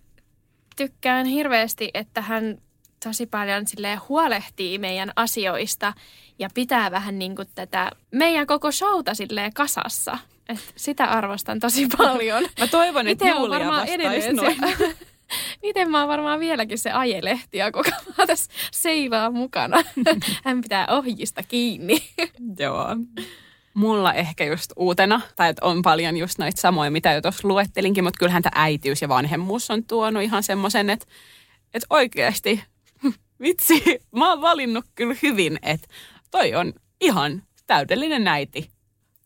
tykkään 0.78 1.26
hirveästi, 1.26 1.90
että 1.94 2.20
hän 2.20 2.58
tosi 3.04 3.26
paljon 3.26 3.66
silleen 3.66 4.00
huolehtii 4.08 4.78
meidän 4.78 5.12
asioista 5.16 5.92
ja 6.38 6.48
pitää 6.54 6.90
vähän 6.90 7.18
niin 7.18 7.36
kuin 7.36 7.48
tätä 7.54 7.90
meidän 8.10 8.46
koko 8.46 8.72
showta 8.72 9.14
silleen 9.14 9.52
kasassa. 9.52 10.18
Et 10.48 10.72
sitä 10.76 11.04
arvostan 11.04 11.60
tosi 11.60 11.86
paljon. 11.98 12.46
Mä 12.60 12.66
toivon, 12.66 13.08
että 13.08 13.24
Itse 13.24 13.34
on 13.36 13.42
Julia 13.42 13.58
varmaan 13.58 13.88
edelleen 13.88 14.36
noin. 14.36 14.56
se, 14.78 14.96
Miten 15.62 15.90
mä 15.90 15.98
oon 15.98 16.08
varmaan 16.08 16.40
vieläkin 16.40 16.78
se 16.78 16.90
ajelehti 16.90 17.58
ja 17.58 17.72
koko 17.72 17.90
mä 18.18 18.26
tässä 18.26 18.52
seivaa 18.72 19.30
mukana. 19.30 19.82
Hän 20.44 20.60
pitää 20.60 20.86
ohjista 20.90 21.42
kiinni. 21.42 22.08
Joo. 22.58 22.86
Mulla 23.74 24.14
ehkä 24.14 24.44
just 24.44 24.72
uutena, 24.76 25.20
tai 25.36 25.48
että 25.48 25.66
on 25.66 25.82
paljon 25.82 26.16
just 26.16 26.38
näitä 26.38 26.60
samoja, 26.60 26.90
mitä 26.90 27.12
jo 27.12 27.22
tuossa 27.22 27.48
luettelinkin, 27.48 28.04
mutta 28.04 28.18
kyllähän 28.18 28.42
tämä 28.42 28.62
äitiys 28.62 29.02
ja 29.02 29.08
vanhemmuus 29.08 29.70
on 29.70 29.84
tuonut 29.84 30.22
ihan 30.22 30.42
semmoisen, 30.42 30.90
että, 30.90 31.06
että 31.74 31.86
oikeasti, 31.90 32.64
vitsi, 33.42 33.82
mä 34.16 34.30
oon 34.30 34.40
valinnut 34.40 34.84
kyllä 34.94 35.14
hyvin, 35.22 35.58
että 35.62 35.88
toi 36.30 36.54
on 36.54 36.72
ihan 37.00 37.42
täydellinen 37.66 38.28
äiti 38.28 38.70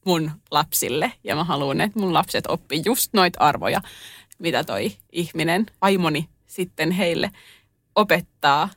mun 0.05 0.31
lapsille. 0.51 1.13
Ja 1.25 1.37
mä 1.37 1.45
haluan, 1.45 1.81
että 1.81 1.99
mun 1.99 2.15
lapset 2.15 2.45
oppii 2.49 2.83
just 2.85 3.13
noita 3.13 3.41
arvoja, 3.41 3.83
mitä 4.39 4.65
toi 4.65 4.93
ihminen, 5.13 5.67
vaimoni 5.83 6.29
sitten 6.47 6.91
heille 6.91 7.31
opettaa. 7.95 8.69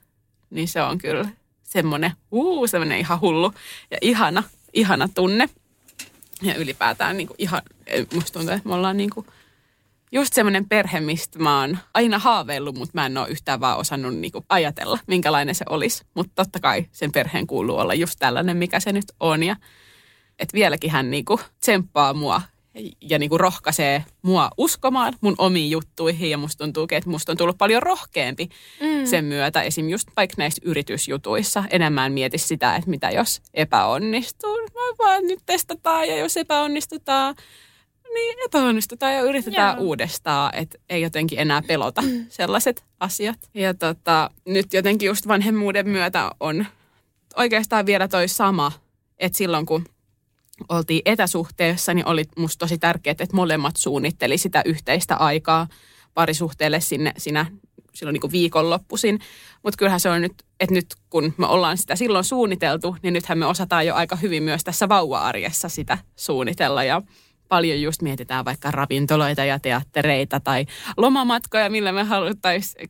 Niin 0.49 0.67
se 0.67 0.81
on 0.81 0.97
kyllä 0.97 1.29
semmoinen, 1.63 2.11
uu, 2.31 2.67
semmoinen 2.67 2.99
ihan 2.99 3.21
hullu 3.21 3.53
ja 3.91 3.97
ihana, 4.01 4.43
ihana 4.75 5.09
tunne. 5.15 5.49
Ja 6.41 6.55
ylipäätään 6.55 7.17
niin 7.17 7.27
kuin 7.27 7.35
ihan, 7.37 7.61
musta 8.13 8.39
tuntuu, 8.39 8.55
että 8.55 8.69
me 8.69 8.75
ollaan 8.75 8.97
niin 8.97 9.09
kuin 9.09 9.27
just 10.11 10.33
semmoinen 10.33 10.69
perhe, 10.69 10.99
mistä 10.99 11.39
mä 11.39 11.61
oon 11.61 11.77
aina 11.93 12.19
haaveillut, 12.19 12.75
mutta 12.75 12.91
mä 12.93 13.05
en 13.05 13.17
ole 13.17 13.29
yhtään 13.29 13.59
vaan 13.59 13.77
osannut 13.77 14.13
kuin 14.31 14.45
ajatella, 14.49 14.99
minkälainen 15.07 15.55
se 15.55 15.65
olisi. 15.69 16.05
Mutta 16.13 16.31
totta 16.35 16.59
kai 16.59 16.85
sen 16.91 17.11
perheen 17.11 17.47
kuuluu 17.47 17.77
olla 17.77 17.93
just 17.93 18.15
tällainen, 18.19 18.57
mikä 18.57 18.79
se 18.79 18.91
nyt 18.91 19.05
on. 19.19 19.43
Ja 19.43 19.55
että 20.39 20.53
vieläkin 20.53 20.91
hän 20.91 21.11
niin 21.11 21.25
kuin 21.25 21.39
tsemppaa 21.59 22.13
mua 22.13 22.41
ja 23.01 23.19
niin 23.19 23.29
kuin 23.29 23.39
rohkaisee 23.39 24.05
mua 24.21 24.49
uskomaan 24.57 25.13
mun 25.21 25.35
omiin 25.37 25.71
juttuihin. 25.71 26.29
Ja 26.29 26.37
musta 26.37 26.63
tuntuu, 26.63 26.87
että 26.91 27.09
musta 27.09 27.31
on 27.31 27.37
tullut 27.37 27.57
paljon 27.57 27.83
rohkeampi 27.83 28.49
mm. 28.81 29.05
sen 29.05 29.25
myötä. 29.25 29.61
Esim. 29.61 29.89
just 29.89 30.07
vaikka 30.17 30.35
näissä 30.37 30.61
yritysjutuissa 30.65 31.63
enemmän 31.69 32.11
mieti 32.11 32.37
sitä, 32.37 32.75
että 32.75 32.89
mitä 32.89 33.09
jos 33.09 33.41
epäonnistuu. 33.53 34.57
Mä 34.57 35.05
vaan 35.05 35.23
nyt 35.23 35.39
testataan 35.45 36.07
ja 36.07 36.17
jos 36.17 36.37
epäonnistutaan, 36.37 37.35
niin 38.13 38.37
epäonnistutaan 38.45 39.13
ja 39.13 39.21
yritetään 39.21 39.77
Joo. 39.77 39.85
uudestaan. 39.85 40.55
Että 40.55 40.77
ei 40.89 41.01
jotenkin 41.01 41.39
enää 41.39 41.61
pelota 41.61 42.03
sellaiset 42.29 42.83
asiat. 42.99 43.49
Ja 43.53 43.73
tota, 43.73 44.29
nyt 44.45 44.73
jotenkin 44.73 45.07
just 45.07 45.27
vanhemmuuden 45.27 45.89
myötä 45.89 46.31
on 46.39 46.65
oikeastaan 47.35 47.85
vielä 47.85 48.07
toi 48.07 48.27
sama, 48.27 48.71
että 49.17 49.37
silloin 49.37 49.65
kun 49.65 49.85
oltiin 50.69 51.01
etäsuhteessa, 51.05 51.93
niin 51.93 52.07
oli 52.07 52.23
musta 52.37 52.59
tosi 52.59 52.77
tärkeää, 52.77 53.11
että 53.11 53.35
molemmat 53.35 53.75
suunnitteli 53.77 54.37
sitä 54.37 54.61
yhteistä 54.65 55.15
aikaa 55.15 55.67
parisuhteelle 56.13 56.81
sinne, 56.81 57.13
siinä 57.17 57.45
silloin 57.93 58.13
niin 58.13 58.21
kuin 58.21 58.31
viikonloppuisin. 58.31 59.19
Mutta 59.63 59.77
kyllähän 59.77 59.99
se 59.99 60.09
on 60.09 60.21
nyt, 60.21 60.33
että 60.59 60.73
nyt 60.73 60.85
kun 61.09 61.33
me 61.37 61.45
ollaan 61.45 61.77
sitä 61.77 61.95
silloin 61.95 62.23
suunniteltu, 62.23 62.97
niin 63.01 63.13
nythän 63.13 63.37
me 63.37 63.45
osataan 63.45 63.85
jo 63.85 63.95
aika 63.95 64.15
hyvin 64.15 64.43
myös 64.43 64.63
tässä 64.63 64.89
vauva-arjessa 64.89 65.69
sitä 65.69 65.97
suunnitella 66.15 66.83
ja 66.83 67.01
paljon 67.47 67.81
just 67.81 68.01
mietitään 68.01 68.45
vaikka 68.45 68.71
ravintoloita 68.71 69.45
ja 69.45 69.59
teattereita 69.59 70.39
tai 70.39 70.65
lomamatkoja, 70.97 71.69
millä 71.69 71.91
me 71.91 72.03
haluttaisiin 72.03 72.89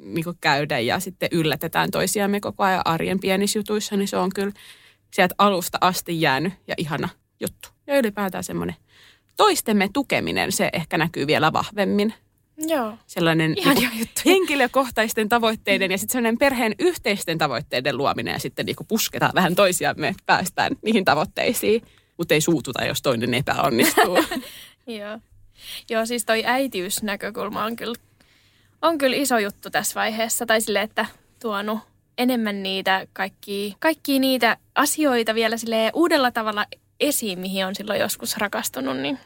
niin 0.00 0.24
käydä 0.40 0.78
ja 0.78 1.00
sitten 1.00 1.28
yllätetään 1.32 1.90
toisiamme 1.90 2.40
koko 2.40 2.64
ajan 2.64 2.82
arjen 2.84 3.20
pienissä 3.20 3.58
jutuissa, 3.58 3.96
niin 3.96 4.08
se 4.08 4.16
on 4.16 4.30
kyllä 4.34 4.52
sieltä 5.14 5.34
alusta 5.38 5.78
asti 5.80 6.20
jäänyt 6.20 6.52
ja 6.66 6.74
ihana 6.78 7.08
juttu. 7.40 7.68
Ja 7.86 7.98
ylipäätään 7.98 8.44
semmoinen 8.44 8.76
toistemme 9.36 9.88
tukeminen, 9.92 10.52
se 10.52 10.70
ehkä 10.72 10.98
näkyy 10.98 11.26
vielä 11.26 11.52
vahvemmin. 11.52 12.14
Joo. 12.56 12.98
Sellainen 13.06 13.52
niinku 13.52 13.70
juttuja. 13.70 14.22
henkilökohtaisten 14.26 15.28
tavoitteiden 15.28 15.90
ja 15.90 15.98
sitten 15.98 16.12
sellainen 16.12 16.38
perheen 16.38 16.74
yhteisten 16.78 17.38
tavoitteiden 17.38 17.96
luominen 17.96 18.32
ja 18.32 18.38
sitten 18.38 18.66
niinku 18.66 18.84
pusketaan 18.84 19.32
vähän 19.34 19.54
toisiamme, 19.54 20.14
päästään 20.26 20.76
niihin 20.82 21.04
tavoitteisiin. 21.04 21.82
Mutta 22.16 22.34
ei 22.34 22.40
suututa, 22.40 22.84
jos 22.84 23.02
toinen 23.02 23.34
epäonnistuu. 23.34 24.18
Joo. 24.98 25.18
Joo, 25.90 26.06
siis 26.06 26.24
toi 26.24 26.42
äitiysnäkökulma 26.46 27.64
on 27.64 27.76
kyllä, 27.76 27.94
on 28.82 28.98
kyllä 28.98 29.16
iso 29.16 29.38
juttu 29.38 29.70
tässä 29.70 30.00
vaiheessa. 30.00 30.46
Tai 30.46 30.60
sille, 30.60 30.80
että 30.80 31.06
tuonut 31.40 31.78
enemmän 32.18 32.62
niitä 32.62 33.06
kaikki, 33.12 33.76
kaikki 33.78 34.18
niitä 34.18 34.56
asioita 34.74 35.34
vielä 35.34 35.56
sille 35.56 35.90
uudella 35.94 36.30
tavalla 36.30 36.66
esiin, 37.00 37.38
mihin 37.38 37.66
on 37.66 37.74
silloin 37.74 38.00
joskus 38.00 38.36
rakastunut, 38.36 38.96
niin 38.96 39.18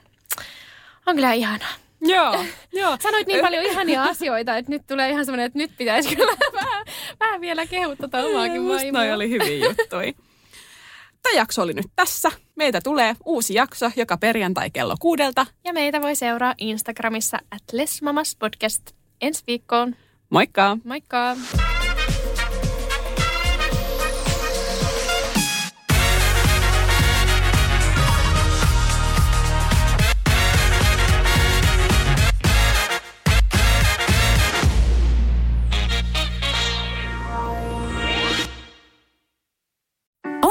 on 1.06 1.14
kyllä 1.14 1.32
ihanaa. 1.32 1.68
joo, 2.00 2.44
joo. 2.80 2.96
Sanoit 3.00 3.26
niin 3.26 3.40
paljon 3.40 3.64
ihania 3.64 4.02
asioita, 4.02 4.56
että 4.56 4.72
nyt 4.72 4.82
tulee 4.86 5.10
ihan 5.10 5.24
semmoinen, 5.24 5.46
että 5.46 5.58
nyt 5.58 5.70
pitäisi 5.78 6.16
kyllä 6.16 6.32
vähän, 6.62 6.86
vähän 7.20 7.40
vielä 7.40 7.66
kehua 7.66 7.96
tota 7.96 8.18
omaakin 8.18 8.62
Musta 8.62 8.76
vaimoa. 8.76 9.00
noi 9.02 9.12
oli 9.12 9.30
hyviä 9.30 9.68
juttuja. 9.68 10.12
Tämä 11.22 11.36
jakso 11.36 11.62
oli 11.62 11.72
nyt 11.74 11.86
tässä. 11.96 12.30
Meitä 12.54 12.80
tulee 12.80 13.16
uusi 13.24 13.54
jakso 13.54 13.90
joka 13.96 14.16
perjantai 14.16 14.70
kello 14.70 14.94
kuudelta. 15.00 15.46
Ja 15.64 15.72
meitä 15.72 16.02
voi 16.02 16.16
seuraa 16.16 16.54
Instagramissa 16.58 17.38
at 17.50 17.62
Lesmamas 17.72 18.36
Podcast. 18.38 18.82
Ensi 19.20 19.42
viikkoon. 19.46 19.96
Moikka! 20.30 20.78
Moikka! 20.84 21.36